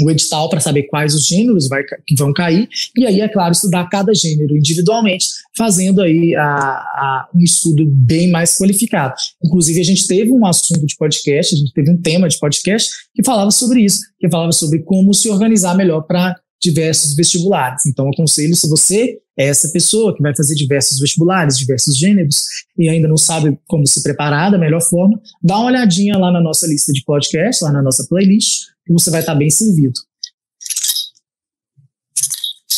o 0.00 0.10
edital 0.10 0.48
para 0.48 0.60
saber 0.60 0.84
quais 0.84 1.12
os 1.12 1.26
gêneros 1.26 1.68
vai, 1.68 1.82
que 2.06 2.14
vão 2.16 2.32
cair, 2.32 2.68
e 2.96 3.04
aí, 3.04 3.20
é 3.20 3.28
claro, 3.28 3.50
estudar 3.50 3.88
cada 3.88 4.14
gênero 4.14 4.56
individualmente, 4.56 5.26
fazendo 5.56 6.00
aí 6.00 6.36
a, 6.36 6.44
a, 6.44 7.28
um 7.34 7.40
estudo 7.42 7.84
bem 7.84 8.30
mais 8.30 8.56
qualificado. 8.56 9.14
Inclusive, 9.44 9.80
a 9.80 9.84
gente 9.84 10.06
teve 10.06 10.30
um 10.30 10.46
assunto 10.46 10.86
de 10.86 10.96
podcast, 10.96 11.54
a 11.54 11.58
gente 11.58 11.72
teve 11.72 11.90
um 11.90 12.00
tema 12.00 12.28
de 12.28 12.38
podcast 12.38 12.92
que 13.12 13.24
falava 13.24 13.50
sobre 13.50 13.80
isso, 13.80 14.00
que 14.20 14.30
falava 14.30 14.52
sobre 14.52 14.80
como 14.80 15.12
se 15.12 15.28
organizar 15.28 15.76
melhor 15.76 16.02
para 16.02 16.36
diversos 16.60 17.14
vestibulares. 17.14 17.86
Então, 17.86 18.08
aconselho, 18.08 18.54
se 18.54 18.68
você 18.68 19.18
é 19.38 19.46
essa 19.46 19.70
pessoa 19.70 20.14
que 20.14 20.22
vai 20.22 20.34
fazer 20.34 20.54
diversos 20.54 20.98
vestibulares, 20.98 21.56
diversos 21.56 21.96
gêneros, 21.96 22.44
e 22.76 22.88
ainda 22.88 23.06
não 23.06 23.16
sabe 23.16 23.56
como 23.68 23.86
se 23.86 24.02
preparar 24.02 24.50
da 24.50 24.58
melhor 24.58 24.82
forma, 24.82 25.20
dá 25.42 25.56
uma 25.58 25.66
olhadinha 25.66 26.18
lá 26.18 26.32
na 26.32 26.40
nossa 26.40 26.66
lista 26.66 26.92
de 26.92 27.04
podcasts, 27.04 27.62
lá 27.62 27.72
na 27.72 27.82
nossa 27.82 28.04
playlist, 28.08 28.66
que 28.84 28.92
você 28.92 29.10
vai 29.10 29.20
estar 29.20 29.34
bem 29.34 29.50
servido. 29.50 30.00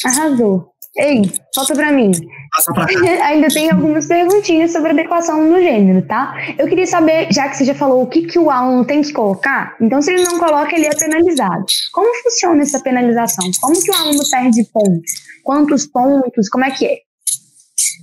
Arrasou. 0.04 0.70
Ei, 0.96 1.22
falta 1.54 1.74
para 1.74 1.92
mim. 1.92 2.10
Ainda 3.22 3.48
tem 3.48 3.70
algumas 3.70 4.06
perguntinhas 4.06 4.72
sobre 4.72 4.90
adequação 4.90 5.44
no 5.48 5.60
gênero, 5.60 6.02
tá? 6.06 6.34
Eu 6.58 6.66
queria 6.66 6.86
saber, 6.86 7.32
já 7.32 7.48
que 7.48 7.56
você 7.56 7.64
já 7.64 7.74
falou 7.74 8.02
o 8.02 8.06
que, 8.06 8.26
que 8.26 8.38
o 8.38 8.50
aluno 8.50 8.84
tem 8.84 9.00
que 9.02 9.12
colocar, 9.12 9.76
então 9.80 10.02
se 10.02 10.12
ele 10.12 10.24
não 10.24 10.38
coloca, 10.38 10.74
ele 10.74 10.86
é 10.86 10.94
penalizado. 10.94 11.64
Como 11.92 12.22
funciona 12.22 12.62
essa 12.62 12.80
penalização? 12.80 13.48
Como 13.60 13.80
que 13.80 13.90
o 13.90 13.94
aluno 13.94 14.22
perde 14.28 14.64
pontos? 14.72 15.12
Quantos 15.44 15.86
pontos? 15.86 16.48
Como 16.48 16.64
é 16.64 16.70
que 16.70 16.86
é? 16.86 16.98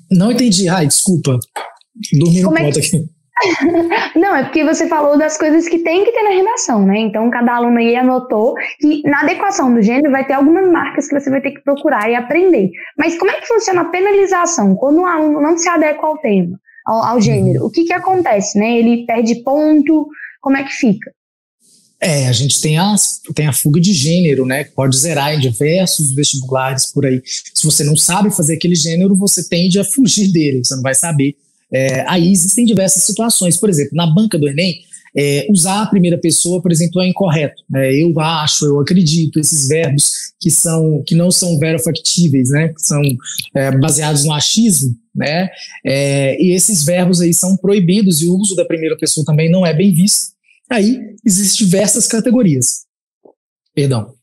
Não 0.09 0.31
entendi. 0.31 0.69
Ai, 0.69 0.87
desculpa. 0.87 1.37
Dormi 2.19 2.41
no 2.41 2.49
ponto 2.49 2.61
é 2.61 2.71
que... 2.71 2.79
aqui. 2.79 3.16
Não, 4.15 4.35
é 4.35 4.43
porque 4.43 4.63
você 4.63 4.87
falou 4.87 5.17
das 5.17 5.37
coisas 5.37 5.67
que 5.67 5.79
tem 5.79 6.03
que 6.03 6.11
ter 6.11 6.23
na 6.23 6.31
redação, 6.31 6.85
né? 6.85 6.99
Então, 6.99 7.29
cada 7.29 7.55
aluno 7.55 7.77
aí 7.77 7.95
anotou 7.95 8.55
que 8.79 9.01
na 9.03 9.21
adequação 9.21 9.73
do 9.73 9.81
gênero 9.81 10.11
vai 10.11 10.25
ter 10.25 10.33
algumas 10.33 10.71
marcas 10.71 11.07
que 11.07 11.19
você 11.19 11.29
vai 11.29 11.41
ter 11.41 11.51
que 11.51 11.63
procurar 11.63 12.09
e 12.09 12.15
aprender. 12.15 12.71
Mas 12.97 13.17
como 13.17 13.31
é 13.31 13.39
que 13.39 13.47
funciona 13.47 13.81
a 13.81 13.85
penalização 13.85 14.75
quando 14.75 15.01
o 15.01 15.05
aluno 15.05 15.41
não 15.41 15.57
se 15.57 15.69
adequa 15.69 16.07
ao 16.07 16.17
tema, 16.17 16.59
ao, 16.85 17.03
ao 17.03 17.21
gênero? 17.21 17.65
O 17.65 17.69
que 17.69 17.85
que 17.85 17.93
acontece, 17.93 18.57
né? 18.57 18.77
Ele 18.79 19.05
perde 19.05 19.35
ponto, 19.43 20.07
como 20.41 20.57
é 20.57 20.63
que 20.63 20.73
fica? 20.73 21.11
É, 21.99 22.27
a 22.27 22.31
gente 22.31 22.61
tem, 22.61 22.77
as, 22.77 23.19
tem 23.33 23.47
a 23.47 23.53
fuga 23.53 23.79
de 23.81 23.91
gênero, 23.91 24.45
né? 24.45 24.63
Pode 24.63 24.95
zerar 24.97 25.33
em 25.33 25.39
diversos 25.39 26.13
vestibulares 26.13 26.85
por 26.91 27.05
aí. 27.05 27.21
Se 27.25 27.65
você 27.65 27.83
não 27.83 27.95
sabe 27.95 28.29
fazer 28.35 28.55
aquele 28.55 28.75
gênero, 28.75 29.15
você 29.15 29.47
tende 29.47 29.79
a 29.79 29.83
fugir 29.83 30.31
dele, 30.31 30.63
você 30.63 30.75
não 30.75 30.83
vai 30.83 30.93
saber 30.93 31.35
é, 31.73 32.05
aí 32.09 32.31
existem 32.31 32.65
diversas 32.65 33.03
situações. 33.03 33.57
Por 33.57 33.69
exemplo, 33.69 33.95
na 33.95 34.07
banca 34.07 34.37
do 34.37 34.47
Enem, 34.47 34.81
é, 35.15 35.47
usar 35.49 35.81
a 35.81 35.87
primeira 35.87 36.17
pessoa, 36.17 36.61
por 36.61 36.71
exemplo, 36.71 37.01
é 37.01 37.07
incorreto. 37.07 37.63
Né? 37.69 37.93
Eu 37.95 38.19
acho, 38.19 38.65
eu 38.65 38.79
acredito, 38.79 39.39
esses 39.39 39.67
verbos 39.67 40.11
que 40.39 40.51
são 40.51 41.03
que 41.05 41.15
não 41.15 41.31
são 41.31 41.57
verofactíveis, 41.57 42.49
né? 42.49 42.69
Que 42.69 42.81
são 42.81 43.01
é, 43.55 43.71
baseados 43.77 44.23
no 44.23 44.33
achismo, 44.33 44.95
né? 45.15 45.49
É, 45.85 46.39
e 46.41 46.53
esses 46.53 46.83
verbos 46.83 47.19
aí 47.19 47.33
são 47.33 47.57
proibidos 47.57 48.21
e 48.21 48.27
o 48.27 48.35
uso 48.35 48.55
da 48.55 48.65
primeira 48.65 48.95
pessoa 48.95 49.25
também 49.25 49.49
não 49.49 49.65
é 49.65 49.73
bem 49.73 49.91
visto. 49.91 50.33
Aí 50.69 50.99
existem 51.25 51.65
diversas 51.65 52.05
categorias. 52.05 52.85
Perdão. 53.73 54.13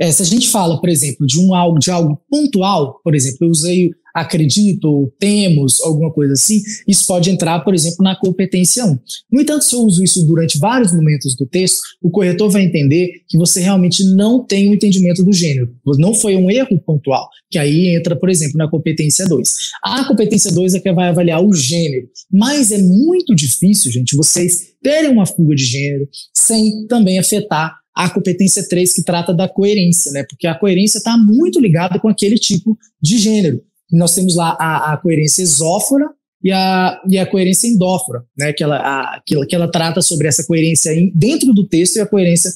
É, 0.00 0.10
se 0.10 0.22
a 0.22 0.26
gente 0.26 0.48
fala, 0.48 0.80
por 0.80 0.88
exemplo, 0.88 1.26
de 1.26 1.38
um 1.38 1.54
algo 1.54 1.78
de 1.78 1.90
algo 1.90 2.20
pontual, 2.30 3.00
por 3.02 3.14
exemplo, 3.14 3.38
eu 3.42 3.50
usei 3.50 3.90
acredito, 4.14 5.12
temos, 5.18 5.80
alguma 5.80 6.12
coisa 6.12 6.34
assim, 6.34 6.62
isso 6.86 7.04
pode 7.04 7.28
entrar, 7.28 7.58
por 7.64 7.74
exemplo, 7.74 8.04
na 8.04 8.14
competência 8.14 8.86
1. 8.86 8.98
No 9.32 9.40
entanto, 9.40 9.64
se 9.64 9.74
eu 9.74 9.80
uso 9.80 10.04
isso 10.04 10.24
durante 10.24 10.56
vários 10.56 10.92
momentos 10.92 11.34
do 11.34 11.44
texto, 11.44 11.80
o 12.00 12.08
corretor 12.08 12.48
vai 12.48 12.62
entender 12.62 13.22
que 13.28 13.36
você 13.36 13.60
realmente 13.60 14.04
não 14.04 14.44
tem 14.44 14.68
o 14.68 14.70
um 14.70 14.74
entendimento 14.74 15.24
do 15.24 15.32
gênero. 15.32 15.74
Não 15.98 16.14
foi 16.14 16.36
um 16.36 16.48
erro 16.48 16.78
pontual, 16.78 17.28
que 17.50 17.58
aí 17.58 17.96
entra, 17.96 18.14
por 18.14 18.30
exemplo, 18.30 18.56
na 18.56 18.70
competência 18.70 19.26
2. 19.26 19.52
A 19.82 20.04
competência 20.04 20.52
2 20.52 20.74
é 20.74 20.80
que 20.80 20.92
vai 20.92 21.08
avaliar 21.08 21.44
o 21.44 21.52
gênero, 21.52 22.08
mas 22.30 22.70
é 22.70 22.78
muito 22.78 23.34
difícil, 23.34 23.90
gente, 23.90 24.14
vocês 24.14 24.74
terem 24.80 25.10
uma 25.10 25.26
fuga 25.26 25.56
de 25.56 25.64
gênero 25.64 26.08
sem 26.32 26.86
também 26.86 27.18
afetar 27.18 27.83
a 27.94 28.10
competência 28.10 28.66
3 28.68 28.92
que 28.92 29.04
trata 29.04 29.32
da 29.32 29.48
coerência, 29.48 30.10
né? 30.12 30.24
Porque 30.28 30.46
a 30.46 30.58
coerência 30.58 30.98
está 30.98 31.16
muito 31.16 31.60
ligada 31.60 31.98
com 31.98 32.08
aquele 32.08 32.36
tipo 32.36 32.76
de 33.00 33.18
gênero 33.18 33.62
nós 33.94 34.14
temos 34.14 34.36
lá 34.36 34.56
a, 34.58 34.92
a 34.92 34.96
coerência 34.96 35.42
exófora 35.42 36.08
e 36.42 36.52
a, 36.52 37.00
e 37.08 37.18
a 37.18 37.26
coerência 37.26 37.68
endófora, 37.68 38.22
né, 38.36 38.52
que, 38.52 38.62
ela, 38.62 38.76
a, 38.76 39.22
que, 39.24 39.34
ela, 39.34 39.46
que 39.46 39.54
ela 39.54 39.70
trata 39.70 40.02
sobre 40.02 40.28
essa 40.28 40.44
coerência 40.44 40.92
dentro 41.14 41.54
do 41.54 41.66
texto 41.66 41.96
e 41.96 42.00
a 42.00 42.06
coerência 42.06 42.50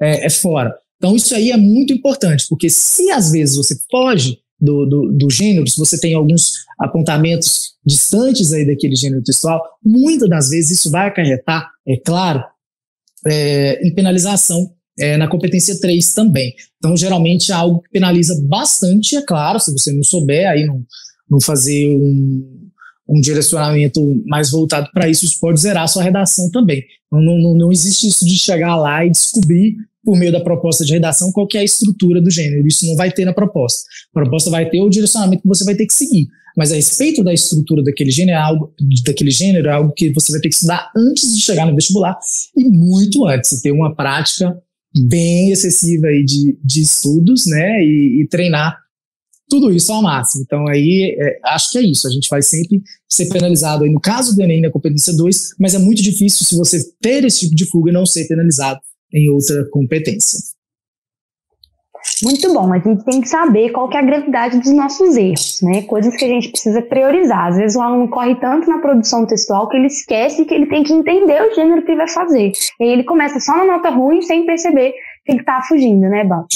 é, 0.00 0.26
é, 0.26 0.30
fora. 0.30 0.74
Então, 0.96 1.14
isso 1.14 1.34
aí 1.34 1.50
é 1.50 1.56
muito 1.56 1.92
importante, 1.92 2.46
porque 2.48 2.70
se 2.70 3.10
às 3.10 3.30
vezes 3.30 3.56
você 3.56 3.76
foge 3.90 4.38
do, 4.58 4.86
do, 4.86 5.12
do, 5.12 5.30
gênero, 5.30 5.68
se 5.68 5.76
você 5.76 6.00
tem 6.00 6.14
alguns 6.14 6.52
apontamentos 6.80 7.74
distantes 7.84 8.52
aí 8.52 8.66
daquele 8.66 8.96
gênero 8.96 9.22
textual, 9.22 9.62
muitas 9.84 10.30
das 10.30 10.48
vezes 10.48 10.78
isso 10.78 10.90
vai 10.90 11.08
acarretar, 11.08 11.68
é 11.86 11.98
claro, 11.98 12.42
é, 13.26 13.86
em 13.86 13.94
penalização 13.94 14.73
é, 14.98 15.16
na 15.16 15.28
competência 15.28 15.78
3 15.80 16.14
também. 16.14 16.54
Então, 16.78 16.96
geralmente 16.96 17.50
é 17.50 17.54
algo 17.54 17.80
que 17.82 17.90
penaliza 17.90 18.40
bastante, 18.48 19.16
é 19.16 19.22
claro, 19.22 19.58
se 19.58 19.72
você 19.72 19.92
não 19.92 20.02
souber, 20.02 20.48
aí 20.48 20.64
não, 20.66 20.82
não 21.30 21.40
fazer 21.40 21.88
um, 21.96 22.70
um 23.08 23.20
direcionamento 23.20 24.00
mais 24.26 24.50
voltado 24.50 24.88
para 24.92 25.08
isso, 25.08 25.24
isso 25.24 25.40
pode 25.40 25.60
zerar 25.60 25.84
a 25.84 25.88
sua 25.88 26.02
redação 26.02 26.50
também. 26.50 26.82
Então, 27.06 27.20
não, 27.22 27.38
não, 27.38 27.54
não 27.56 27.72
existe 27.72 28.06
isso 28.06 28.24
de 28.24 28.38
chegar 28.38 28.76
lá 28.76 29.04
e 29.04 29.10
descobrir 29.10 29.76
por 30.04 30.18
meio 30.18 30.32
da 30.32 30.40
proposta 30.40 30.84
de 30.84 30.92
redação 30.92 31.32
qual 31.32 31.48
é 31.54 31.58
a 31.58 31.64
estrutura 31.64 32.20
do 32.20 32.30
gênero. 32.30 32.66
Isso 32.66 32.86
não 32.86 32.94
vai 32.94 33.10
ter 33.10 33.24
na 33.24 33.32
proposta. 33.32 33.84
A 34.14 34.20
proposta 34.20 34.50
vai 34.50 34.68
ter 34.68 34.80
o 34.80 34.90
direcionamento 34.90 35.42
que 35.42 35.48
você 35.48 35.64
vai 35.64 35.74
ter 35.74 35.86
que 35.86 35.94
seguir. 35.94 36.28
Mas 36.56 36.70
a 36.70 36.76
respeito 36.76 37.24
da 37.24 37.32
estrutura 37.32 37.82
daquele 37.82 38.10
gênero, 38.10 38.38
é 38.38 38.40
algo, 38.40 38.72
daquele 39.04 39.30
gênero, 39.30 39.68
é 39.68 39.72
algo 39.72 39.92
que 39.92 40.12
você 40.12 40.30
vai 40.30 40.40
ter 40.40 40.48
que 40.48 40.54
estudar 40.54 40.90
antes 40.96 41.34
de 41.34 41.42
chegar 41.42 41.66
no 41.66 41.74
vestibular 41.74 42.16
e 42.56 42.64
muito 42.64 43.26
antes, 43.26 43.60
ter 43.60 43.72
uma 43.72 43.94
prática 43.94 44.56
bem 45.02 45.50
excessiva 45.50 46.06
aí 46.06 46.24
de, 46.24 46.58
de 46.62 46.82
estudos, 46.82 47.46
né, 47.46 47.82
e, 47.82 48.22
e 48.22 48.28
treinar 48.28 48.78
tudo 49.48 49.72
isso 49.72 49.92
ao 49.92 50.02
máximo. 50.02 50.42
Então, 50.44 50.66
aí, 50.68 51.16
é, 51.18 51.38
acho 51.44 51.70
que 51.70 51.78
é 51.78 51.82
isso. 51.82 52.06
A 52.06 52.10
gente 52.10 52.28
vai 52.28 52.42
sempre 52.42 52.82
ser 53.08 53.28
penalizado 53.28 53.84
aí, 53.84 53.90
no 53.90 54.00
caso 54.00 54.34
do 54.34 54.42
Enem, 54.42 54.60
na 54.60 54.70
competência 54.70 55.14
2, 55.14 55.54
mas 55.58 55.74
é 55.74 55.78
muito 55.78 56.02
difícil 56.02 56.46
se 56.46 56.56
você 56.56 56.82
ter 57.00 57.24
esse 57.24 57.40
tipo 57.40 57.54
de 57.54 57.66
fuga 57.66 57.90
e 57.90 57.94
não 57.94 58.06
ser 58.06 58.26
penalizado 58.26 58.80
em 59.12 59.28
outra 59.30 59.68
competência. 59.70 60.38
Muito 62.22 62.52
bom, 62.52 62.72
a 62.72 62.78
gente 62.78 63.04
tem 63.04 63.20
que 63.20 63.28
saber 63.28 63.70
qual 63.70 63.88
que 63.88 63.96
é 63.96 64.00
a 64.00 64.04
gravidade 64.04 64.58
dos 64.58 64.72
nossos 64.72 65.16
erros, 65.16 65.60
né? 65.62 65.82
Coisas 65.82 66.16
que 66.16 66.24
a 66.24 66.28
gente 66.28 66.50
precisa 66.50 66.80
priorizar. 66.82 67.48
Às 67.48 67.56
vezes 67.56 67.76
o 67.76 67.80
aluno 67.80 68.08
corre 68.08 68.34
tanto 68.36 68.68
na 68.68 68.78
produção 68.78 69.26
textual 69.26 69.68
que 69.68 69.76
ele 69.76 69.86
esquece 69.86 70.44
que 70.44 70.54
ele 70.54 70.66
tem 70.66 70.82
que 70.82 70.92
entender 70.92 71.42
o 71.42 71.54
gênero 71.54 71.82
que 71.82 71.90
ele 71.90 71.98
vai 71.98 72.08
fazer. 72.08 72.52
E 72.78 72.84
aí 72.84 72.90
ele 72.90 73.04
começa 73.04 73.40
só 73.40 73.56
na 73.56 73.64
nota 73.64 73.90
ruim 73.90 74.22
sem 74.22 74.46
perceber 74.46 74.92
que 75.24 75.32
ele 75.32 75.40
está 75.40 75.60
fugindo, 75.62 76.02
né, 76.08 76.24
Bal? 76.24 76.46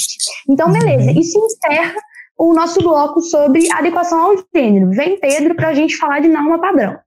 Então, 0.47 0.71
beleza. 0.71 1.11
E 1.11 1.23
se 1.23 1.37
encerra 1.37 1.95
o 2.37 2.53
nosso 2.53 2.81
bloco 2.81 3.19
sobre 3.21 3.69
adequação 3.71 4.19
ao 4.19 4.43
gênero. 4.55 4.91
Vem 4.91 5.19
Pedro 5.19 5.55
para 5.55 5.69
a 5.69 5.73
gente 5.73 5.97
falar 5.97 6.21
de 6.21 6.29
norma 6.29 6.59
padrão. 6.59 6.97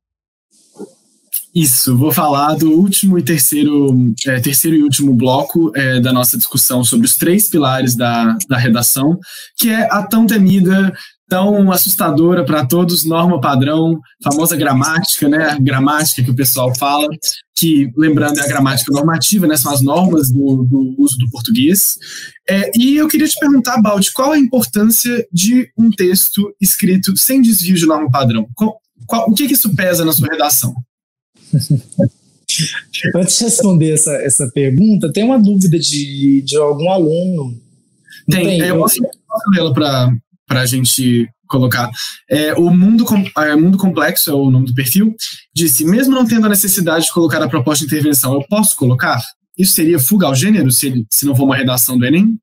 Isso, 1.54 1.98
vou 1.98 2.10
falar 2.10 2.54
do 2.54 2.70
último 2.70 3.18
e 3.18 3.22
terceiro, 3.22 4.14
é, 4.26 4.40
terceiro 4.40 4.74
e 4.74 4.82
último 4.82 5.14
bloco 5.14 5.70
é, 5.76 6.00
da 6.00 6.10
nossa 6.10 6.38
discussão 6.38 6.82
sobre 6.82 7.06
os 7.06 7.14
três 7.14 7.50
pilares 7.50 7.94
da, 7.94 8.38
da 8.48 8.56
redação, 8.56 9.18
que 9.58 9.68
é 9.68 9.86
a 9.92 10.02
tão 10.02 10.26
temida, 10.26 10.94
tão 11.28 11.70
assustadora 11.70 12.42
para 12.42 12.64
todos, 12.64 13.04
norma 13.04 13.38
padrão, 13.38 14.00
famosa 14.24 14.56
gramática, 14.56 15.28
né? 15.28 15.50
A 15.50 15.58
gramática 15.58 16.22
que 16.22 16.30
o 16.30 16.34
pessoal 16.34 16.74
fala, 16.74 17.06
que, 17.54 17.90
lembrando, 17.98 18.38
é 18.38 18.44
a 18.44 18.48
gramática 18.48 18.90
normativa, 18.90 19.46
né? 19.46 19.54
São 19.58 19.72
as 19.72 19.82
normas 19.82 20.30
do, 20.30 20.64
do 20.64 20.94
uso 20.98 21.18
do 21.18 21.28
português. 21.28 21.98
É, 22.48 22.70
e 22.74 22.96
eu 22.96 23.06
queria 23.08 23.28
te 23.28 23.38
perguntar, 23.38 23.80
Baldi, 23.82 24.10
qual 24.10 24.32
a 24.32 24.38
importância 24.38 25.26
de 25.30 25.70
um 25.76 25.90
texto 25.90 26.50
escrito 26.58 27.14
sem 27.14 27.42
desvio 27.42 27.76
de 27.76 27.84
norma 27.84 28.10
padrão? 28.10 28.48
Qual, 28.54 28.78
qual, 29.06 29.28
o 29.28 29.34
que, 29.34 29.46
que 29.46 29.52
isso 29.54 29.74
pesa 29.76 30.02
na 30.02 30.14
sua 30.14 30.28
redação? 30.28 30.74
Antes 33.16 33.38
de 33.38 33.44
responder 33.44 33.92
essa, 33.92 34.12
essa 34.16 34.50
pergunta, 34.52 35.12
tem 35.12 35.24
uma 35.24 35.38
dúvida 35.38 35.78
de, 35.78 36.42
de 36.42 36.56
algum 36.56 36.90
aluno. 36.90 37.58
Tem, 38.28 38.58
tem 38.58 38.68
eu 38.68 38.78
posso, 38.78 39.00
posso 39.00 39.50
lê-la 39.54 39.72
para 39.72 40.60
a 40.60 40.66
gente 40.66 41.28
colocar. 41.48 41.90
É, 42.30 42.54
o 42.54 42.70
mundo, 42.70 43.04
é, 43.38 43.54
mundo 43.56 43.78
Complexo 43.78 44.30
é 44.30 44.34
o 44.34 44.50
nome 44.50 44.66
do 44.66 44.74
perfil. 44.74 45.14
Disse: 45.54 45.84
mesmo 45.84 46.14
não 46.14 46.26
tendo 46.26 46.46
a 46.46 46.50
necessidade 46.50 47.06
de 47.06 47.12
colocar 47.12 47.42
a 47.42 47.48
proposta 47.48 47.84
de 47.84 47.92
intervenção, 47.92 48.34
eu 48.34 48.44
posso 48.48 48.76
colocar? 48.76 49.20
Isso 49.56 49.74
seria 49.74 49.98
fuga 49.98 50.26
ao 50.26 50.34
gênero 50.34 50.70
se, 50.70 50.86
ele, 50.86 51.06
se 51.10 51.26
não 51.26 51.36
for 51.36 51.44
uma 51.44 51.56
redação 51.56 51.98
do 51.98 52.06
Enem? 52.06 52.38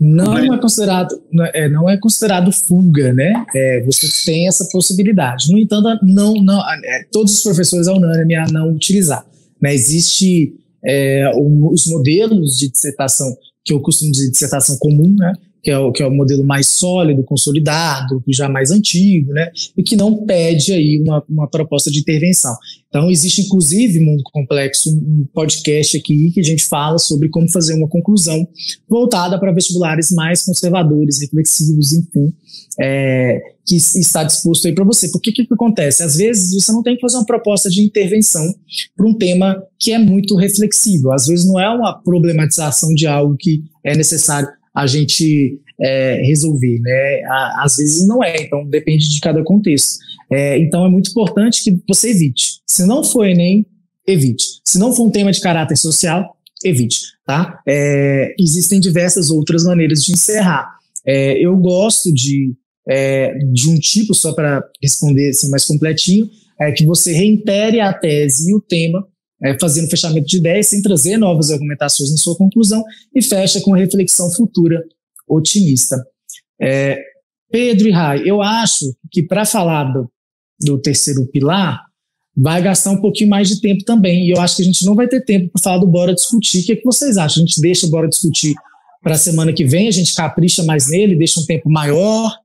Não 0.00 0.38
é 0.38 0.58
considerado, 0.58 1.20
é, 1.52 1.68
não 1.68 1.88
é 1.88 1.98
considerado 1.98 2.50
fuga, 2.50 3.12
né? 3.12 3.44
É, 3.54 3.84
você 3.84 4.08
tem 4.24 4.48
essa 4.48 4.66
possibilidade. 4.72 5.52
No 5.52 5.58
entanto, 5.58 5.98
não, 6.02 6.32
não, 6.36 6.58
é, 6.60 7.04
todos 7.12 7.34
os 7.34 7.42
professores 7.42 7.86
é 7.86 7.92
unânime 7.92 8.34
a 8.34 8.46
não 8.50 8.72
utilizar. 8.72 9.26
Né? 9.60 9.74
Existe 9.74 10.54
é, 10.82 11.30
os 11.36 11.86
modelos 11.86 12.56
de 12.56 12.70
dissertação 12.70 13.26
que 13.62 13.74
eu 13.74 13.80
costumo 13.80 14.10
dizer 14.10 14.30
dissertação 14.30 14.78
comum, 14.78 15.14
né? 15.18 15.34
Que 15.62 15.70
é 15.70 15.78
o, 15.78 15.92
que 15.92 16.02
é 16.02 16.06
o 16.06 16.10
modelo 16.10 16.44
mais 16.44 16.68
sólido, 16.68 17.22
consolidado, 17.22 18.22
já 18.28 18.48
mais 18.48 18.70
antigo, 18.70 19.32
né? 19.32 19.50
E 19.76 19.82
que 19.82 19.96
não 19.96 20.24
pede 20.24 20.72
aí 20.72 21.00
uma, 21.04 21.22
uma 21.28 21.48
proposta 21.48 21.90
de 21.90 22.00
intervenção. 22.00 22.54
Então, 22.88 23.10
existe 23.10 23.42
inclusive, 23.42 24.00
Mundo 24.00 24.22
Complexo, 24.24 24.90
um 24.90 25.26
podcast 25.32 25.96
aqui 25.96 26.32
que 26.32 26.40
a 26.40 26.42
gente 26.42 26.66
fala 26.66 26.98
sobre 26.98 27.28
como 27.28 27.50
fazer 27.50 27.74
uma 27.74 27.88
conclusão 27.88 28.46
voltada 28.88 29.38
para 29.38 29.52
vestibulares 29.52 30.10
mais 30.10 30.42
conservadores, 30.42 31.20
reflexivos, 31.20 31.92
enfim, 31.92 32.32
é, 32.80 33.38
que 33.64 33.76
está 33.76 34.24
disposto 34.24 34.66
aí 34.66 34.74
para 34.74 34.84
você. 34.84 35.08
Porque 35.08 35.30
o 35.30 35.32
que, 35.32 35.44
que 35.44 35.54
acontece? 35.54 36.02
Às 36.02 36.16
vezes 36.16 36.52
você 36.52 36.72
não 36.72 36.82
tem 36.82 36.96
que 36.96 37.00
fazer 37.00 37.16
uma 37.16 37.26
proposta 37.26 37.70
de 37.70 37.82
intervenção 37.82 38.42
para 38.96 39.06
um 39.06 39.14
tema 39.14 39.62
que 39.78 39.92
é 39.92 39.98
muito 39.98 40.34
reflexivo. 40.34 41.12
Às 41.12 41.26
vezes 41.26 41.46
não 41.46 41.60
é 41.60 41.68
uma 41.68 41.94
problematização 42.02 42.92
de 42.94 43.06
algo 43.06 43.36
que 43.38 43.62
é 43.84 43.94
necessário 43.96 44.48
a 44.80 44.86
gente 44.86 45.60
é, 45.80 46.22
resolver, 46.22 46.80
né? 46.80 47.22
Às 47.58 47.76
vezes 47.76 48.06
não 48.06 48.24
é, 48.24 48.42
então 48.42 48.66
depende 48.66 49.08
de 49.08 49.20
cada 49.20 49.42
contexto. 49.42 49.98
É, 50.32 50.58
então 50.58 50.86
é 50.86 50.88
muito 50.88 51.10
importante 51.10 51.62
que 51.62 51.78
você 51.86 52.10
evite. 52.10 52.60
Se 52.66 52.86
não 52.86 53.04
for 53.04 53.26
Enem, 53.26 53.66
evite. 54.06 54.44
Se 54.64 54.78
não 54.78 54.92
for 54.94 55.06
um 55.06 55.10
tema 55.10 55.32
de 55.32 55.40
caráter 55.40 55.76
social, 55.76 56.34
evite, 56.64 57.00
tá? 57.26 57.60
É, 57.68 58.34
existem 58.38 58.80
diversas 58.80 59.30
outras 59.30 59.64
maneiras 59.64 60.02
de 60.02 60.12
encerrar. 60.12 60.66
É, 61.06 61.38
eu 61.44 61.56
gosto 61.56 62.12
de, 62.12 62.54
é, 62.88 63.36
de 63.52 63.68
um 63.68 63.78
tipo, 63.78 64.14
só 64.14 64.32
para 64.32 64.62
responder 64.82 65.30
assim, 65.30 65.50
mais 65.50 65.64
completinho, 65.64 66.28
é 66.58 66.72
que 66.72 66.86
você 66.86 67.12
reitere 67.12 67.80
a 67.80 67.92
tese 67.92 68.50
e 68.50 68.54
o 68.54 68.60
tema 68.60 69.06
é, 69.42 69.56
fazendo 69.58 69.88
fechamento 69.88 70.26
de 70.26 70.36
ideias 70.36 70.68
sem 70.68 70.82
trazer 70.82 71.16
novas 71.16 71.50
argumentações 71.50 72.10
na 72.10 72.16
sua 72.16 72.36
conclusão 72.36 72.84
e 73.14 73.22
fecha 73.22 73.60
com 73.60 73.72
reflexão 73.72 74.30
futura 74.32 74.82
otimista. 75.28 75.96
É, 76.60 76.98
Pedro 77.50 77.88
e 77.88 77.90
Rai, 77.90 78.22
eu 78.24 78.42
acho 78.42 78.94
que 79.10 79.22
para 79.22 79.44
falar 79.44 79.84
do, 79.84 80.10
do, 80.60 80.78
terceiro 80.80 81.26
pilar, 81.26 81.80
vai 82.36 82.62
gastar 82.62 82.90
um 82.90 83.00
pouquinho 83.00 83.30
mais 83.30 83.48
de 83.48 83.60
tempo 83.60 83.84
também. 83.84 84.26
E 84.26 84.30
eu 84.30 84.40
acho 84.40 84.56
que 84.56 84.62
a 84.62 84.64
gente 84.64 84.84
não 84.84 84.94
vai 84.94 85.08
ter 85.08 85.24
tempo 85.24 85.50
para 85.50 85.62
falar 85.62 85.78
do 85.78 85.86
Bora 85.86 86.14
Discutir. 86.14 86.62
O 86.62 86.66
que, 86.66 86.72
é 86.72 86.76
que 86.76 86.84
vocês 86.84 87.16
acham? 87.16 87.42
A 87.42 87.46
gente 87.46 87.60
deixa 87.60 87.86
o 87.86 87.90
Bora 87.90 88.08
Discutir 88.08 88.54
para 89.02 89.14
a 89.14 89.18
semana 89.18 89.52
que 89.52 89.64
vem, 89.64 89.88
a 89.88 89.92
gente 89.92 90.14
capricha 90.14 90.62
mais 90.62 90.88
nele, 90.88 91.16
deixa 91.16 91.40
um 91.40 91.46
tempo 91.46 91.70
maior? 91.70 92.36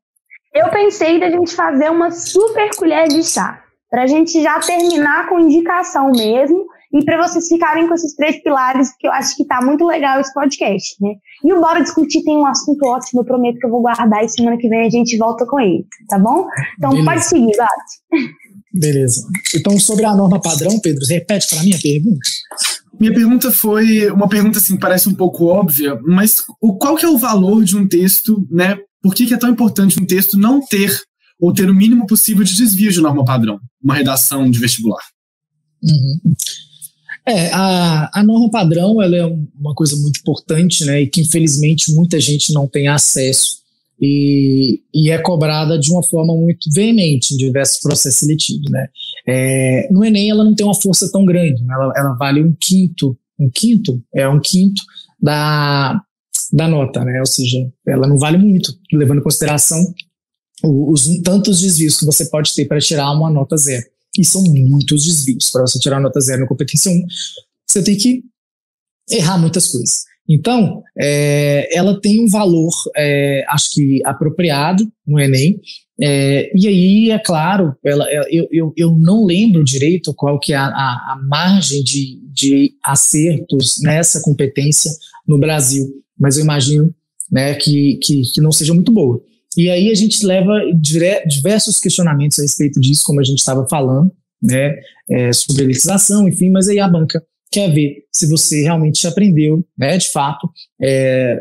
Eu 0.54 0.70
pensei 0.70 1.20
da 1.20 1.30
gente 1.30 1.52
fazer 1.52 1.92
uma 1.92 2.12
super 2.12 2.74
colher 2.76 3.10
de 3.10 3.22
chá, 3.24 3.62
para 3.90 4.04
a 4.04 4.08
gente 4.08 4.42
já 4.42 4.58
terminar 4.60 5.28
com 5.28 5.38
indicação 5.38 6.12
mesmo 6.12 6.66
e 6.94 7.04
para 7.04 7.28
vocês 7.28 7.48
ficarem 7.48 7.88
com 7.88 7.94
esses 7.94 8.16
três 8.16 8.42
pilares, 8.42 8.90
que 9.00 9.08
eu 9.08 9.12
acho 9.12 9.36
que 9.36 9.44
está 9.44 9.62
muito 9.62 9.86
legal 9.86 10.20
esse 10.20 10.34
podcast, 10.34 10.96
né? 11.02 11.14
E 11.44 11.54
o 11.54 11.60
Bora 11.60 11.82
Discutir 11.82 12.24
tem 12.24 12.38
um 12.38 12.46
assunto 12.46 12.86
ótimo, 12.86 13.22
eu 13.22 13.26
prometo 13.26 13.60
que 13.60 13.66
eu 13.66 13.72
vou 13.72 13.82
guardar 13.82 14.24
e 14.24 14.30
semana 14.30 14.58
que 14.58 14.70
vem 14.70 14.86
a 14.86 14.90
gente 14.90 15.18
volta 15.18 15.46
com 15.46 15.60
ele, 15.60 15.86
tá 16.10 16.20
bom? 16.20 16.48
Então 16.78 16.92
Beleza. 16.92 17.12
pode 17.12 17.26
seguir, 17.26 17.58
Gato. 17.58 18.36
Beleza. 18.74 19.26
Então, 19.56 19.80
sobre 19.80 20.06
a 20.06 20.14
norma 20.14 20.42
padrão, 20.42 20.80
Pedro, 20.80 21.06
repete 21.08 21.48
para 21.50 21.64
mim 21.64 21.74
a 21.74 21.80
pergunta. 21.82 22.20
Minha 23.00 23.14
pergunta 23.14 23.52
foi 23.52 24.10
uma 24.12 24.28
pergunta 24.28 24.58
assim, 24.60 24.78
parece 24.78 25.08
um 25.08 25.14
pouco 25.14 25.46
óbvia, 25.46 26.00
mas 26.06 26.44
o, 26.62 26.78
qual 26.78 26.96
que 26.96 27.06
é 27.06 27.10
o 27.10 27.18
valor 27.18 27.64
de 27.64 27.78
um 27.78 27.88
texto, 27.88 28.46
né? 28.52 28.78
Por 29.02 29.14
que, 29.14 29.26
que 29.26 29.34
é 29.34 29.38
tão 29.38 29.50
importante 29.50 30.02
um 30.02 30.06
texto 30.06 30.38
não 30.38 30.60
ter 30.66 31.02
ou 31.40 31.54
ter 31.54 31.70
o 31.70 31.74
mínimo 31.74 32.08
possível 32.08 32.44
de 32.44 32.56
desvio 32.56 32.92
de 32.92 33.02
norma 33.02 33.24
padrão, 33.24 33.60
uma 33.84 33.96
redação 33.96 34.50
de 34.50 34.60
vestibular? 34.60 35.04
Uhum. 35.84 36.34
É, 37.28 37.50
a, 37.52 38.20
a 38.20 38.24
norma 38.24 38.52
padrão 38.52 39.02
ela 39.02 39.18
é 39.18 39.26
uma 39.26 39.74
coisa 39.74 39.96
muito 39.98 40.20
importante, 40.20 40.86
né, 40.86 41.02
e 41.02 41.08
que 41.08 41.22
infelizmente 41.22 41.92
muita 41.92 42.20
gente 42.20 42.54
não 42.54 42.68
tem 42.68 42.88
acesso 42.88 43.58
e, 44.00 44.82
e 44.94 45.10
é 45.10 45.18
cobrada 45.18 45.80
de 45.80 45.92
uma 45.92 46.04
forma 46.04 46.36
muito 46.36 46.70
veemente 46.72 47.34
em 47.34 47.38
diversos 47.38 47.80
processos 47.80 48.20
seletivos, 48.20 48.70
né. 48.70 48.88
É, 49.28 49.88
no 49.92 50.06
Enem 50.06 50.30
ela 50.30 50.44
não 50.44 50.54
tem 50.54 50.66
uma 50.66 50.80
força 50.80 51.12
tão 51.12 51.26
grande, 51.26 51.64
né, 51.64 51.74
ela, 51.74 51.94
ela 51.98 52.14
vale 52.14 52.44
um 52.44 52.56
quinto, 52.60 53.18
um 53.40 53.50
quinto, 53.50 54.00
é 54.14 54.30
um 54.30 54.40
quinto 54.40 54.84
da, 55.20 56.00
da 56.54 56.68
nota, 56.68 57.04
né, 57.04 57.20
ou 57.22 57.26
seja, 57.26 57.58
ela 57.88 58.08
não 58.08 58.20
vale 58.20 58.38
muito, 58.38 58.72
levando 58.94 59.18
em 59.18 59.24
consideração 59.24 59.80
os, 60.64 61.08
os 61.08 61.22
tantos 61.24 61.60
desvios 61.60 61.98
que 61.98 62.06
você 62.06 62.30
pode 62.30 62.54
ter 62.54 62.66
para 62.66 62.80
tirar 62.80 63.12
uma 63.12 63.32
nota 63.32 63.58
zero 63.58 63.95
e 64.18 64.24
são 64.26 64.44
muitos 64.44 65.06
desvios. 65.06 65.50
Para 65.50 65.62
você 65.62 65.80
tirar 65.80 66.00
nota 66.00 66.20
zero 66.20 66.42
na 66.42 66.48
competência 66.48 66.92
1, 66.92 67.06
você 67.66 67.84
tem 67.84 67.98
que 67.98 68.24
errar 69.10 69.38
muitas 69.38 69.68
coisas. 69.68 70.04
Então, 70.28 70.82
é, 71.00 71.70
ela 71.78 72.00
tem 72.02 72.24
um 72.24 72.28
valor, 72.28 72.74
é, 72.96 73.46
acho 73.50 73.72
que 73.74 74.02
apropriado 74.04 74.92
no 75.06 75.20
Enem, 75.20 75.60
é, 76.02 76.52
e 76.54 76.68
aí, 76.68 77.12
é 77.12 77.20
claro, 77.20 77.76
ela, 77.84 78.06
é, 78.10 78.22
eu, 78.30 78.48
eu, 78.52 78.74
eu 78.76 78.96
não 78.98 79.24
lembro 79.24 79.64
direito 79.64 80.14
qual 80.14 80.40
que 80.40 80.52
é 80.52 80.58
a, 80.58 80.66
a, 80.68 81.20
margem 81.30 81.82
de, 81.84 82.20
de 82.34 82.74
acertos 82.84 83.76
nessa 83.82 84.22
competência 84.22 84.92
no 85.28 85.40
Brasil, 85.40 85.88
mas 86.20 86.38
eu 86.38 86.44
imagino 86.44 86.94
né, 87.32 87.54
que, 87.54 87.98
que, 88.04 88.24
que 88.34 88.42
não 88.42 88.52
seja 88.52 88.74
muito 88.74 88.92
boa. 88.92 89.22
E 89.58 89.70
aí 89.70 89.90
a 89.90 89.96
gente 89.96 90.26
leva 90.26 90.54
diversos 91.28 91.80
questionamentos 91.80 92.40
a 92.40 92.42
respeito 92.42 92.80
disso, 92.80 93.04
como 93.06 93.20
a 93.20 93.24
gente 93.24 93.40
estava 93.40 93.68
falando, 93.68 94.12
né, 94.42 94.76
é, 95.10 95.34
sobre 95.34 95.64
elitização, 95.64 96.28
enfim, 96.28 96.50
mas 96.50 96.68
aí 96.68 96.80
a 96.80 96.88
banca 96.88 97.24
quer 97.52 97.74
ver 97.74 98.04
se 98.12 98.28
você 98.28 98.64
realmente 98.64 99.08
aprendeu, 99.08 99.64
né, 99.78 99.98
de 99.98 100.12
fato, 100.12 100.50
é, 100.82 101.40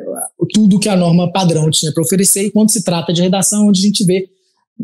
tudo 0.53 0.79
que 0.79 0.89
a 0.89 0.97
norma 0.97 1.33
padrão 1.33 1.71
tinha 1.71 1.93
para 1.93 2.03
oferecer, 2.03 2.45
e 2.45 2.51
quando 2.51 2.71
se 2.71 2.85
trata 2.85 3.13
de 3.13 3.23
redação, 3.23 3.67
onde 3.67 3.81
a 3.81 3.85
gente 3.85 4.05
vê, 4.05 4.29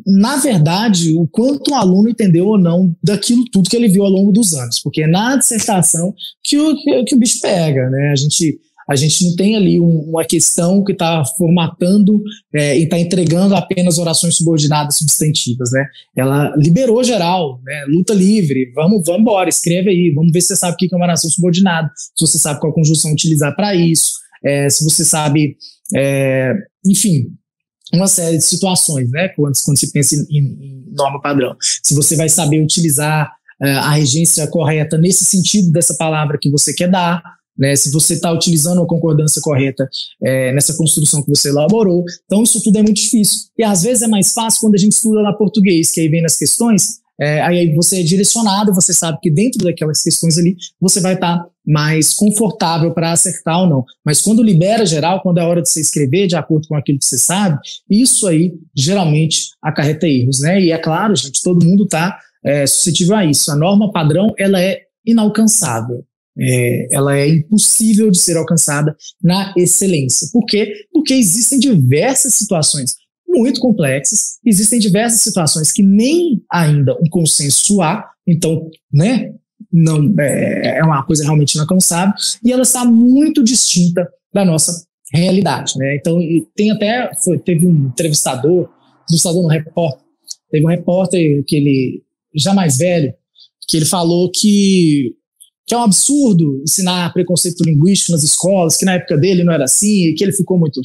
na 0.07 0.37
verdade, 0.37 1.14
o 1.14 1.26
quanto 1.26 1.70
o 1.70 1.74
aluno 1.74 2.09
entendeu 2.09 2.47
ou 2.47 2.59
não 2.59 2.95
daquilo 3.03 3.45
tudo 3.51 3.68
que 3.68 3.76
ele 3.76 3.89
viu 3.89 4.05
ao 4.05 4.11
longo 4.11 4.33
dos 4.33 4.55
anos, 4.55 4.81
porque 4.81 5.03
é 5.03 5.07
na 5.07 5.37
dissertação 5.37 6.14
que 6.43 6.59
o, 6.59 6.76
que 7.05 7.14
o 7.14 7.18
bicho 7.18 7.41
pega, 7.41 7.89
né, 7.91 8.11
a 8.11 8.16
gente 8.16 8.59
a 8.91 8.97
gente 8.97 9.24
não 9.24 9.36
tem 9.36 9.55
ali 9.55 9.80
um, 9.80 10.01
uma 10.11 10.24
questão 10.24 10.82
que 10.82 10.91
está 10.91 11.22
formatando 11.38 12.20
é, 12.53 12.76
e 12.76 12.82
está 12.82 12.99
entregando 12.99 13.55
apenas 13.55 13.99
orações 13.99 14.36
subordinadas 14.36 14.97
substantivas, 14.99 15.70
né? 15.70 15.86
Ela 16.16 16.53
liberou 16.57 17.05
geral, 17.05 17.61
né? 17.64 17.84
Luta 17.88 18.12
livre, 18.12 18.72
vamos, 18.74 19.05
vamos 19.07 19.20
embora, 19.20 19.49
escreve 19.49 19.91
aí, 19.91 20.12
vamos 20.12 20.32
ver 20.32 20.41
se 20.41 20.49
você 20.49 20.57
sabe 20.57 20.74
o 20.74 20.76
que 20.76 20.93
é 20.93 20.97
uma 20.97 21.07
oração 21.07 21.30
subordinada, 21.30 21.88
se 21.97 22.26
você 22.26 22.36
sabe 22.36 22.59
qual 22.59 22.72
conjunção 22.72 23.12
utilizar 23.12 23.55
para 23.55 23.76
isso, 23.76 24.14
é, 24.45 24.68
se 24.68 24.82
você 24.82 25.05
sabe, 25.05 25.57
é, 25.95 26.53
enfim, 26.84 27.26
uma 27.95 28.09
série 28.09 28.38
de 28.38 28.45
situações, 28.45 29.09
né? 29.11 29.28
Quando, 29.36 29.55
quando 29.64 29.78
se 29.78 29.93
pensa 29.93 30.16
em, 30.16 30.38
em, 30.38 30.84
norma 30.91 31.20
padrão. 31.20 31.55
Se 31.84 31.95
você 31.95 32.16
vai 32.16 32.28
saber 32.28 32.61
utilizar 32.61 33.30
é, 33.62 33.70
a 33.70 33.91
regência 33.93 34.45
correta 34.49 34.99
nesse 34.99 35.24
sentido 35.24 35.70
dessa 35.70 35.95
palavra 35.95 36.38
que 36.41 36.51
você 36.51 36.74
quer 36.74 36.91
dar, 36.91 37.22
né, 37.59 37.76
se 37.76 37.90
você 37.90 38.14
está 38.14 38.32
utilizando 38.32 38.82
a 38.82 38.86
concordância 38.86 39.40
correta 39.42 39.88
é, 40.22 40.53
nessa 40.53 40.76
construção 40.76 41.22
que 41.22 41.28
você 41.28 41.48
elaborou. 41.48 42.05
Então, 42.24 42.42
isso 42.42 42.62
tudo 42.62 42.78
é 42.78 42.82
muito 42.82 42.96
difícil. 42.96 43.48
E 43.59 43.62
às 43.62 43.82
vezes 43.82 44.03
é 44.03 44.09
mais 44.09 44.32
fácil 44.32 44.61
quando 44.61 44.74
a 44.74 44.78
gente 44.78 44.92
estuda 44.92 45.20
lá 45.20 45.32
português, 45.32 45.90
que 45.90 46.01
aí 46.01 46.09
vem 46.09 46.22
nas 46.22 46.36
questões, 46.36 47.01
é, 47.20 47.42
aí 47.42 47.74
você 47.74 48.01
é 48.01 48.03
direcionado, 48.03 48.72
você 48.72 48.94
sabe 48.94 49.18
que 49.20 49.30
dentro 49.30 49.62
daquelas 49.62 50.03
questões 50.03 50.38
ali 50.38 50.57
você 50.80 51.01
vai 51.01 51.14
estar 51.14 51.38
tá 51.38 51.46
mais 51.66 52.14
confortável 52.14 52.94
para 52.94 53.12
acertar 53.12 53.61
ou 53.61 53.68
não. 53.68 53.84
Mas 54.03 54.22
quando 54.22 54.42
libera 54.42 54.86
geral, 54.86 55.20
quando 55.20 55.38
é 55.38 55.44
hora 55.44 55.61
de 55.61 55.68
você 55.68 55.80
escrever 55.80 56.26
de 56.26 56.34
acordo 56.34 56.66
com 56.66 56.74
aquilo 56.74 56.98
que 56.98 57.05
você 57.05 57.18
sabe, 57.18 57.59
isso 57.90 58.26
aí 58.26 58.55
geralmente 58.74 59.51
acarreta 59.62 60.09
erros, 60.09 60.40
né? 60.40 60.62
E 60.62 60.72
é 60.72 60.78
claro, 60.78 61.14
gente, 61.14 61.42
todo 61.42 61.64
mundo 61.64 61.84
está 61.84 62.18
é, 62.42 62.66
suscetível 62.66 63.14
a 63.14 63.24
isso. 63.26 63.53
A 63.53 63.57
norma 63.57 63.92
padrão 63.92 64.32
ela 64.38 64.59
é 64.61 64.80
inalcançável. 65.05 66.03
É, 66.39 66.89
ela 66.95 67.18
é 67.18 67.28
impossível 67.28 68.11
de 68.11 68.18
ser 68.18 68.37
alcançada 68.37 68.97
na 69.22 69.53
excelência. 69.57 70.28
Por 70.33 70.47
quê? 70.47 70.72
Porque 70.93 71.12
existem 71.14 71.59
diversas 71.59 72.35
situações 72.35 72.95
muito 73.28 73.61
complexas, 73.61 74.39
existem 74.45 74.78
diversas 74.78 75.22
situações 75.22 75.72
que 75.72 75.83
nem 75.83 76.43
ainda 76.51 76.95
um 76.95 77.09
consenso 77.09 77.81
há, 77.81 78.05
então, 78.26 78.68
né, 78.93 79.33
não 79.72 80.12
é, 80.18 80.78
é 80.78 80.83
uma 80.83 81.05
coisa 81.05 81.22
realmente 81.22 81.55
inalcançável, 81.55 82.14
e 82.45 82.53
ela 82.53 82.62
está 82.62 82.85
muito 82.85 83.43
distinta 83.45 84.09
da 84.33 84.45
nossa 84.45 84.85
realidade, 85.12 85.74
né? 85.76 85.97
Então, 85.97 86.18
tem 86.57 86.70
até, 86.70 87.11
foi, 87.22 87.39
teve 87.39 87.66
um 87.66 87.87
entrevistador, 87.87 88.68
entrevistador 89.05 89.43
no 89.43 89.49
repórter, 89.49 90.05
teve 90.51 90.64
um 90.64 90.68
repórter 90.68 91.45
que 91.47 91.57
ele, 91.57 92.03
já 92.35 92.53
mais 92.53 92.78
velho, 92.78 93.12
que 93.68 93.76
ele 93.76 93.87
falou 93.87 94.31
que 94.31 95.14
que 95.71 95.75
é 95.75 95.79
um 95.79 95.83
absurdo 95.83 96.61
ensinar 96.64 97.12
preconceito 97.12 97.62
linguístico 97.62 98.11
nas 98.11 98.25
escolas, 98.25 98.77
que 98.77 98.85
na 98.85 98.95
época 98.95 99.16
dele 99.16 99.45
não 99.45 99.53
era 99.53 99.62
assim, 99.62 100.12
que 100.16 100.25
ele 100.25 100.33
ficou 100.33 100.59
muito 100.59 100.81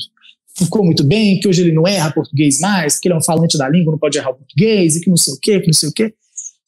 ficou 0.55 0.85
muito 0.85 1.03
bem, 1.03 1.39
que 1.39 1.47
hoje 1.47 1.63
ele 1.63 1.71
não 1.71 1.87
erra 1.87 2.13
português 2.13 2.59
mais, 2.59 2.99
que 2.99 3.07
ele 3.07 3.15
é 3.15 3.17
um 3.17 3.23
falante 3.23 3.57
da 3.57 3.67
língua, 3.67 3.93
não 3.93 3.97
pode 3.97 4.15
errar 4.15 4.29
o 4.29 4.35
português, 4.35 4.95
e 4.95 5.01
que 5.01 5.09
não 5.09 5.17
sei 5.17 5.33
o 5.33 5.39
quê, 5.39 5.59
que 5.59 5.65
não 5.65 5.73
sei 5.73 5.89
o 5.89 5.91
quê. 5.91 6.13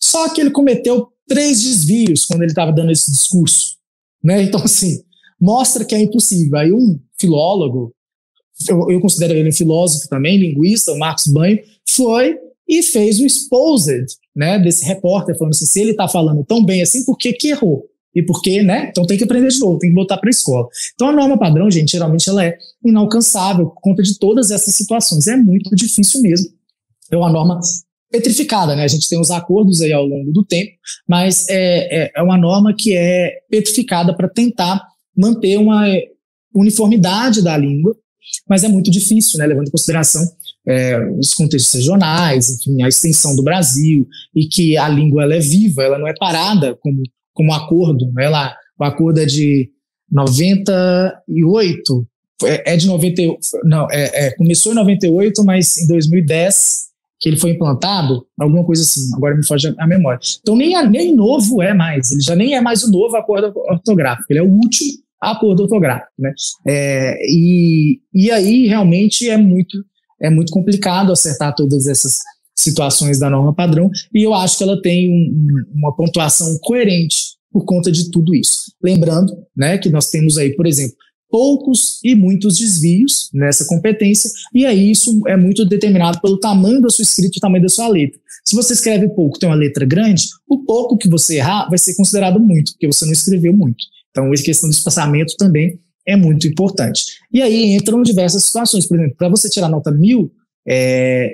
Só 0.02 0.34
que 0.34 0.42
ele 0.42 0.50
cometeu 0.50 1.10
três 1.28 1.62
desvios 1.62 2.26
quando 2.26 2.42
ele 2.42 2.50
estava 2.50 2.72
dando 2.72 2.92
esse 2.92 3.12
discurso. 3.12 3.78
Né? 4.24 4.42
Então, 4.42 4.64
assim, 4.64 5.00
mostra 5.40 5.86
que 5.86 5.94
é 5.94 6.02
impossível. 6.02 6.58
Aí 6.58 6.74
um 6.74 7.00
filólogo, 7.22 7.94
eu, 8.68 8.90
eu 8.90 9.00
considero 9.00 9.34
ele 9.34 9.50
um 9.50 9.54
filósofo 9.54 10.10
também, 10.10 10.40
linguista, 10.40 10.92
o 10.92 10.98
Marcos 10.98 11.28
Banho, 11.28 11.60
foi 11.88 12.36
e 12.68 12.82
fez 12.82 13.20
o 13.20 13.28
exposed 13.28 14.08
né, 14.36 14.58
desse 14.58 14.84
repórter, 14.84 15.38
falando 15.38 15.54
assim, 15.54 15.68
se 15.68 15.80
ele 15.80 15.92
está 15.92 16.08
falando 16.08 16.44
tão 16.44 16.66
bem 16.66 16.82
assim, 16.82 17.06
por 17.06 17.16
que 17.16 17.32
que 17.32 17.50
errou? 17.50 17.86
E 18.18 18.24
por 18.24 18.42
quê, 18.42 18.64
né? 18.64 18.88
Então 18.90 19.06
tem 19.06 19.16
que 19.16 19.24
aprender 19.24 19.50
de 19.50 19.60
novo, 19.60 19.78
tem 19.78 19.92
que 19.92 19.96
voltar 19.96 20.18
para 20.18 20.28
a 20.28 20.32
escola. 20.32 20.68
Então 20.96 21.10
a 21.10 21.12
norma 21.12 21.38
padrão, 21.38 21.70
gente, 21.70 21.92
geralmente 21.92 22.28
ela 22.28 22.44
é 22.44 22.58
inalcançável 22.84 23.68
por 23.68 23.80
conta 23.80 24.02
de 24.02 24.18
todas 24.18 24.50
essas 24.50 24.74
situações. 24.74 25.28
É 25.28 25.38
muito 25.38 25.76
difícil 25.76 26.20
mesmo. 26.22 26.48
É 27.12 27.16
uma 27.16 27.32
norma 27.32 27.60
petrificada, 28.12 28.76
né? 28.76 28.86
A 28.86 28.88
gente 28.88 29.08
tem 29.08 29.22
os 29.22 29.30
acordos 29.30 29.82
aí 29.82 29.94
ao 29.94 30.04
longo 30.04 30.32
do 30.32 30.44
tempo, 30.44 30.72
mas 31.08 31.48
é, 31.48 32.06
é, 32.06 32.12
é 32.16 32.24
uma 32.24 32.40
norma 32.40 32.74
que 32.76 32.98
é 32.98 33.34
petrificada 33.52 34.16
para 34.16 34.28
tentar 34.28 34.82
manter 35.16 35.60
uma 35.60 35.86
uniformidade 36.56 37.44
da 37.44 37.56
língua, 37.56 37.96
mas 38.50 38.64
é 38.64 38.68
muito 38.68 38.90
difícil, 38.90 39.38
né? 39.38 39.46
Levando 39.46 39.68
em 39.68 39.72
consideração 39.72 40.24
é, 40.68 41.00
os 41.12 41.36
contextos 41.36 41.72
regionais, 41.72 42.50
enfim, 42.50 42.82
a 42.82 42.88
extensão 42.88 43.36
do 43.36 43.44
Brasil 43.44 44.08
e 44.36 44.48
que 44.48 44.76
a 44.76 44.90
língua 44.90 45.22
ela 45.22 45.36
é 45.36 45.40
viva, 45.40 45.84
ela 45.84 46.00
não 46.00 46.08
é 46.08 46.16
parada 46.18 46.76
como 46.82 47.04
como 47.38 47.54
acordo, 47.54 48.12
né, 48.14 48.28
lá, 48.28 48.56
o 48.80 48.84
acordo 48.84 49.20
é 49.20 49.26
de 49.26 49.70
98, 50.12 52.08
é, 52.44 52.74
é 52.74 52.78
de 52.78 52.88
98, 52.88 53.40
não, 53.64 53.88
é, 53.92 54.28
é, 54.28 54.32
começou 54.32 54.72
em 54.72 54.76
98, 54.76 55.44
mas 55.46 55.78
em 55.78 55.88
2010 55.88 56.88
que 57.20 57.30
ele 57.30 57.38
foi 57.38 57.52
implantado, 57.52 58.28
alguma 58.40 58.64
coisa 58.64 58.84
assim, 58.84 59.02
agora 59.16 59.36
me 59.36 59.46
foge 59.46 59.74
a 59.78 59.88
memória. 59.88 60.20
Então 60.40 60.56
nem, 60.56 60.76
nem 60.90 61.16
novo 61.16 61.62
é 61.62 61.74
mais, 61.74 62.12
ele 62.12 62.22
já 62.22 62.36
nem 62.36 62.56
é 62.56 62.62
mais 62.62 62.84
o 62.84 62.92
novo 62.92 63.16
acordo 63.16 63.52
ortográfico, 63.56 64.26
ele 64.30 64.40
é 64.40 64.44
o 64.44 64.52
último 64.52 64.94
acordo 65.22 65.64
ortográfico, 65.64 66.12
né? 66.18 66.32
É, 66.68 67.18
e, 67.28 68.00
e 68.14 68.32
aí 68.32 68.68
realmente 68.68 69.30
é 69.30 69.38
muito, 69.38 69.78
é 70.22 70.30
muito 70.30 70.52
complicado 70.52 71.12
acertar 71.12 71.56
todas 71.56 71.88
essas 71.88 72.20
situações 72.58 73.20
da 73.20 73.30
norma 73.30 73.54
padrão, 73.54 73.90
e 74.14 74.26
eu 74.26 74.34
acho 74.34 74.58
que 74.58 74.64
ela 74.64 74.82
tem 74.82 75.10
um, 75.10 75.78
uma 75.78 75.96
pontuação 75.96 76.58
coerente 76.62 77.38
por 77.52 77.64
conta 77.66 77.92
de 77.92 78.10
tudo 78.10 78.36
isso. 78.36 78.74
Lembrando 78.84 79.34
né, 79.56 79.78
que 79.78 79.90
nós 79.90 80.10
temos 80.10 80.38
aí, 80.38 80.56
por 80.56 80.66
exemplo, 80.66 80.96
poucos 81.30 82.00
e 82.04 82.16
muitos 82.16 82.58
desvios 82.58 83.30
nessa 83.34 83.66
competência, 83.66 84.30
e 84.54 84.66
aí 84.66 84.92
isso 84.92 85.22
é 85.28 85.38
muito 85.38 85.66
determinado 85.66 86.20
pelo 86.22 86.40
tamanho 86.40 86.82
da 86.82 86.90
sua 86.90 87.04
escrita 87.04 87.38
e 87.38 87.42
tamanho 87.42 87.64
da 87.64 87.70
sua 87.70 87.88
letra. 87.88 88.20
Se 88.44 88.56
você 88.56 88.74
escreve 88.74 89.10
pouco, 89.10 89.38
tem 89.38 89.50
uma 89.50 89.56
letra 89.56 89.86
grande, 89.86 90.24
o 90.50 90.64
pouco 90.64 90.98
que 90.98 91.10
você 91.10 91.36
errar 91.36 91.68
vai 91.70 91.78
ser 91.78 91.96
considerado 91.96 92.40
muito, 92.40 92.72
porque 92.72 92.88
você 92.88 93.06
não 93.06 93.12
escreveu 93.12 93.54
muito. 93.54 93.84
Então, 94.10 94.32
a 94.32 94.36
questão 94.36 94.70
do 94.70 94.74
espaçamento 94.74 95.36
também 95.38 95.80
é 96.08 96.16
muito 96.16 96.48
importante. 96.48 97.04
E 97.32 97.42
aí 97.42 97.76
entram 97.76 98.02
diversas 98.02 98.46
situações. 98.46 98.88
Por 98.88 98.98
exemplo, 98.98 99.16
para 99.18 99.28
você 99.28 99.50
tirar 99.50 99.68
nota 99.68 99.92
mil, 99.92 100.32
é, 100.68 101.32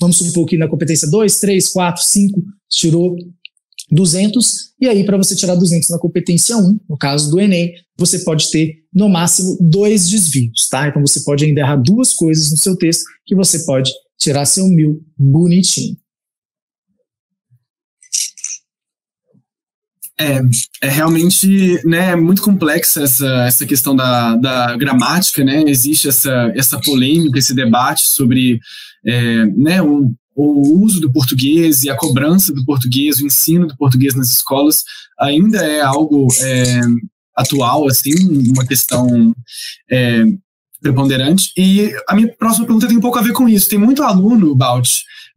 vamos 0.00 0.16
supor 0.16 0.46
que 0.46 0.56
na 0.56 0.68
competência 0.68 1.08
2, 1.08 1.38
3, 1.38 1.68
4, 1.68 2.02
5, 2.02 2.42
tirou 2.68 3.16
200, 3.90 4.72
e 4.80 4.88
aí 4.88 5.04
para 5.04 5.16
você 5.16 5.36
tirar 5.36 5.54
200 5.54 5.90
na 5.90 5.98
competência 5.98 6.56
1, 6.56 6.80
no 6.88 6.96
caso 6.96 7.30
do 7.30 7.38
Enem, 7.38 7.72
você 7.96 8.18
pode 8.20 8.50
ter 8.50 8.76
no 8.92 9.08
máximo 9.08 9.56
dois 9.60 10.08
desvios, 10.08 10.68
tá? 10.68 10.88
Então 10.88 11.02
você 11.02 11.20
pode 11.20 11.44
ainda 11.44 11.60
errar 11.60 11.76
duas 11.76 12.12
coisas 12.12 12.50
no 12.50 12.56
seu 12.56 12.76
texto 12.76 13.04
que 13.26 13.34
você 13.34 13.60
pode 13.64 13.92
tirar 14.18 14.44
seu 14.46 14.66
mil 14.66 15.02
bonitinho. 15.16 15.96
É, 20.20 20.40
é 20.82 20.88
realmente 20.88 21.80
né, 21.86 22.14
muito 22.14 22.42
complexa 22.42 23.02
essa, 23.02 23.26
essa 23.44 23.66
questão 23.66 23.96
da, 23.96 24.36
da 24.36 24.76
gramática, 24.76 25.42
né? 25.42 25.64
Existe 25.66 26.08
essa, 26.08 26.52
essa 26.54 26.80
polêmica, 26.80 27.38
esse 27.38 27.54
debate 27.54 28.06
sobre 28.06 28.60
é, 29.06 29.46
né, 29.46 29.82
o, 29.82 30.12
o 30.34 30.82
uso 30.84 31.00
do 31.00 31.12
português 31.12 31.82
e 31.84 31.90
a 31.90 31.96
cobrança 31.96 32.52
do 32.52 32.64
português, 32.64 33.20
o 33.20 33.26
ensino 33.26 33.66
do 33.66 33.76
português 33.76 34.14
nas 34.14 34.30
escolas 34.30 34.84
ainda 35.18 35.58
é 35.58 35.80
algo 35.80 36.28
é, 36.40 36.80
atual, 37.36 37.86
assim, 37.88 38.14
uma 38.50 38.66
questão 38.66 39.34
é, 39.90 40.24
preponderante. 40.80 41.52
E 41.56 41.90
a 42.08 42.14
minha 42.14 42.28
próxima 42.36 42.66
pergunta 42.66 42.88
tem 42.88 42.96
um 42.96 43.02
pouco 43.02 43.18
a 43.18 43.22
ver 43.22 43.32
com 43.32 43.48
isso. 43.48 43.68
Tem 43.68 43.78
muito 43.78 44.02
aluno, 44.02 44.54
Balt, 44.54 44.88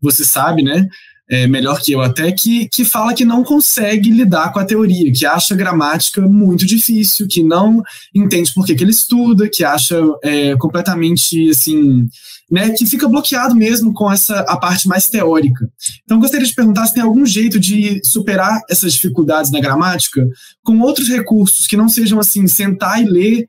você 0.01 0.25
sabe, 0.25 0.63
né? 0.63 0.87
É, 1.29 1.47
melhor 1.47 1.81
que 1.81 1.91
eu 1.91 2.01
até, 2.01 2.31
que, 2.31 2.67
que 2.69 2.85
fala 2.85 3.13
que 3.13 3.25
não 3.25 3.43
consegue 3.43 4.11
lidar 4.11 4.51
com 4.53 4.59
a 4.59 4.65
teoria, 4.65 5.11
que 5.11 5.25
acha 5.25 5.55
gramática 5.55 6.21
muito 6.21 6.65
difícil, 6.65 7.27
que 7.27 7.41
não 7.41 7.81
entende 8.13 8.53
por 8.53 8.65
que, 8.65 8.75
que 8.75 8.83
ele 8.83 8.91
estuda, 8.91 9.49
que 9.49 9.63
acha 9.63 9.99
é, 10.23 10.55
completamente 10.57 11.49
assim. 11.49 12.07
Né, 12.51 12.69
que 12.69 12.85
fica 12.85 13.09
bloqueado 13.09 13.55
mesmo 13.55 13.91
com 13.91 14.11
essa 14.11 14.41
a 14.41 14.55
parte 14.55 14.87
mais 14.87 15.09
teórica. 15.09 15.67
Então, 16.03 16.19
gostaria 16.19 16.45
de 16.45 16.53
perguntar 16.53 16.85
se 16.85 16.93
tem 16.93 17.01
algum 17.01 17.25
jeito 17.25 17.59
de 17.59 17.99
superar 18.05 18.61
essas 18.69 18.93
dificuldades 18.93 19.49
na 19.49 19.59
gramática 19.59 20.23
com 20.63 20.79
outros 20.79 21.09
recursos 21.09 21.65
que 21.65 21.75
não 21.75 21.89
sejam 21.89 22.19
assim 22.19 22.45
sentar 22.45 23.01
e 23.01 23.05
ler 23.05 23.47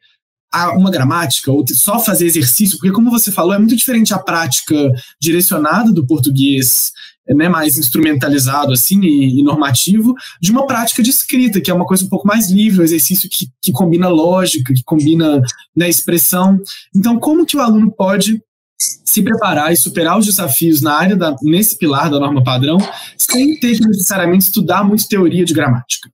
uma 0.76 0.90
gramática 0.90 1.52
ou 1.52 1.64
só 1.68 1.98
fazer 1.98 2.24
exercício, 2.24 2.78
porque 2.78 2.92
como 2.92 3.10
você 3.10 3.30
falou, 3.30 3.52
é 3.52 3.58
muito 3.58 3.76
diferente 3.76 4.14
a 4.14 4.18
prática 4.18 4.74
direcionada 5.20 5.92
do 5.92 6.06
português 6.06 6.90
né, 7.28 7.48
mais 7.48 7.76
instrumentalizado 7.76 8.72
assim 8.72 9.00
e, 9.00 9.40
e, 9.40 9.42
normativo 9.42 10.14
de 10.40 10.50
uma 10.50 10.66
prática 10.66 11.02
de 11.02 11.10
escrita, 11.10 11.60
que 11.60 11.70
é 11.70 11.74
uma 11.74 11.86
coisa 11.86 12.04
um 12.04 12.08
pouco 12.08 12.26
mais 12.26 12.50
livre, 12.50 12.80
um 12.80 12.84
exercício 12.84 13.28
que, 13.28 13.48
que 13.60 13.72
combina 13.72 14.08
lógica, 14.08 14.72
que 14.72 14.82
combina 14.84 15.40
né, 15.74 15.88
expressão. 15.88 16.60
Então, 16.94 17.18
como 17.18 17.46
que 17.46 17.56
o 17.56 17.60
aluno 17.60 17.90
pode 17.90 18.40
se 18.78 19.22
preparar 19.22 19.72
e 19.72 19.76
superar 19.76 20.18
os 20.18 20.26
desafios 20.26 20.82
na 20.82 20.94
área 20.94 21.16
da, 21.16 21.34
nesse 21.42 21.78
pilar 21.78 22.10
da 22.10 22.20
norma 22.20 22.44
padrão, 22.44 22.78
sem 23.16 23.58
ter 23.58 23.78
que 23.78 23.86
necessariamente 23.86 24.44
estudar 24.44 24.84
muito 24.84 25.08
teoria 25.08 25.44
de 25.44 25.54
gramática? 25.54 26.10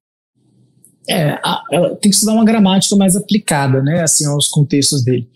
É, 1.09 1.37
tem 2.01 2.11
que 2.11 2.17
estudar 2.17 2.33
uma 2.33 2.45
gramática 2.45 2.95
mais 2.95 3.17
aplicada, 3.17 3.83
né, 3.83 4.03
assim, 4.03 4.25
aos 4.25 4.47
contextos 4.47 5.05
dele. 5.05 5.29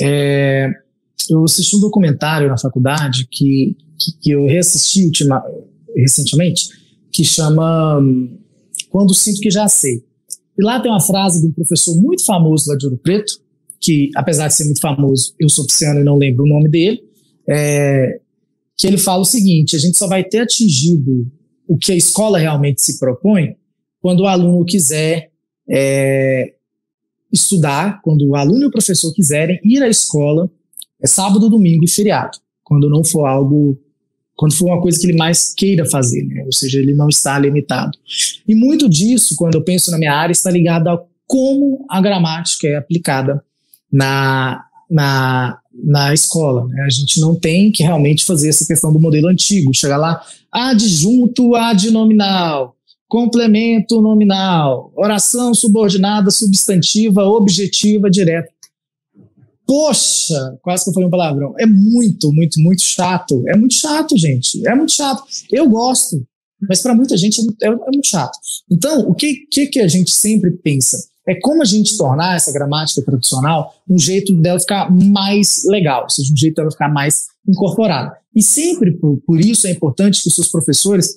É, 0.00 0.70
eu 1.30 1.44
assisti 1.44 1.76
um 1.76 1.80
documentário 1.80 2.48
na 2.48 2.58
faculdade 2.58 3.26
que 3.30 3.76
que, 4.02 4.18
que 4.20 4.30
eu 4.32 4.46
reassisti 4.46 5.04
ultima, 5.04 5.42
recentemente, 5.96 6.68
que 7.12 7.24
chama 7.24 7.98
hum, 8.00 8.38
Quando 8.90 9.14
Sinto 9.14 9.40
Que 9.40 9.50
Já 9.50 9.68
Sei. 9.68 10.02
E 10.58 10.64
lá 10.64 10.80
tem 10.80 10.90
uma 10.90 11.00
frase 11.00 11.40
de 11.40 11.46
um 11.46 11.52
professor 11.52 11.96
muito 12.00 12.24
famoso 12.24 12.70
lá 12.70 12.76
de 12.76 12.86
Ouro 12.86 12.98
Preto, 12.98 13.40
que 13.80 14.10
apesar 14.14 14.48
de 14.48 14.54
ser 14.54 14.64
muito 14.64 14.80
famoso, 14.80 15.34
eu 15.38 15.48
sou 15.48 15.66
pisciano 15.66 16.00
e 16.00 16.04
não 16.04 16.16
lembro 16.16 16.44
o 16.44 16.48
nome 16.48 16.68
dele, 16.68 17.02
é, 17.48 18.20
que 18.76 18.86
ele 18.86 18.98
fala 18.98 19.22
o 19.22 19.24
seguinte: 19.24 19.76
a 19.76 19.78
gente 19.78 19.96
só 19.96 20.06
vai 20.06 20.22
ter 20.24 20.40
atingido 20.40 21.30
o 21.66 21.76
que 21.76 21.92
a 21.92 21.96
escola 21.96 22.38
realmente 22.38 22.82
se 22.82 22.98
propõe 22.98 23.56
quando 24.00 24.20
o 24.20 24.26
aluno 24.26 24.64
quiser 24.64 25.30
é, 25.68 26.54
estudar, 27.32 28.00
quando 28.02 28.28
o 28.28 28.36
aluno 28.36 28.64
e 28.64 28.66
o 28.66 28.70
professor 28.70 29.12
quiserem, 29.14 29.58
ir 29.64 29.82
à 29.82 29.88
escola, 29.88 30.50
é 31.02 31.06
sábado, 31.06 31.48
domingo 31.48 31.84
e 31.84 31.90
feriado, 31.90 32.38
quando 32.62 32.88
não 32.88 33.04
for 33.04 33.26
algo 33.26 33.78
quando 34.34 34.54
for 34.54 34.66
uma 34.66 34.80
coisa 34.80 34.98
que 34.98 35.06
ele 35.06 35.16
mais 35.16 35.54
queira 35.54 35.88
fazer, 35.88 36.24
né? 36.24 36.42
ou 36.44 36.52
seja, 36.52 36.80
ele 36.80 36.94
não 36.94 37.08
está 37.08 37.38
limitado. 37.38 37.96
E 38.48 38.54
muito 38.54 38.88
disso, 38.88 39.36
quando 39.36 39.54
eu 39.54 39.62
penso 39.62 39.90
na 39.90 39.98
minha 39.98 40.12
área, 40.12 40.32
está 40.32 40.50
ligado 40.50 40.88
a 40.88 41.00
como 41.26 41.86
a 41.88 42.00
gramática 42.00 42.66
é 42.66 42.76
aplicada 42.76 43.42
na, 43.90 44.64
na, 44.90 45.58
na 45.72 46.12
escola. 46.12 46.66
Né? 46.66 46.82
A 46.82 46.90
gente 46.90 47.20
não 47.20 47.34
tem 47.34 47.72
que 47.72 47.82
realmente 47.82 48.24
fazer 48.24 48.48
essa 48.48 48.66
questão 48.66 48.92
do 48.92 49.00
modelo 49.00 49.28
antigo, 49.28 49.74
chegar 49.74 49.96
lá, 49.96 50.22
adjunto 50.50 51.54
adnominal, 51.54 52.76
complemento 53.08 54.02
nominal, 54.02 54.92
oração 54.94 55.54
subordinada, 55.54 56.30
substantiva, 56.30 57.24
objetiva, 57.24 58.10
direta. 58.10 58.51
Poxa, 59.72 60.58
quase 60.60 60.84
que 60.84 60.90
eu 60.90 60.92
falei 60.92 61.06
um 61.06 61.10
palavrão. 61.10 61.54
É 61.58 61.64
muito, 61.64 62.30
muito, 62.30 62.60
muito 62.60 62.82
chato. 62.82 63.42
É 63.48 63.56
muito 63.56 63.72
chato, 63.72 64.18
gente. 64.18 64.68
É 64.68 64.74
muito 64.74 64.92
chato. 64.92 65.22
Eu 65.50 65.66
gosto, 65.66 66.22
mas 66.68 66.82
para 66.82 66.94
muita 66.94 67.16
gente 67.16 67.40
é, 67.40 67.68
é, 67.68 67.70
é, 67.70 67.90
muito 67.90 68.06
chato. 68.06 68.36
Então, 68.70 69.08
o 69.08 69.14
que, 69.14 69.46
que, 69.50 69.68
que 69.68 69.80
a 69.80 69.88
gente 69.88 70.10
sempre 70.10 70.50
pensa? 70.50 70.98
É 71.26 71.34
como 71.40 71.62
a 71.62 71.64
gente 71.64 71.96
tornar 71.96 72.36
essa 72.36 72.52
gramática 72.52 73.00
tradicional 73.00 73.74
um 73.88 73.98
jeito 73.98 74.34
dela 74.34 74.60
ficar 74.60 74.94
mais 74.94 75.62
legal, 75.64 76.02
ou 76.02 76.10
seja, 76.10 76.30
um 76.30 76.36
jeito 76.36 76.56
dela 76.56 76.70
ficar 76.70 76.92
mais 76.92 77.28
incorporada. 77.48 78.14
E 78.36 78.42
sempre 78.42 78.92
por, 78.98 79.22
por 79.26 79.40
isso 79.40 79.66
é 79.66 79.70
importante 79.70 80.20
que 80.20 80.28
os 80.28 80.34
seus 80.34 80.48
professores 80.48 81.14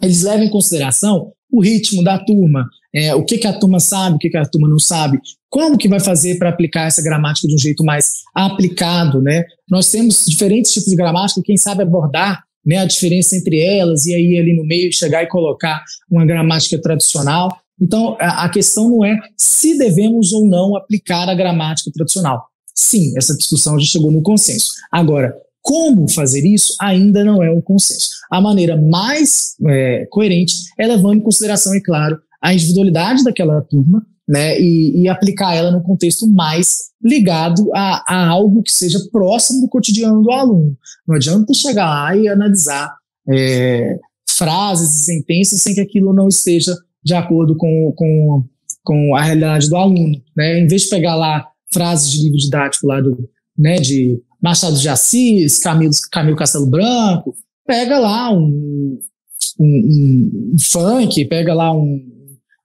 eles 0.00 0.22
levem 0.22 0.46
em 0.46 0.50
consideração 0.50 1.32
o 1.50 1.60
ritmo 1.60 2.04
da 2.04 2.24
turma, 2.24 2.68
é, 2.94 3.14
o 3.14 3.24
que, 3.24 3.38
que 3.38 3.46
a 3.46 3.52
turma 3.52 3.80
sabe, 3.80 4.16
o 4.16 4.18
que, 4.18 4.30
que 4.30 4.36
a 4.36 4.44
turma 4.44 4.68
não 4.68 4.78
sabe, 4.78 5.18
como 5.48 5.78
que 5.78 5.88
vai 5.88 6.00
fazer 6.00 6.38
para 6.38 6.48
aplicar 6.48 6.86
essa 6.86 7.02
gramática 7.02 7.48
de 7.48 7.54
um 7.54 7.58
jeito 7.58 7.84
mais 7.84 8.22
aplicado, 8.34 9.20
né? 9.20 9.44
Nós 9.68 9.90
temos 9.90 10.24
diferentes 10.26 10.72
tipos 10.72 10.90
de 10.90 10.96
gramática, 10.96 11.40
quem 11.44 11.56
sabe 11.56 11.82
abordar 11.82 12.42
né, 12.64 12.76
a 12.78 12.84
diferença 12.84 13.36
entre 13.36 13.58
elas 13.58 14.06
e 14.06 14.14
aí 14.14 14.38
ali 14.38 14.54
no 14.54 14.64
meio 14.64 14.92
chegar 14.92 15.22
e 15.22 15.28
colocar 15.28 15.82
uma 16.10 16.24
gramática 16.24 16.80
tradicional. 16.80 17.50
Então, 17.80 18.16
a, 18.20 18.44
a 18.44 18.48
questão 18.48 18.88
não 18.88 19.04
é 19.04 19.18
se 19.36 19.78
devemos 19.78 20.32
ou 20.32 20.46
não 20.46 20.76
aplicar 20.76 21.28
a 21.28 21.34
gramática 21.34 21.90
tradicional. 21.92 22.44
Sim, 22.74 23.16
essa 23.16 23.36
discussão 23.36 23.78
já 23.78 23.86
chegou 23.86 24.12
no 24.12 24.22
consenso. 24.22 24.72
Agora, 24.92 25.34
como 25.62 26.08
fazer 26.08 26.44
isso 26.46 26.74
ainda 26.80 27.24
não 27.24 27.42
é 27.42 27.50
um 27.50 27.60
consenso. 27.60 28.08
A 28.30 28.40
maneira 28.40 28.76
mais 28.76 29.54
é, 29.66 30.06
coerente 30.10 30.54
é 30.78 30.86
levando 30.86 31.16
em 31.16 31.20
consideração, 31.20 31.74
é 31.74 31.80
claro, 31.80 32.18
a 32.42 32.54
individualidade 32.54 33.24
daquela 33.24 33.60
turma, 33.62 34.04
né, 34.28 34.60
e, 34.60 35.02
e 35.02 35.08
aplicar 35.08 35.54
ela 35.54 35.72
num 35.72 35.82
contexto 35.82 36.24
mais 36.28 36.90
ligado 37.02 37.68
a, 37.74 38.04
a, 38.06 38.28
algo 38.28 38.62
que 38.62 38.70
seja 38.70 39.00
próximo 39.10 39.62
do 39.62 39.68
cotidiano 39.68 40.22
do 40.22 40.30
aluno. 40.30 40.76
Não 41.06 41.16
adianta 41.16 41.52
chegar 41.52 41.86
lá 41.86 42.16
e 42.16 42.28
analisar 42.28 42.94
é, 43.28 43.98
frases 44.28 44.94
e 44.94 45.04
sentenças 45.04 45.60
sem 45.60 45.74
que 45.74 45.80
aquilo 45.80 46.12
não 46.12 46.28
esteja 46.28 46.76
de 47.02 47.12
acordo 47.12 47.56
com, 47.56 47.92
com, 47.96 48.44
com 48.84 49.16
a 49.16 49.22
realidade 49.22 49.68
do 49.68 49.76
aluno. 49.76 50.22
Né? 50.36 50.60
Em 50.60 50.66
vez 50.68 50.82
de 50.82 50.90
pegar 50.90 51.16
lá 51.16 51.44
frases 51.72 52.10
de 52.10 52.22
livro 52.22 52.38
didático 52.38 52.86
lá 52.86 53.00
do, 53.00 53.28
né, 53.58 53.76
de 53.76 54.22
Machado 54.40 54.76
de 54.76 54.88
Assis, 54.88 55.58
Camilo, 55.58 55.92
Camilo 56.10 56.36
Castelo 56.36 56.66
Branco, 56.66 57.34
pega 57.66 57.98
lá 57.98 58.32
um, 58.32 58.98
um, 59.58 59.64
um, 59.66 60.52
um 60.54 60.58
funk, 60.58 61.24
pega 61.26 61.52
lá 61.52 61.72
um, 61.72 62.09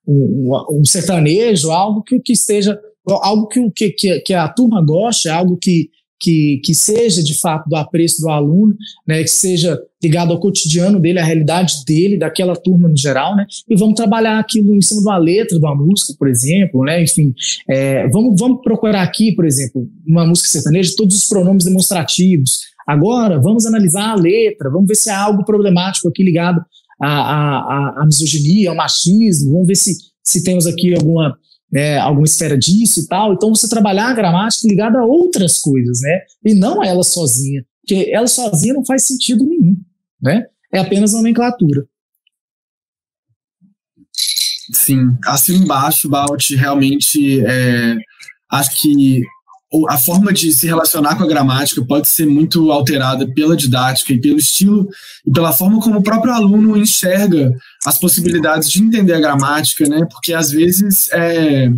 um, 0.08 0.84
sertanejo, 0.86 1.72
algo 1.72 2.04
que, 2.04 2.20
que 2.20 2.34
esteja, 2.34 2.80
algo 3.08 3.48
que, 3.48 3.92
que, 3.92 4.20
que 4.20 4.34
a 4.34 4.48
turma 4.48 4.84
goste, 4.84 5.30
algo 5.30 5.58
que, 5.58 5.90
que, 6.20 6.62
que 6.64 6.74
seja 6.74 7.24
de 7.24 7.40
fato 7.40 7.70
do 7.70 7.76
apreço 7.76 8.22
do 8.22 8.30
aluno, 8.30 8.76
né, 9.08 9.22
que 9.22 9.30
seja 9.30 9.80
ligado 10.02 10.32
ao 10.32 10.40
cotidiano 10.40 11.00
dele, 11.00 11.20
à 11.20 11.24
realidade 11.24 11.84
dele, 11.86 12.18
daquela 12.18 12.56
turma 12.56 12.88
no 12.88 12.98
geral, 12.98 13.36
né, 13.36 13.46
e 13.70 13.76
vamos 13.76 13.96
trabalhar 13.96 14.40
aquilo 14.40 14.76
em 14.76 14.82
cima 14.82 15.02
de 15.02 15.08
uma 15.08 15.18
letra, 15.18 15.60
de 15.60 15.66
uma 15.66 15.76
música, 15.76 16.14
por 16.18 16.28
exemplo, 16.28 16.84
né, 16.84 17.04
enfim, 17.04 17.34
é, 17.70 18.08
vamos, 18.10 18.40
vamos 18.40 18.62
procurar 18.62 19.02
aqui, 19.02 19.34
por 19.34 19.46
exemplo, 19.46 19.88
uma 20.08 20.26
música 20.26 20.48
sertaneja, 20.50 20.94
todos 20.96 21.18
os 21.18 21.28
pronomes 21.28 21.66
demonstrativos. 21.66 22.60
Agora, 22.88 23.40
vamos 23.40 23.66
analisar 23.66 24.12
a 24.12 24.16
letra, 24.16 24.70
vamos 24.70 24.88
ver 24.88 24.96
se 24.96 25.10
há 25.10 25.20
algo 25.20 25.44
problemático 25.44 26.08
aqui 26.08 26.24
ligado 26.24 26.64
à, 27.02 27.08
à, 27.08 28.02
à 28.02 28.06
misoginia, 28.06 28.70
ao 28.70 28.76
machismo, 28.76 29.52
vamos 29.52 29.68
ver 29.68 29.76
se, 29.76 29.96
se 30.24 30.44
temos 30.44 30.66
aqui 30.66 30.96
alguma 30.96 31.38
né, 31.72 31.98
alguma 31.98 32.26
esfera 32.26 32.58
disso 32.58 33.02
e 33.02 33.08
tal. 33.08 33.34
Então 33.34 33.50
você 33.50 33.68
trabalhar 33.68 34.08
a 34.08 34.14
gramática 34.14 34.68
ligada 34.68 35.00
a 35.00 35.06
outras 35.06 35.58
coisas, 35.58 36.00
né? 36.02 36.22
E 36.46 36.54
não 36.54 36.82
ela 36.84 37.04
sozinha, 37.04 37.66
porque 37.82 38.10
ela 38.12 38.28
sozinha 38.28 38.74
não 38.74 38.86
faz 38.86 39.04
sentido 39.04 39.46
nenhum, 39.46 39.76
né? 40.22 40.46
É 40.74 40.80
apenas 40.80 41.14
nomenclatura. 41.14 41.86
Sim, 44.74 45.18
assim 45.28 45.58
embaixo, 45.58 46.10
Balt, 46.10 46.50
realmente 46.52 47.46
é, 47.46 47.98
acho 48.50 48.82
que 48.82 49.22
a 49.90 49.98
forma 49.98 50.32
de 50.32 50.52
se 50.52 50.68
relacionar 50.68 51.16
com 51.16 51.24
a 51.24 51.28
gramática 51.28 51.84
pode 51.84 52.08
ser 52.08 52.26
muito 52.26 52.72
alterada 52.72 53.28
pela 53.28 53.56
didática 53.56 54.14
e 54.14 54.20
pelo 54.20 54.38
estilo 54.38 54.88
e 55.26 55.32
pela 55.32 55.52
forma 55.52 55.80
como 55.82 56.00
o 56.00 56.04
próprio 56.04 56.34
aluno 56.34 56.78
enxerga 56.78 57.52
as 57.86 57.98
possibilidades 57.98 58.70
de 58.70 58.82
entender 58.82 59.14
a 59.14 59.20
gramática, 59.20 59.88
né? 59.88 60.06
Porque 60.12 60.34
às 60.34 60.52
vezes 60.52 61.10
é, 61.12 61.70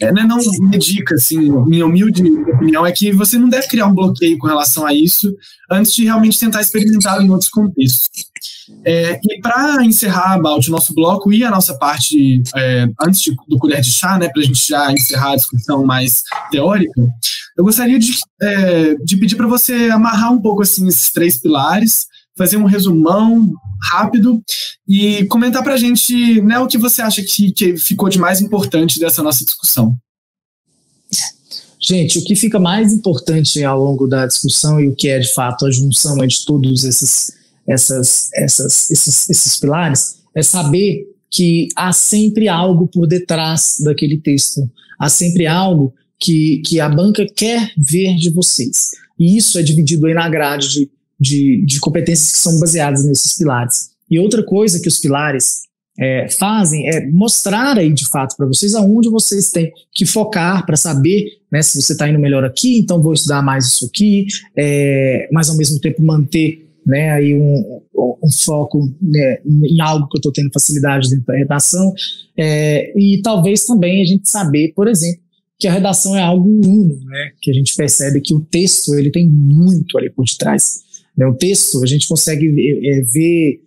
é 0.00 0.12
né, 0.12 0.24
não 0.24 0.38
me 0.60 0.78
dica, 0.78 1.14
assim, 1.14 1.38
minha 1.66 1.86
humilde 1.86 2.22
opinião 2.54 2.86
é 2.86 2.92
que 2.92 3.12
você 3.12 3.38
não 3.38 3.48
deve 3.48 3.68
criar 3.68 3.86
um 3.86 3.94
bloqueio 3.94 4.38
com 4.38 4.46
relação 4.46 4.86
a 4.86 4.94
isso 4.94 5.34
antes 5.70 5.92
de 5.92 6.04
realmente 6.04 6.38
tentar 6.38 6.60
experimentar 6.60 7.20
em 7.22 7.30
outros 7.30 7.50
contextos. 7.50 8.29
É, 8.84 9.20
e 9.22 9.40
para 9.40 9.84
encerrar, 9.84 10.38
Balt, 10.38 10.66
o 10.68 10.70
nosso 10.70 10.94
bloco 10.94 11.32
e 11.32 11.44
a 11.44 11.50
nossa 11.50 11.74
parte, 11.76 12.42
é, 12.56 12.88
antes 13.02 13.20
de, 13.20 13.34
do 13.46 13.58
colher 13.58 13.80
de 13.80 13.90
chá, 13.90 14.18
né, 14.18 14.28
para 14.28 14.40
a 14.40 14.44
gente 14.44 14.66
já 14.66 14.90
encerrar 14.90 15.32
a 15.32 15.36
discussão 15.36 15.84
mais 15.84 16.22
teórica, 16.50 17.00
eu 17.56 17.64
gostaria 17.64 17.98
de, 17.98 18.12
é, 18.40 18.94
de 18.94 19.16
pedir 19.16 19.36
para 19.36 19.46
você 19.46 19.90
amarrar 19.90 20.32
um 20.32 20.40
pouco 20.40 20.62
assim 20.62 20.88
esses 20.88 21.12
três 21.12 21.38
pilares, 21.38 22.06
fazer 22.36 22.56
um 22.56 22.64
resumão 22.64 23.52
rápido 23.92 24.42
e 24.88 25.26
comentar 25.26 25.62
para 25.62 25.74
a 25.74 25.78
gente 25.78 26.40
né, 26.40 26.58
o 26.58 26.66
que 26.66 26.78
você 26.78 27.02
acha 27.02 27.22
que, 27.22 27.52
que 27.52 27.76
ficou 27.76 28.08
de 28.08 28.18
mais 28.18 28.40
importante 28.40 28.98
dessa 28.98 29.22
nossa 29.22 29.44
discussão. 29.44 29.94
Gente, 31.82 32.18
o 32.18 32.24
que 32.24 32.36
fica 32.36 32.58
mais 32.58 32.92
importante 32.92 33.62
ao 33.64 33.82
longo 33.82 34.06
da 34.06 34.26
discussão 34.26 34.80
e 34.80 34.88
o 34.88 34.94
que 34.94 35.08
é 35.08 35.18
de 35.18 35.32
fato 35.32 35.66
a 35.66 35.70
junção 35.70 36.16
de 36.26 36.44
todos 36.44 36.84
esses 36.84 37.39
essas, 37.70 38.30
essas, 38.34 38.90
esses, 38.90 39.30
esses 39.30 39.58
pilares, 39.58 40.16
é 40.34 40.42
saber 40.42 41.06
que 41.30 41.68
há 41.76 41.92
sempre 41.92 42.48
algo 42.48 42.88
por 42.88 43.06
detrás 43.06 43.76
daquele 43.84 44.18
texto, 44.18 44.68
há 44.98 45.08
sempre 45.08 45.46
algo 45.46 45.94
que, 46.18 46.60
que 46.66 46.80
a 46.80 46.88
banca 46.88 47.24
quer 47.34 47.72
ver 47.76 48.16
de 48.16 48.30
vocês. 48.30 48.90
E 49.18 49.36
isso 49.36 49.58
é 49.58 49.62
dividido 49.62 50.06
aí 50.06 50.14
na 50.14 50.28
grade 50.28 50.68
de, 50.68 50.90
de, 51.18 51.64
de 51.64 51.80
competências 51.80 52.32
que 52.32 52.38
são 52.38 52.58
baseadas 52.58 53.04
nesses 53.04 53.36
pilares. 53.36 53.90
E 54.10 54.18
outra 54.18 54.42
coisa 54.42 54.80
que 54.80 54.88
os 54.88 54.98
pilares 54.98 55.62
é, 55.98 56.28
fazem 56.30 56.88
é 56.88 57.06
mostrar 57.08 57.78
aí 57.78 57.92
de 57.92 58.08
fato 58.08 58.36
para 58.36 58.46
vocês 58.46 58.74
aonde 58.74 59.08
vocês 59.08 59.50
têm 59.50 59.72
que 59.92 60.06
focar 60.06 60.64
para 60.64 60.76
saber 60.76 61.26
né, 61.52 61.62
se 61.62 61.80
você 61.80 61.92
está 61.92 62.08
indo 62.08 62.18
melhor 62.18 62.44
aqui, 62.44 62.78
então 62.78 63.02
vou 63.02 63.12
estudar 63.12 63.42
mais 63.42 63.66
isso 63.66 63.86
aqui, 63.86 64.26
é, 64.56 65.28
mas 65.30 65.50
ao 65.50 65.56
mesmo 65.56 65.78
tempo 65.78 66.02
manter 66.02 66.69
né, 66.86 67.10
aí 67.10 67.34
um, 67.34 67.82
um 67.94 68.30
foco 68.44 68.92
né, 69.00 69.38
em 69.44 69.80
algo 69.80 70.08
que 70.08 70.16
eu 70.16 70.20
estou 70.20 70.32
tendo 70.32 70.50
facilidade 70.52 71.08
dentro 71.10 71.26
da 71.26 71.36
redação, 71.36 71.92
é, 72.36 72.92
e 72.98 73.20
talvez 73.22 73.64
também 73.64 74.02
a 74.02 74.04
gente 74.04 74.28
saber, 74.28 74.72
por 74.74 74.88
exemplo, 74.88 75.20
que 75.58 75.68
a 75.68 75.72
redação 75.72 76.16
é 76.16 76.22
algo 76.22 76.48
uno, 76.48 76.98
né, 77.04 77.32
que 77.40 77.50
a 77.50 77.54
gente 77.54 77.74
percebe 77.74 78.20
que 78.20 78.34
o 78.34 78.40
texto 78.40 78.94
ele 78.94 79.10
tem 79.10 79.28
muito 79.28 79.98
ali 79.98 80.08
por 80.10 80.24
detrás. 80.24 80.80
Né, 81.16 81.26
o 81.26 81.34
texto 81.34 81.82
a 81.82 81.86
gente 81.86 82.08
consegue 82.08 82.46
é, 82.88 83.02
ver 83.02 83.60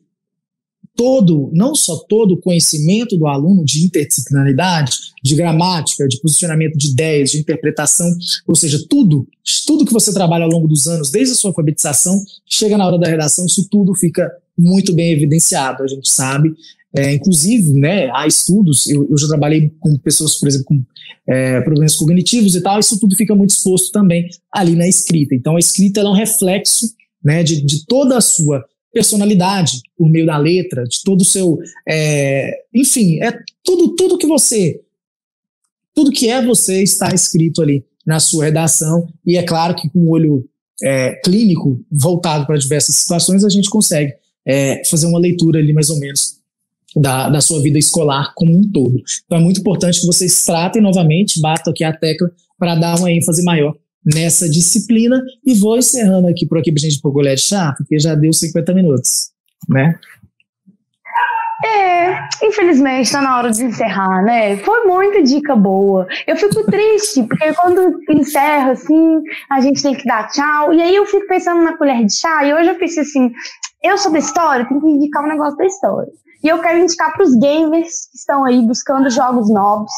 todo, 0.95 1.49
não 1.53 1.75
só 1.75 1.97
todo 2.07 2.33
o 2.33 2.39
conhecimento 2.39 3.17
do 3.17 3.27
aluno 3.27 3.63
de 3.65 3.83
interdisciplinaridade, 3.83 4.91
de 5.23 5.35
gramática, 5.35 6.07
de 6.07 6.19
posicionamento 6.19 6.77
de 6.77 6.91
ideias, 6.91 7.31
de 7.31 7.39
interpretação, 7.39 8.07
ou 8.47 8.55
seja, 8.55 8.79
tudo, 8.89 9.27
tudo 9.65 9.85
que 9.85 9.93
você 9.93 10.13
trabalha 10.13 10.43
ao 10.43 10.51
longo 10.51 10.67
dos 10.67 10.87
anos, 10.87 11.09
desde 11.09 11.33
a 11.33 11.35
sua 11.35 11.49
alfabetização, 11.49 12.21
chega 12.45 12.77
na 12.77 12.85
hora 12.85 12.99
da 12.99 13.07
redação, 13.07 13.45
isso 13.45 13.67
tudo 13.69 13.95
fica 13.95 14.31
muito 14.57 14.93
bem 14.93 15.11
evidenciado, 15.11 15.83
a 15.83 15.87
gente 15.87 16.09
sabe. 16.09 16.53
É, 16.95 17.11
inclusive, 17.11 17.73
né, 17.73 18.11
há 18.13 18.27
estudos, 18.27 18.87
eu, 18.87 19.07
eu, 19.09 19.17
já 19.17 19.27
trabalhei 19.27 19.71
com 19.79 19.97
pessoas, 19.97 20.35
por 20.35 20.47
exemplo, 20.47 20.67
com 20.67 20.83
é, 21.27 21.59
problemas 21.61 21.95
cognitivos 21.95 22.55
e 22.55 22.61
tal, 22.61 22.79
isso 22.79 22.99
tudo 22.99 23.15
fica 23.15 23.33
muito 23.33 23.49
exposto 23.49 23.91
também 23.91 24.27
ali 24.51 24.75
na 24.75 24.87
escrita. 24.87 25.33
Então, 25.33 25.55
a 25.55 25.59
escrita 25.59 26.01
é 26.01 26.03
um 26.03 26.13
reflexo 26.13 26.93
né, 27.23 27.41
de, 27.41 27.61
de 27.65 27.85
toda 27.87 28.17
a 28.17 28.21
sua 28.21 28.63
personalidade 28.93 29.81
por 29.97 30.09
meio 30.09 30.25
da 30.25 30.37
letra, 30.37 30.83
de 30.83 31.01
todo 31.03 31.21
o 31.21 31.25
seu. 31.25 31.57
É, 31.87 32.63
enfim, 32.73 33.21
é 33.21 33.37
tudo, 33.63 33.95
tudo 33.95 34.17
que 34.17 34.27
você 34.27 34.79
tudo 35.93 36.11
que 36.11 36.27
é 36.27 36.43
você 36.43 36.81
está 36.81 37.13
escrito 37.13 37.61
ali 37.61 37.85
na 38.05 38.19
sua 38.19 38.45
redação, 38.45 39.07
e 39.25 39.37
é 39.37 39.43
claro 39.43 39.75
que 39.75 39.89
com 39.89 39.99
o 39.99 40.09
olho 40.09 40.45
é, 40.81 41.15
clínico 41.23 41.79
voltado 41.89 42.45
para 42.45 42.57
diversas 42.57 42.95
situações, 42.95 43.45
a 43.45 43.49
gente 43.49 43.69
consegue 43.69 44.13
é, 44.45 44.81
fazer 44.89 45.05
uma 45.05 45.19
leitura 45.19 45.59
ali 45.59 45.71
mais 45.71 45.89
ou 45.89 45.99
menos 45.99 46.39
da, 46.95 47.29
da 47.29 47.39
sua 47.39 47.61
vida 47.61 47.79
escolar 47.79 48.33
como 48.35 48.55
um 48.55 48.69
todo. 48.69 49.01
Então 49.25 49.37
é 49.37 49.41
muito 49.41 49.61
importante 49.61 50.01
que 50.01 50.07
vocês 50.07 50.43
tratem 50.43 50.81
novamente, 50.81 51.39
batam 51.39 51.71
aqui 51.71 51.83
a 51.83 51.93
tecla 51.93 52.29
para 52.57 52.75
dar 52.75 52.99
uma 52.99 53.11
ênfase 53.11 53.43
maior 53.43 53.73
nessa 54.05 54.49
disciplina 54.49 55.21
e 55.45 55.53
vou 55.55 55.77
encerrando 55.77 56.27
aqui 56.27 56.45
por 56.45 56.57
aqui 56.57 56.71
para 56.71 56.79
a 56.79 56.89
gente 56.89 57.01
pôr 57.01 57.13
colher 57.13 57.35
de 57.35 57.41
chá, 57.41 57.73
porque 57.77 57.99
já 57.99 58.15
deu 58.15 58.33
50 58.33 58.73
minutos, 58.73 59.31
né? 59.69 59.99
É, 61.65 62.19
infelizmente 62.45 63.05
está 63.05 63.21
na 63.21 63.37
hora 63.37 63.49
de 63.49 63.63
encerrar, 63.63 64.21
né? 64.21 64.57
Foi 64.57 64.85
muita 64.85 65.23
dica 65.23 65.55
boa. 65.55 66.05
Eu 66.27 66.35
fico 66.35 66.65
triste, 66.65 67.23
porque 67.23 67.53
quando 67.53 67.99
encerra, 68.09 68.71
assim, 68.71 69.21
a 69.49 69.61
gente 69.61 69.81
tem 69.81 69.95
que 69.95 70.05
dar 70.05 70.27
tchau. 70.27 70.73
E 70.73 70.81
aí 70.81 70.93
eu 70.93 71.05
fico 71.05 71.25
pensando 71.27 71.63
na 71.63 71.77
colher 71.77 72.03
de 72.05 72.13
chá, 72.13 72.43
e 72.43 72.53
hoje 72.53 72.69
eu 72.69 72.75
pensei 72.75 73.03
assim: 73.03 73.31
eu 73.81 73.97
sou 73.97 74.11
da 74.11 74.19
história, 74.19 74.67
tenho 74.67 74.81
que 74.81 74.87
indicar 74.87 75.23
um 75.23 75.29
negócio 75.29 75.57
da 75.57 75.65
história. 75.65 76.11
E 76.43 76.49
eu 76.49 76.59
quero 76.59 76.79
indicar 76.79 77.13
para 77.13 77.23
os 77.23 77.33
gamers 77.35 78.09
que 78.11 78.17
estão 78.17 78.43
aí 78.43 78.61
buscando 78.61 79.09
jogos 79.09 79.49
novos, 79.49 79.91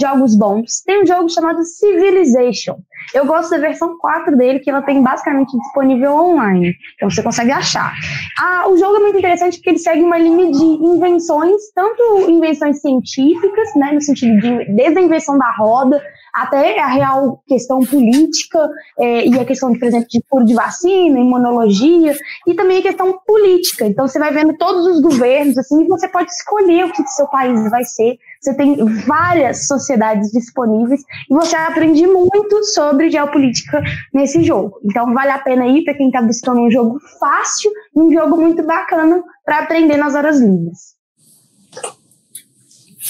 jogos 0.00 0.36
bons. 0.36 0.82
Tem 0.84 1.02
um 1.02 1.06
jogo 1.06 1.28
chamado 1.28 1.62
Civilization. 1.64 2.76
Eu 3.14 3.26
gosto 3.26 3.50
da 3.50 3.58
versão 3.58 3.96
4 3.98 4.36
dele, 4.36 4.60
que 4.60 4.70
ela 4.70 4.82
tem 4.82 5.02
basicamente 5.02 5.56
disponível 5.56 6.12
online. 6.12 6.74
Então 6.94 7.10
você 7.10 7.22
consegue 7.22 7.50
achar. 7.50 7.92
Ah, 8.38 8.68
o 8.68 8.76
jogo 8.76 8.96
é 8.96 9.00
muito 9.00 9.18
interessante 9.18 9.58
porque 9.58 9.70
ele 9.70 9.78
segue 9.78 10.02
uma 10.02 10.18
linha 10.18 10.50
de 10.50 10.64
invenções, 10.64 11.60
tanto 11.74 12.30
invenções 12.30 12.80
científicas, 12.80 13.74
né, 13.76 13.92
no 13.92 14.00
sentido 14.00 14.40
de 14.40 14.64
desde 14.72 14.98
a 14.98 15.02
invenção 15.02 15.38
da 15.38 15.50
roda 15.52 16.02
até 16.32 16.80
a 16.80 16.86
real 16.86 17.42
questão 17.46 17.80
política 17.80 18.70
é, 18.98 19.26
e 19.26 19.38
a 19.38 19.44
questão, 19.44 19.78
por 19.78 19.86
exemplo, 19.86 20.08
de 20.08 20.22
furo 20.28 20.44
de 20.46 20.54
vacina, 20.54 21.18
imunologia, 21.18 22.16
e 22.46 22.54
também 22.54 22.78
a 22.78 22.82
questão 22.82 23.18
política. 23.26 23.86
Então 23.86 24.08
você 24.08 24.18
vai 24.18 24.32
vendo 24.32 24.56
todos 24.56 24.86
os 24.86 25.02
governos, 25.02 25.58
assim, 25.58 25.84
e 25.84 25.88
você 25.88 26.08
pode 26.08 26.30
escolher 26.30 26.86
o 26.86 26.92
que 26.92 27.06
seu 27.08 27.26
país 27.28 27.68
vai 27.70 27.84
ser. 27.84 28.16
Você 28.40 28.54
tem 28.56 28.76
várias 29.06 29.68
sociedades 29.68 30.32
disponíveis 30.32 31.02
e 31.30 31.34
você 31.34 31.54
aprende 31.54 32.06
muito 32.06 32.64
sobre 32.64 32.91
geopolítica 33.10 33.82
nesse 34.12 34.42
jogo. 34.42 34.80
Então 34.84 35.12
vale 35.12 35.30
a 35.30 35.38
pena 35.38 35.66
ir 35.66 35.84
para 35.84 35.94
quem 35.94 36.06
está 36.06 36.22
buscando 36.22 36.60
um 36.60 36.70
jogo 36.70 36.98
fácil 37.18 37.70
e 37.94 38.00
um 38.00 38.12
jogo 38.12 38.36
muito 38.36 38.62
bacana 38.62 39.22
para 39.44 39.60
aprender 39.60 39.96
nas 39.96 40.14
horas 40.14 40.40
livres. 40.40 40.92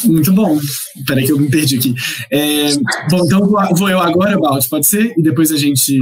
Muito 0.04 0.32
bom. 0.32 0.58
Peraí 1.06 1.26
que 1.26 1.32
eu 1.32 1.38
me 1.38 1.50
perdi 1.50 1.76
aqui. 1.76 1.94
É, 2.30 2.74
bom, 3.10 3.24
então 3.24 3.46
vou 3.74 3.88
eu 3.88 4.00
agora, 4.00 4.38
Balti, 4.38 4.68
pode 4.68 4.86
ser? 4.86 5.12
E 5.16 5.22
depois 5.22 5.52
a 5.52 5.56
gente 5.56 6.00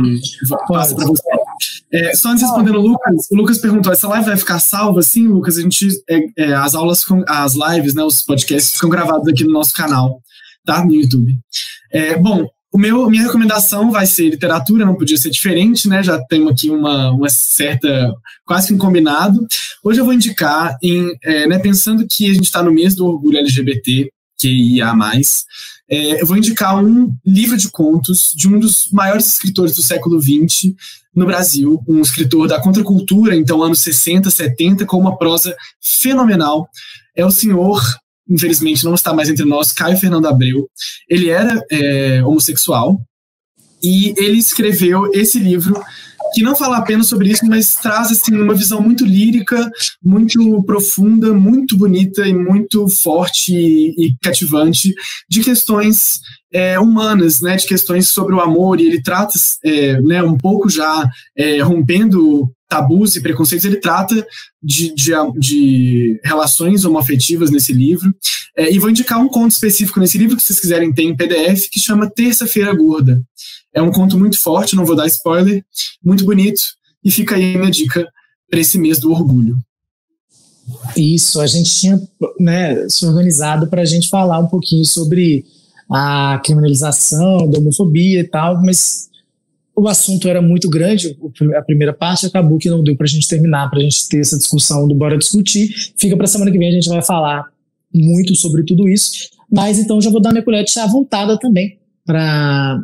passa 0.69 0.95
para 0.95 1.07
você. 1.07 1.23
É, 1.93 2.15
só 2.15 2.31
antes 2.31 2.41
de 2.41 2.47
responder 2.47 2.71
o 2.71 2.81
Lucas, 2.81 3.27
o 3.31 3.37
Lucas 3.37 3.59
perguntou: 3.59 3.93
essa 3.93 4.09
live 4.09 4.27
vai 4.27 4.37
ficar 4.37 4.59
salva? 4.61 5.03
Sim, 5.03 5.27
Lucas, 5.27 5.59
a 5.59 5.63
gente. 5.63 5.89
É, 6.09 6.21
é, 6.39 6.53
as 6.55 6.75
aulas, 6.75 7.05
as 7.27 7.55
lives, 7.55 7.95
né, 7.95 8.03
os 8.03 8.23
podcasts 8.23 8.75
ficam 8.75 8.89
gravados 8.89 9.27
aqui 9.29 9.45
no 9.45 9.53
nosso 9.53 9.75
canal, 9.75 10.23
tá? 10.65 10.85
No 10.85 10.95
YouTube. 10.95 11.37
É, 11.93 12.17
bom, 12.17 12.47
o 12.73 12.79
meu, 12.79 13.11
minha 13.11 13.25
recomendação 13.25 13.91
vai 13.91 14.07
ser 14.07 14.31
literatura, 14.31 14.85
não 14.85 14.95
podia 14.95 15.17
ser 15.17 15.31
diferente, 15.31 15.89
né? 15.89 16.03
Já 16.03 16.21
temos 16.25 16.53
aqui 16.53 16.71
uma, 16.71 17.11
uma 17.11 17.29
certa, 17.29 18.15
quase 18.47 18.69
que 18.69 18.75
um 18.75 18.79
combinado. 18.79 19.45
Hoje 19.83 20.01
eu 20.01 20.05
vou 20.05 20.15
indicar, 20.15 20.79
em, 20.83 21.13
é, 21.23 21.49
né, 21.49 21.59
pensando 21.59 22.07
que 22.09 22.31
a 22.31 22.35
gente 22.35 22.45
está 22.45 22.63
no 22.63 22.73
mês 22.73 22.95
do 22.95 23.07
orgulho 23.07 23.39
LGBT, 23.39 24.13
que 24.39 24.49
ia 24.77 24.95
mais, 24.95 25.45
é, 25.91 26.23
eu 26.23 26.27
vou 26.27 26.37
indicar 26.37 26.83
um 26.83 27.13
livro 27.27 27.57
de 27.57 27.69
contos 27.69 28.31
de 28.35 28.47
um 28.47 28.61
dos 28.61 28.89
maiores 28.93 29.27
escritores 29.27 29.75
do 29.75 29.83
século 29.83 30.21
XX 30.21 30.73
no 31.13 31.27
Brasil, 31.27 31.83
um 31.89 32.01
escritor 32.01 32.47
da 32.47 32.61
contracultura, 32.61 33.35
então 33.35 33.61
anos 33.61 33.81
60, 33.81 34.31
70, 34.31 34.87
com 34.87 34.97
uma 34.97 35.19
prosa 35.19 35.57
fenomenal. 35.81 36.69
É 37.17 37.27
o 37.27 37.31
senhor 37.33 37.83
infelizmente 38.31 38.85
não 38.85 38.95
está 38.95 39.13
mais 39.13 39.29
entre 39.29 39.45
nós, 39.45 39.73
Caio 39.73 39.99
Fernando 39.99 40.27
Abreu. 40.27 40.69
Ele 41.09 41.29
era 41.29 41.61
é, 41.71 42.23
homossexual 42.25 43.01
e 43.83 44.15
ele 44.17 44.39
escreveu 44.39 45.11
esse 45.13 45.39
livro 45.39 45.83
que 46.33 46.43
não 46.43 46.55
fala 46.55 46.77
apenas 46.77 47.09
sobre 47.09 47.31
isso, 47.31 47.45
mas 47.47 47.77
traz 47.77 48.11
assim 48.11 48.35
uma 48.35 48.55
visão 48.55 48.81
muito 48.81 49.05
lírica, 49.05 49.71
muito 50.03 50.63
profunda, 50.63 51.33
muito 51.33 51.77
bonita 51.77 52.27
e 52.27 52.33
muito 52.33 52.89
forte 52.89 53.53
e, 53.53 54.15
cativante 54.23 54.95
de 55.29 55.43
questões 55.43 56.21
é, 56.53 56.79
humanas, 56.79 57.41
né, 57.41 57.57
de 57.57 57.67
questões 57.67 58.09
sobre 58.09 58.35
o 58.35 58.41
amor. 58.41 58.81
E 58.81 58.87
ele 58.87 59.03
trata, 59.03 59.33
é, 59.65 60.01
né, 60.01 60.23
um 60.23 60.37
pouco 60.37 60.69
já 60.69 61.09
é, 61.37 61.61
rompendo 61.61 62.51
tabus 62.71 63.17
e 63.17 63.21
preconceitos, 63.21 63.67
ele 63.67 63.77
trata 63.77 64.25
de, 64.63 64.95
de, 64.95 65.13
de 65.37 66.21
relações 66.25 66.85
homoafetivas 66.85 67.51
nesse 67.51 67.73
livro. 67.73 68.15
É, 68.57 68.73
e 68.73 68.79
vou 68.79 68.89
indicar 68.89 69.19
um 69.19 69.29
conto 69.29 69.51
específico 69.51 69.99
nesse 69.99 70.17
livro, 70.17 70.37
que 70.37 70.43
vocês 70.43 70.61
quiserem 70.61 70.93
ter 70.93 71.03
em 71.03 71.17
PDF, 71.17 71.69
que 71.71 71.81
chama 71.81 72.09
Terça-feira 72.09 72.73
Gorda. 72.73 73.21
É 73.75 73.83
um 73.83 73.91
conto 73.91 74.17
muito 74.17 74.39
forte, 74.39 74.77
não 74.77 74.87
vou 74.87 74.97
dar 74.97 75.07
spoiler, 75.09 75.65
muito 76.03 76.25
bonito, 76.25 76.63
e 77.05 77.11
fica 77.11 77.35
aí 77.35 77.55
a 77.55 77.59
minha 77.59 77.71
dica 77.71 78.09
para 78.49 78.61
esse 78.61 78.79
mês 78.79 78.99
do 78.99 79.11
orgulho. 79.11 79.59
Isso, 80.97 81.41
a 81.41 81.47
gente 81.47 81.71
tinha 81.71 82.01
né, 82.39 82.89
se 82.89 83.05
organizado 83.05 83.67
para 83.67 83.83
a 83.83 83.85
gente 83.85 84.09
falar 84.09 84.39
um 84.39 84.47
pouquinho 84.47 84.85
sobre 84.85 85.45
a 85.91 86.41
criminalização 86.45 87.51
da 87.51 87.59
homofobia 87.59 88.21
e 88.21 88.29
tal, 88.29 88.63
mas 88.63 89.10
o 89.75 89.89
assunto 89.89 90.29
era 90.29 90.43
muito 90.43 90.69
grande, 90.69 91.17
a 91.57 91.63
primeira 91.63 91.93
parte 91.93 92.27
acabou 92.27 92.59
que 92.59 92.69
não 92.69 92.83
deu 92.83 92.97
para 92.97 93.07
a 93.07 93.09
gente 93.09 93.27
terminar, 93.27 93.71
para 93.71 93.79
a 93.79 93.83
gente 93.83 94.09
ter 94.09 94.21
essa 94.21 94.37
discussão 94.37 94.87
do 94.87 94.95
Bora 94.95 95.17
Discutir. 95.17 95.71
Fica 95.97 96.17
para 96.17 96.27
semana 96.27 96.51
que 96.51 96.59
vem, 96.59 96.69
a 96.69 96.73
gente 96.73 96.89
vai 96.89 97.03
falar 97.03 97.47
muito 97.95 98.35
sobre 98.35 98.63
tudo 98.63 98.89
isso. 98.89 99.31
Mas 99.51 99.79
então 99.79 100.01
já 100.01 100.11
vou 100.11 100.21
dar 100.21 100.31
minha 100.31 100.45
colher 100.45 100.65
de 100.65 100.71
chá 100.71 100.87
voltada 100.87 101.39
também 101.39 101.79
para 102.05 102.81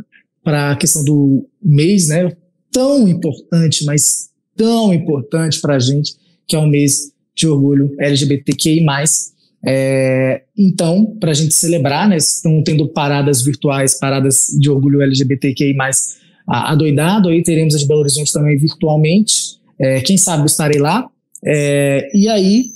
a 0.46 0.76
questão 0.76 1.04
do 1.04 1.46
mês, 1.62 2.08
né? 2.08 2.32
Tão 2.72 3.06
importante, 3.06 3.84
mas 3.84 4.30
tão 4.56 4.92
importante 4.92 5.60
para 5.60 5.76
a 5.76 5.78
gente, 5.78 6.14
que 6.46 6.56
é 6.56 6.58
o 6.58 6.66
mês 6.66 7.12
de 7.34 7.46
orgulho 7.46 7.94
LGBTQI. 7.98 8.84
É, 9.64 10.42
então, 10.56 11.16
para 11.18 11.30
a 11.30 11.34
gente 11.34 11.54
celebrar, 11.54 12.08
né? 12.08 12.16
Estão 12.16 12.62
tendo 12.62 12.88
paradas 12.88 13.42
virtuais, 13.42 13.98
paradas 13.98 14.48
de 14.58 14.70
orgulho 14.70 15.02
LGBTQI 15.02 15.74
adoidado. 16.46 17.28
Aí 17.28 17.42
teremos 17.42 17.74
a 17.74 17.78
de 17.78 17.86
Belo 17.86 18.00
Horizonte 18.00 18.32
também 18.32 18.56
virtualmente. 18.56 19.58
É, 19.78 20.00
quem 20.00 20.16
sabe 20.16 20.46
estarei 20.46 20.80
lá. 20.80 21.08
É, 21.44 22.08
e 22.14 22.28
aí, 22.28 22.66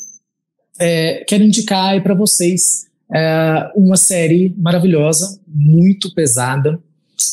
é, 0.78 1.24
quero 1.26 1.44
indicar 1.44 2.02
para 2.02 2.14
vocês 2.14 2.86
é, 3.12 3.70
uma 3.74 3.96
série 3.96 4.54
maravilhosa, 4.56 5.40
muito 5.46 6.12
pesada, 6.14 6.78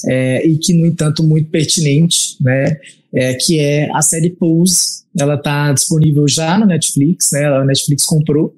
é, 0.06 0.46
e 0.46 0.58
que, 0.58 0.74
no 0.74 0.86
entanto, 0.86 1.24
muito 1.24 1.50
pertinente, 1.50 2.36
né? 2.42 2.78
É, 3.14 3.34
que 3.36 3.60
é 3.60 3.90
a 3.96 4.02
série 4.02 4.30
Pose. 4.30 5.04
Ela 5.18 5.36
está 5.36 5.72
disponível 5.72 6.28
já 6.28 6.58
na 6.58 6.66
Netflix, 6.66 7.32
né? 7.32 7.46
A 7.46 7.64
Netflix 7.64 8.06
comprou, 8.06 8.54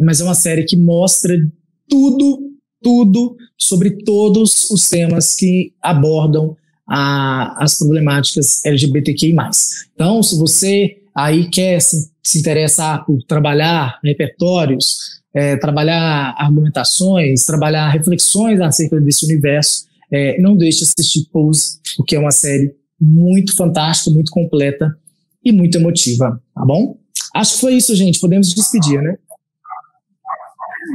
mas 0.00 0.20
é 0.20 0.24
uma 0.24 0.34
série 0.34 0.64
que 0.64 0.76
mostra 0.76 1.34
tudo, 1.88 2.52
tudo 2.82 3.36
sobre 3.56 4.02
todos 4.04 4.70
os 4.70 4.88
temas 4.88 5.34
que 5.34 5.72
abordam 5.82 6.56
a, 6.88 7.62
as 7.62 7.78
problemáticas 7.78 8.64
LGBTQI+. 8.64 9.34
Então, 9.94 10.22
se 10.22 10.36
você 10.36 10.98
aí 11.14 11.48
quer 11.48 11.80
se, 11.80 12.10
se 12.22 12.38
interessar 12.38 13.04
por 13.04 13.22
trabalhar 13.22 13.98
repertórios, 14.04 14.98
é, 15.34 15.56
trabalhar 15.56 16.34
argumentações, 16.38 17.44
trabalhar 17.44 17.88
reflexões 17.88 18.60
acerca 18.60 19.00
desse 19.00 19.24
universo, 19.24 19.86
é, 20.10 20.40
não 20.40 20.56
deixe 20.56 20.78
de 20.78 20.84
assistir 20.84 21.28
Pose, 21.32 21.78
porque 21.96 22.16
é 22.16 22.18
uma 22.18 22.30
série 22.30 22.74
muito 23.00 23.54
fantástica, 23.56 24.10
muito 24.10 24.30
completa 24.30 24.96
e 25.44 25.52
muito 25.52 25.76
emotiva, 25.76 26.40
tá 26.54 26.64
bom? 26.64 26.96
Acho 27.34 27.54
que 27.54 27.60
foi 27.60 27.74
isso, 27.74 27.94
gente. 27.94 28.18
Podemos 28.18 28.54
despedir, 28.54 29.02
né? 29.02 29.18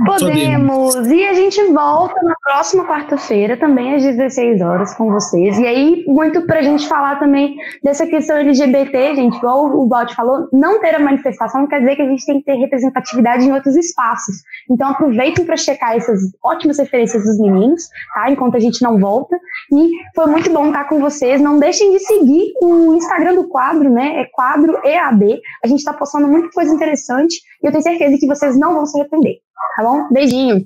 Podemos. 0.05 0.95
E 0.95 1.25
a 1.25 1.33
gente 1.33 1.61
volta 1.73 2.21
na 2.23 2.35
próxima 2.43 2.85
quarta-feira, 2.85 3.57
também 3.57 3.95
às 3.95 4.03
16 4.03 4.61
horas, 4.61 4.93
com 4.95 5.11
vocês. 5.11 5.59
E 5.59 5.65
aí, 5.65 6.03
muito 6.07 6.41
pra 6.43 6.61
gente 6.61 6.87
falar 6.87 7.19
também 7.19 7.55
dessa 7.83 8.07
questão 8.07 8.37
LGBT, 8.37 9.15
gente, 9.15 9.37
igual 9.37 9.65
o 9.65 9.85
Balt 9.85 10.13
falou, 10.13 10.47
não 10.53 10.79
ter 10.79 10.95
a 10.95 10.99
manifestação 10.99 11.67
quer 11.67 11.79
dizer 11.79 11.95
que 11.95 12.01
a 12.01 12.07
gente 12.07 12.25
tem 12.25 12.39
que 12.39 12.45
ter 12.45 12.55
representatividade 12.55 13.45
em 13.45 13.51
outros 13.51 13.75
espaços. 13.75 14.37
Então, 14.69 14.89
aproveitem 14.89 15.45
para 15.45 15.57
checar 15.57 15.95
essas 15.95 16.19
ótimas 16.43 16.79
referências 16.79 17.23
dos 17.23 17.39
meninos, 17.39 17.89
tá? 18.13 18.31
Enquanto 18.31 18.55
a 18.55 18.59
gente 18.59 18.81
não 18.81 18.99
volta. 18.99 19.37
E 19.71 19.91
foi 20.15 20.27
muito 20.27 20.49
bom 20.51 20.67
estar 20.67 20.85
com 20.85 20.99
vocês. 20.99 21.41
Não 21.41 21.59
deixem 21.59 21.91
de 21.91 21.99
seguir 21.99 22.53
o 22.61 22.95
Instagram 22.95 23.35
do 23.35 23.47
quadro, 23.47 23.89
né? 23.89 24.21
É 24.21 24.25
quadro 24.25 24.79
EAD. 24.85 25.39
A 25.63 25.67
gente 25.67 25.83
tá 25.83 25.93
postando 25.93 26.27
muita 26.27 26.49
coisa 26.51 26.73
interessante 26.73 27.41
e 27.61 27.67
eu 27.67 27.71
tenho 27.71 27.83
certeza 27.83 28.17
que 28.17 28.27
vocês 28.27 28.57
não 28.57 28.73
vão 28.73 28.85
se 28.85 28.99
arrepender. 28.99 29.39
Tá 29.75 29.83
bom? 29.83 30.07
Beijinho. 30.11 30.65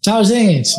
Tchau, 0.00 0.22
gente. 0.24 0.70